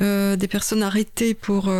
[0.00, 1.70] des personnes arrêtées pour,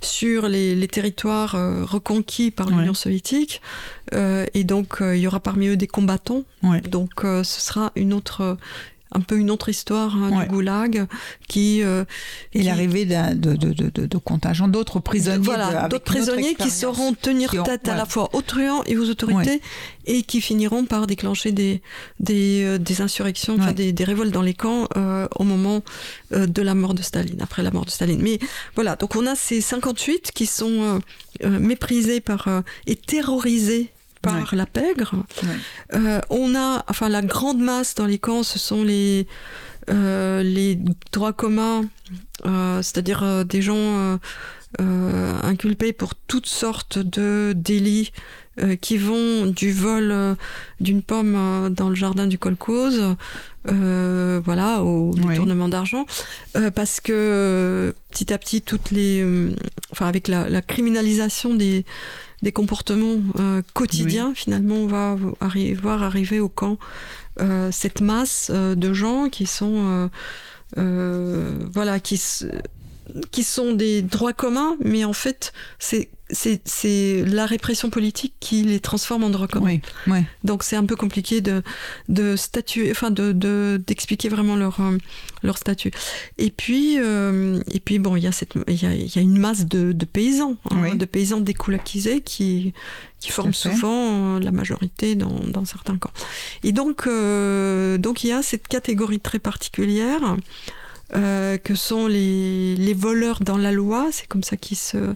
[0.00, 1.52] sur les, les territoires
[1.88, 3.60] reconquis par l'Union soviétique,
[4.12, 6.44] et donc il y aura parmi eux des combattants.
[6.90, 8.56] Donc ce sera une autre,
[9.14, 10.44] un peu une autre histoire hein, Ouais.
[10.44, 11.06] du goulag
[11.48, 12.04] qui euh,
[12.52, 15.38] Et qui- l'arrivée de, de, de, de, contingents d'autres prisonniers.
[15.44, 18.96] voilà, d'autres prisonniers qui sauront tenir Qui ont- tête à la fois aux truands et
[18.98, 19.60] aux autorités
[20.06, 21.80] et qui finiront par déclencher des,
[22.20, 23.72] des, euh, des insurrections, Ouais.
[23.72, 25.82] des, des révoltes dans les camps euh, au moment
[26.32, 28.20] euh, de la mort de Staline, après la mort de Staline.
[28.20, 28.38] Mais
[28.74, 31.00] voilà, donc on a ces 58 qui sont
[31.42, 32.48] méprisés par,
[32.86, 33.90] et terrorisés
[34.24, 35.14] par la pègre.
[35.42, 35.48] Ouais.
[35.94, 39.26] Euh, on a, enfin, la grande masse dans les camps, ce sont les,
[39.90, 40.78] euh, les
[41.12, 41.84] droits communs,
[42.46, 44.18] euh, c'est-à-dire des gens
[44.78, 48.12] inculpés pour toutes sortes de délits
[48.80, 50.36] qui vont du vol
[50.80, 52.38] d'une pomme dans le jardin du
[53.68, 56.06] euh, voilà, au détournement d'argent,
[56.74, 59.24] parce que petit à petit, toutes les,
[59.90, 61.84] enfin, avec la, la criminalisation des
[62.44, 66.78] des comportements euh, quotidiens, finalement, on va arri- voir arriver au camp
[67.40, 70.08] euh, cette masse euh, de gens qui sont,
[70.76, 72.20] voilà, qui,
[73.30, 78.62] qui sont des droits communs, mais en fait, c'est c'est c'est la répression politique qui
[78.64, 79.78] les transforme en communs.
[80.06, 80.22] Oui.
[80.42, 81.62] Donc c'est un peu compliqué de,
[82.08, 84.98] de statuer, enfin de, de- d'expliquer vraiment leur, euh,
[85.42, 85.90] leur statut.
[86.38, 89.38] Et puis, euh, et puis bon, il y a cette, y a, y a une
[89.38, 90.96] masse de, de paysans, hein, Oui.
[90.98, 92.74] de paysans découlakisés qui,
[93.20, 96.12] qui forment souvent euh, la majorité dans, dans certains camps.
[96.62, 100.36] Et donc, euh, donc il y a cette catégorie très particulière.
[101.14, 105.14] euh, que sont les, les voleurs dans la loi, c'est comme ça qu'ils se,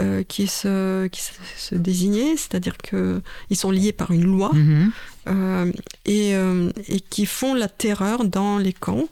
[0.00, 1.20] euh, qui se, qui
[1.56, 4.92] se, désignaient, c'est-à-dire que ils sont liés par une loi Mhm.
[5.28, 5.72] euh,
[6.04, 9.08] et, euh, et qui font la terreur dans les camps.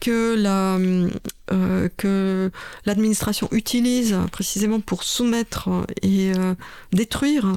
[0.00, 0.78] que la
[1.96, 2.50] que
[2.86, 5.68] l'administration utilise précisément pour soumettre
[6.02, 6.32] et
[6.92, 7.52] détruire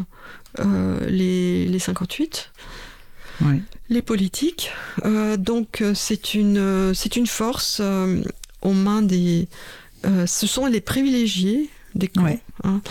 [1.08, 2.52] les, les 58
[3.42, 3.60] Ouais.
[3.90, 4.72] les politiques.
[5.06, 8.24] Euh, donc c'est une, euh, c'est une force euh,
[8.64, 9.48] aux mains des...
[10.04, 12.24] ce sont les privilégiés des camps.
[12.24, 12.40] Ouais.
[12.64, 12.82] hein.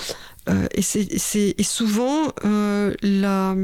[0.48, 3.56] Euh, et, c'est, souvent, euh, la,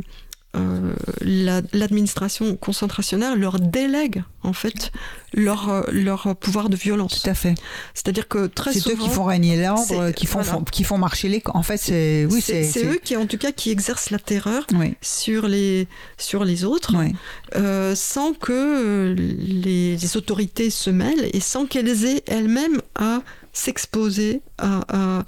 [0.57, 4.91] euh, la- l'administration concentrationnaire leur délègue en fait
[5.33, 7.23] leur, leur pouvoir de violence.
[7.23, 7.55] Tout à fait.
[7.95, 9.05] C'est-à-dire que très C'est eux souvent...
[9.05, 10.59] qui font régner l'ordre, qui font, voilà.
[10.59, 11.41] font- qui font marcher les.
[11.55, 12.27] En fait, c'est.
[12.31, 15.87] Oui, c'est, eux qui, en tout cas, qui exercent la terreur Oui, sur les,
[16.19, 16.95] sur les autres.
[16.99, 17.15] oui.
[17.55, 23.21] euh, sans que les, les autorités se mêlent et sans qu'elles aient elles-mêmes à
[23.53, 25.25] s'exposer à, à,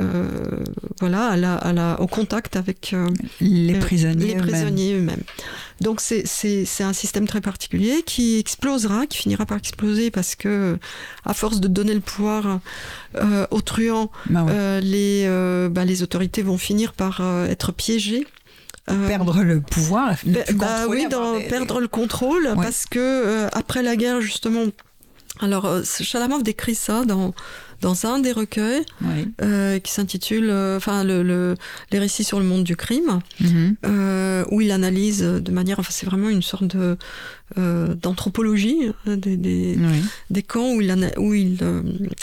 [0.00, 0.64] euh,
[1.00, 3.08] voilà, à la, à la, au contact avec euh,
[3.40, 4.26] Les euh, prisonniers.
[4.26, 4.46] les eux-mêmes.
[4.46, 5.22] prisonniers eux-mêmes.
[5.80, 10.34] Donc c'est- c'est c'est un système très particulier qui explosera, qui finira par exploser parce
[10.34, 10.78] que
[11.24, 12.60] à force de donner le pouvoir
[13.50, 14.80] aux truands, Bah ouais.
[14.80, 18.26] les, bah, les autorités vont finir par être piégées.
[19.06, 22.86] Perdre le pouvoir, ne bah, plus bah oui, avoir dans, des- perdre le contrôle, parce
[22.86, 24.64] que euh, après la guerre, justement.
[25.40, 27.32] Alors, euh, Chalamov décrit ça dans,
[27.80, 29.28] dans un des recueils Oui.
[29.42, 31.54] euh, qui s'intitule euh, enfin le, le-
[31.92, 33.76] Les récits sur le monde du crime, Mhm.
[33.86, 35.78] euh, où il analyse de manière.
[35.78, 36.96] Enfin, c'est vraiment une sorte de,
[37.56, 40.02] euh, d'anthropologie euh, des, des, Oui.
[40.30, 41.56] des camps où il, où il,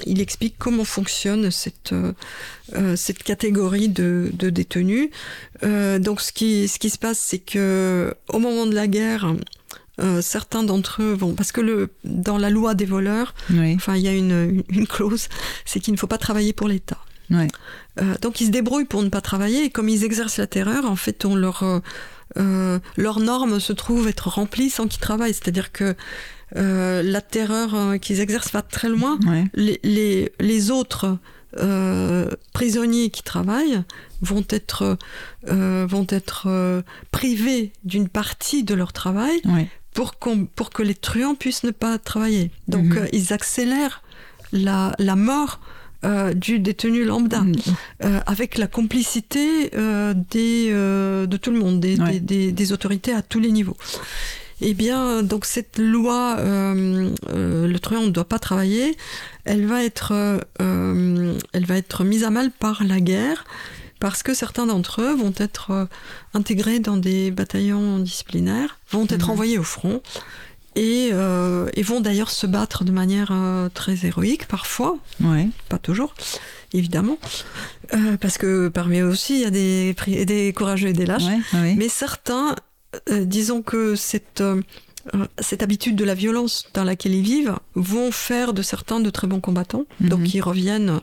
[0.06, 1.94] il explique comment fonctionne cette,
[2.96, 5.10] cette catégorie de, de détenus.
[5.64, 9.34] Euh, donc ce qui, ce qui se passe, c'est que au moment de la guerre,
[10.01, 11.34] euh, certains d'entre eux vont...
[11.34, 13.76] Parce que le, dans la loi des voleurs, Oui.
[13.76, 15.27] enfin il y a une, clause,
[15.65, 16.97] c'est qu'il ne faut pas travailler pour l'État.
[18.01, 20.85] Euh, donc ils se débrouillent pour ne pas travailler et comme ils exercent la terreur,
[20.85, 21.80] en fait, on leur, euh,
[22.38, 25.34] euh, leurs normes se trouvent être remplies sans qu'ils travaillent.
[25.34, 25.95] C'est-à-dire que
[26.55, 29.17] euh, la terreur qu'ils exercent va très loin.
[29.53, 31.17] Les, les, les autres
[32.53, 33.81] prisonniers qui travaillent
[34.22, 34.97] vont être,
[35.47, 39.41] vont être privés d'une partie de leur travail.
[39.95, 42.51] Pour, que les truands puissent ne pas travailler.
[42.67, 42.97] Donc Mhm.
[42.99, 44.03] euh, ils accélèrent
[44.51, 45.59] la, la mort
[46.03, 47.53] euh, du détenu lambda, Mm.
[48.03, 49.72] euh, avec la complicité
[50.35, 50.69] des,
[51.34, 52.11] de tout le monde, des, Ouais.
[52.11, 53.77] des- des- des autorités à tous les niveaux.
[54.61, 58.95] Eh bien, donc cette loi, euh, euh, le truand ne doit pas travailler,
[59.45, 60.13] elle va être,
[60.61, 63.43] euh, elle va être mise à mal par la guerre,
[64.06, 65.86] parce que certains d'entre eux vont être euh,
[66.36, 69.32] intégrés dans des bataillons disciplinaires, vont être Mhm.
[69.32, 70.03] envoyés au front,
[70.76, 75.48] et, euh, et vont d'ailleurs se battre de manière euh, très héroïque parfois, Ouais.
[75.69, 76.14] pas toujours,
[76.72, 77.18] évidemment,
[77.95, 79.95] euh, parce que parmi eux aussi il y a des,
[80.26, 81.23] des courageux et des lâches.
[81.23, 81.73] Ouais, ouais.
[81.76, 82.56] Mais certains,
[83.10, 84.44] disons que cette,
[85.40, 89.26] cette habitude de la violence dans laquelle ils vivent vont faire de certains de très
[89.26, 89.86] bons combattants.
[89.99, 90.10] Mhm.
[90.10, 90.99] Donc ils reviennent,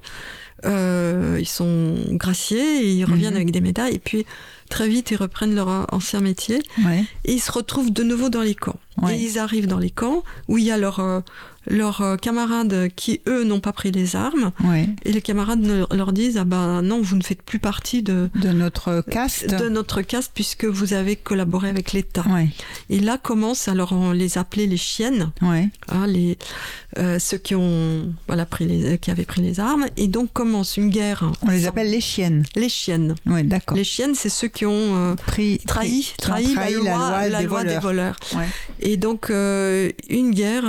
[0.65, 3.37] euh, ils sont graciés, et ils reviennent Mhm.
[3.37, 4.25] avec des médailles, et puis
[4.69, 7.05] très vite ils reprennent leur ancien métier, Ouais.
[7.25, 8.79] et ils se retrouvent de nouveau dans les camps.
[9.01, 9.17] Ouais.
[9.19, 11.21] Et ils arrivent dans les camps où il y a leurs euh,
[11.67, 14.89] leurs, euh, camarades qui, eux, n'ont pas pris les armes, Ouais.
[15.05, 18.31] et les camarades ne- leur disent, ah ben non, vous ne faites plus partie de,
[18.35, 19.49] De notre caste.
[19.55, 22.25] de notre caste puisque vous avez collaboré avec l'État.
[22.29, 22.49] Ouais.
[22.91, 25.69] Et là commence, alors on les appelait les chiennes, Ouais.
[25.89, 26.39] hein, les,
[26.99, 29.87] euh, ceux qui, ont, voilà, pris les, qui avaient pris les armes.
[29.97, 31.31] Et donc commence une guerre.
[31.43, 32.45] On les appelle les chiennes.
[32.57, 33.15] les chiennes.
[33.27, 33.77] Ouais, d'accord.
[33.77, 37.47] Les chiennes, c'est ceux qui ont euh, Pris, trahi, ont trahi, la loi, la des
[37.47, 38.17] loi des voleurs.
[38.35, 38.47] Ouais.
[38.81, 40.65] Et donc euh, une guerre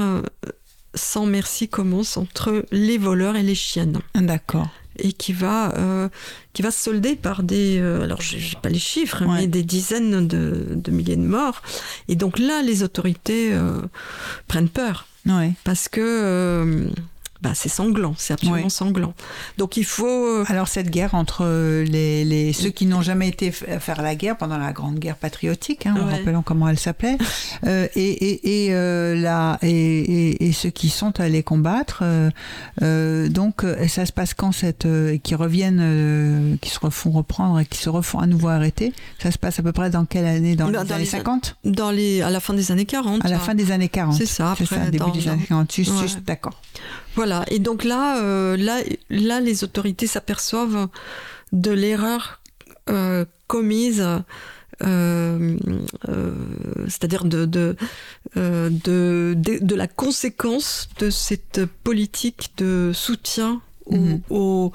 [0.96, 4.00] sans merci commence entre les voleurs et les chiennes.
[4.16, 4.68] D'accord.
[5.00, 6.08] et qui va euh,
[6.54, 9.42] qui va se solder par des euh, alors j'ai j'ai pas les chiffres Ouais.
[9.42, 11.64] mais des dizaines de, de milliers de morts
[12.08, 13.82] et donc là les autorités euh,
[14.48, 15.54] prennent peur Ouais.
[15.64, 16.90] parce que euh,
[17.44, 18.70] bah, c'est sanglant c'est absolument Ouais.
[18.70, 19.14] sanglant
[19.58, 21.46] donc il faut euh, Alors cette guerre entre
[21.84, 25.86] les, les ceux qui n'ont jamais été faire la guerre pendant la Grande Guerre patriotique,
[25.86, 26.14] hein, en Ouais.
[26.14, 27.18] rappelant comment elle s'appelait,
[27.68, 32.00] euh, et, et, et, euh, la, et, et, ceux qui sont allés combattre.
[32.04, 32.30] euh,
[32.82, 37.12] euh, donc euh, ça se passe quand cette euh, qui reviennent, euh, qui se refont
[37.12, 38.94] reprendre et qui se refont à nouveau arrêter.
[39.22, 41.18] Ça se passe à peu près dans quelle année Dans, les dans années les an-
[41.20, 43.40] 50 dans les à la fin des années 40 À la hein.
[43.40, 44.16] fin des années 40.
[44.16, 45.72] C'est ça, après, ça, début dans- des années 40.
[45.74, 46.22] Juste, Ouais.
[46.26, 46.60] d'accord.
[47.16, 50.88] Voilà, et donc là, euh, là, là, les autorités s'aperçoivent
[51.52, 52.40] de l'erreur
[52.90, 54.06] euh, commise,
[54.84, 55.58] euh,
[56.88, 57.76] c'est-à-dire de, de,
[58.36, 64.22] de, de, de la conséquence de cette politique de soutien au- Mhm.
[64.30, 64.72] au-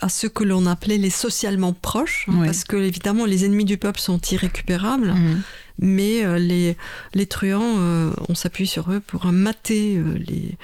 [0.00, 3.78] à ceux que l'on appelait les socialement proches, hein, parce que évidemment les ennemis du
[3.78, 5.42] peuple sont irrécupérables, Mhm.
[5.78, 6.76] mais euh, les,
[7.14, 10.56] les truands, euh, on s'appuie sur eux pour mater euh, les,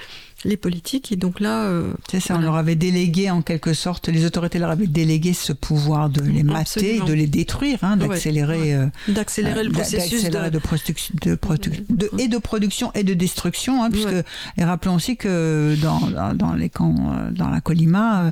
[0.43, 1.11] les politiques.
[1.11, 4.59] Et donc là, euh, C'est ça, on leur avait délégué en quelque sorte, les autorités
[4.59, 7.05] leur avaient délégué ce pouvoir de les mater, Absolument.
[7.05, 10.49] de les détruire, hein, d'accélérer, euh, d'accélérer le euh, processus de...
[10.49, 14.23] de, produc- de produ- de- et de production et de destruction, hein, puisque Ouais.
[14.57, 18.31] et rappelons aussi que dans, dans, dans les camps, euh, dans la Colima, euh,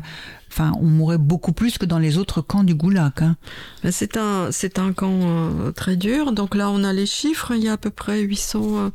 [0.51, 3.11] enfin, on mourait beaucoup plus que dans les autres camps du Goulag.
[3.21, 3.35] Hein.
[3.83, 6.31] Ben, C'est un, c'est un camp euh, très dur.
[6.31, 7.51] Donc là, on a les chiffres.
[7.55, 8.91] Il y a à peu près 800...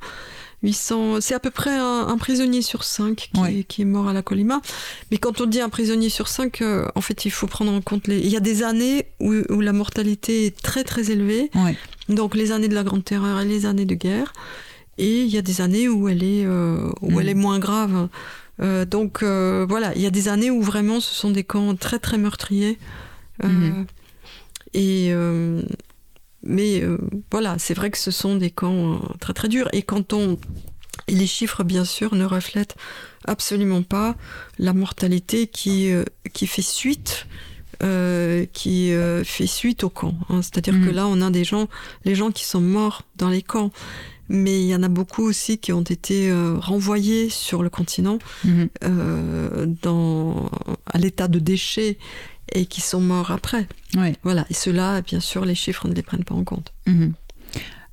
[0.65, 3.31] 800 c'est à peu près un, un prisonnier sur cinq
[3.69, 4.61] qui, est mort à la Colima.
[5.11, 7.81] Mais quand on dit un prisonnier sur cinq, euh, en fait, il faut prendre en
[7.81, 8.19] compte les.
[8.19, 11.51] Il y a des années où, où la mortalité est très très élevée,
[12.09, 14.33] donc les années de la Grande Terreur et les années de guerre.
[14.97, 18.09] Et il y a des années où elle est, euh, où elle est moins grave.
[18.63, 21.99] Euh, donc voilà, il y a des années où vraiment ce sont des camps très
[21.99, 22.79] très meurtriers.
[23.43, 23.87] Mhm.
[24.75, 25.13] Et
[26.47, 26.99] mais euh,
[27.31, 29.69] voilà, c'est vrai que ce sont des camps euh, très très durs.
[29.73, 30.39] Et quand on
[31.09, 32.77] et les chiffres, bien sûr, ne reflètent
[33.27, 34.15] absolument pas
[34.59, 37.27] la mortalité qui, euh, qui fait suite.
[37.83, 40.15] euh, qui euh, fait suite au camp.
[40.31, 40.41] hein.
[40.43, 41.67] C'est-à-dire que là, on a des gens,
[42.05, 43.73] les gens qui sont morts dans les camps,
[44.29, 48.19] mais il y en a beaucoup aussi qui ont été renvoyés sur le continent
[49.83, 50.51] dans,
[50.87, 51.99] à l'état de déchets
[52.55, 53.67] et qui sont morts après.
[53.97, 54.15] Ouais.
[54.23, 54.47] Voilà.
[54.51, 56.73] Et ceux-là, bien sûr, les chiffres ne les prennent pas en compte.
[56.87, 57.15] Mhm.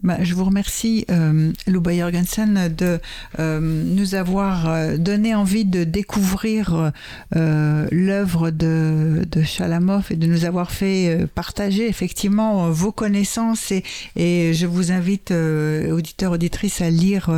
[0.03, 2.99] Bah, je vous remercie, euh, Luba Jorgensen, de
[3.37, 6.91] euh, nous avoir euh, donné envie de découvrir
[7.35, 13.71] euh, l'œuvre de, de Chalamov et de nous avoir fait partager effectivement vos connaissances.
[13.71, 13.83] Et,
[14.15, 17.29] et je vous invite, auditeurs, auditrices, à lire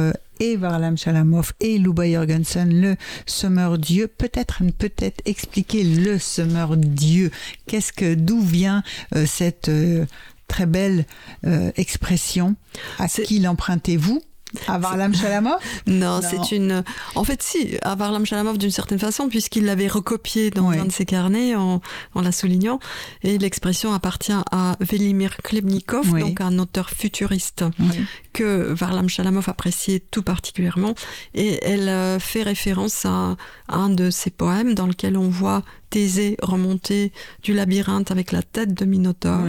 [0.43, 2.95] et Varlam Chalamov et Luba Jorgensen, le
[3.25, 4.07] semeur Dieu.
[4.07, 7.31] Peut-être, peut-être expliquer le semeur Dieu.
[7.65, 8.83] Qu'est-ce que, d'où vient
[9.15, 10.05] euh, cette euh,
[10.47, 11.05] très belle
[11.45, 12.55] euh, expression?
[12.99, 14.21] À qui l'empruntez-vous?
[14.67, 15.57] À Varlam Chalamov
[15.87, 16.21] Non, Non.
[16.21, 16.83] c'est une.
[17.15, 20.77] En fait, si, à Varlam Chalamov d'une certaine façon, puisqu'il l'avait recopié dans Oui.
[20.77, 21.81] un de ses carnets en,
[22.13, 22.79] en la soulignant.
[23.23, 26.21] Et l'expression appartient à Velimir Klebnikov, Oui.
[26.21, 28.05] donc un auteur futuriste Oui.
[28.33, 30.93] que Varlam Chalamov appréciait tout particulièrement.
[31.33, 33.35] Et elle euh, fait référence à
[33.69, 37.11] un de ses poèmes dans lequel on voit Thésée remonter
[37.43, 39.45] du labyrinthe avec la tête de Minotaure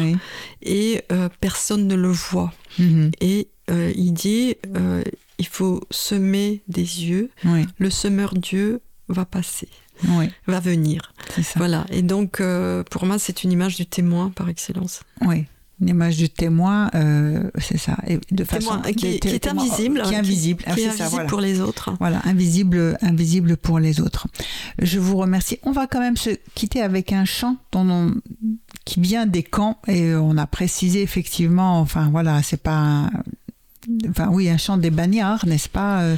[0.63, 2.53] et euh, personne ne le voit.
[2.79, 3.13] Mhm.
[3.23, 5.03] Et euh, il dit euh,
[5.39, 7.67] il faut semer des yeux, Oui.
[7.79, 9.69] le semeur Dieu va passer,
[10.11, 10.27] Oui.
[10.47, 11.13] va venir.
[11.37, 11.43] Ça.
[11.57, 11.85] Voilà.
[11.91, 15.01] Et donc, euh, pour moi, c'est une image du témoin par excellence.
[15.23, 15.45] Oui.
[15.81, 16.89] Une image du témoin,
[17.59, 17.99] c'est ça.
[18.07, 20.03] Et de Témoin façon, qui, est invisible.
[20.05, 20.63] Qui est invisible.
[20.67, 21.29] Ah, qui est ça, invisible voilà.
[21.29, 21.91] pour les autres.
[21.99, 24.29] Voilà, invisible, invisible pour les autres.
[24.81, 25.59] Je vous remercie.
[25.65, 28.15] On va quand même se quitter avec un chant dont on-
[28.85, 31.81] qui vient des camps et on a précisé effectivement.
[31.81, 33.11] Enfin voilà, c'est pas.
[34.09, 36.17] Enfin oui, un chant des bagnards, n'est-ce pas euh,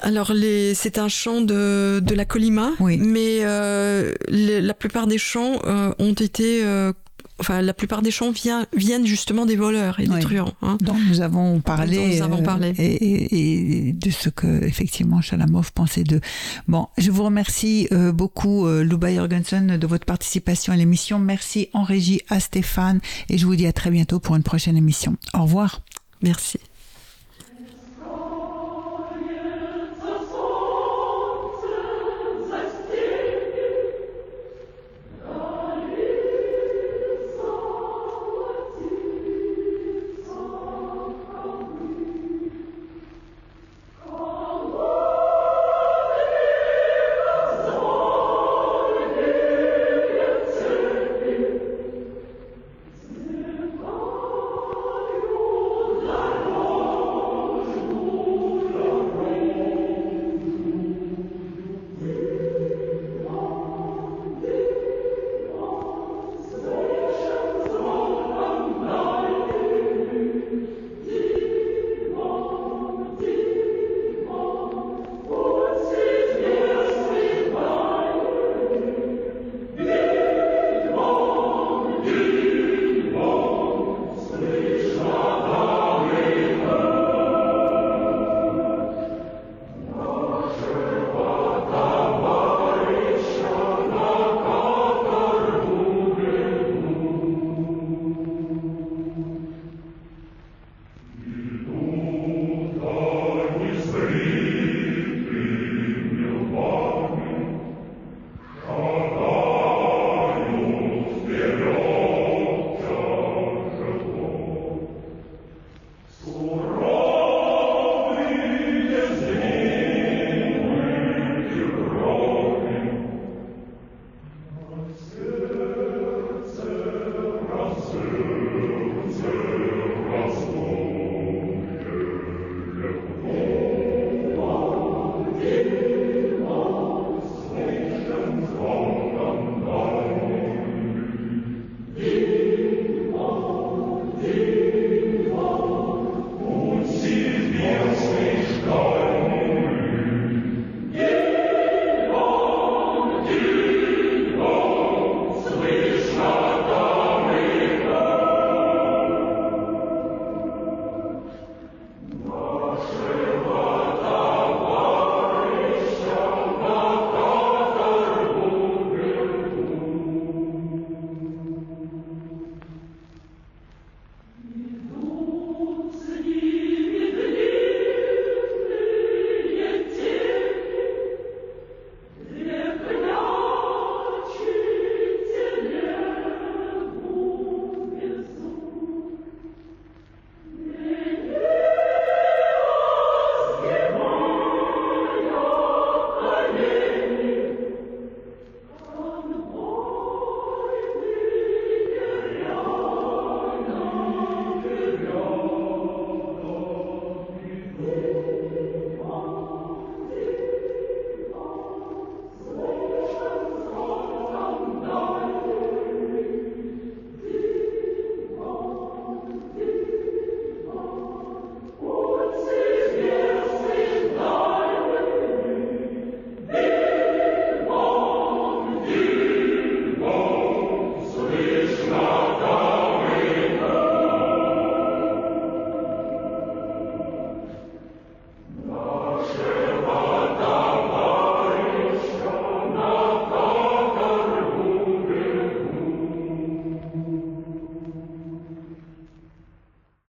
[0.00, 0.32] Alors,
[0.74, 2.96] c'est un chant de, de la Colima, Oui.
[2.98, 6.64] mais euh, les- la plupart des chants euh, ont été.
[6.64, 6.92] euh,
[7.40, 8.32] enfin, la plupart des chants
[8.76, 10.20] viennent justement des voleurs et des Oui.
[10.20, 10.52] truands.
[10.62, 10.78] hein.
[10.80, 12.72] dont nous avons parlé, nous avons parlé.
[12.78, 16.20] et, et- et de ce que effectivement Chalamov pensait d'eux.
[16.68, 21.18] Bon, je vous remercie beaucoup, Luba Jorgensen, de votre participation à l'émission.
[21.18, 24.76] Merci en régie à Stéphane et je vous dis à très bientôt pour une prochaine
[24.76, 25.16] émission.
[25.34, 25.82] Au revoir.
[26.22, 26.58] Merci.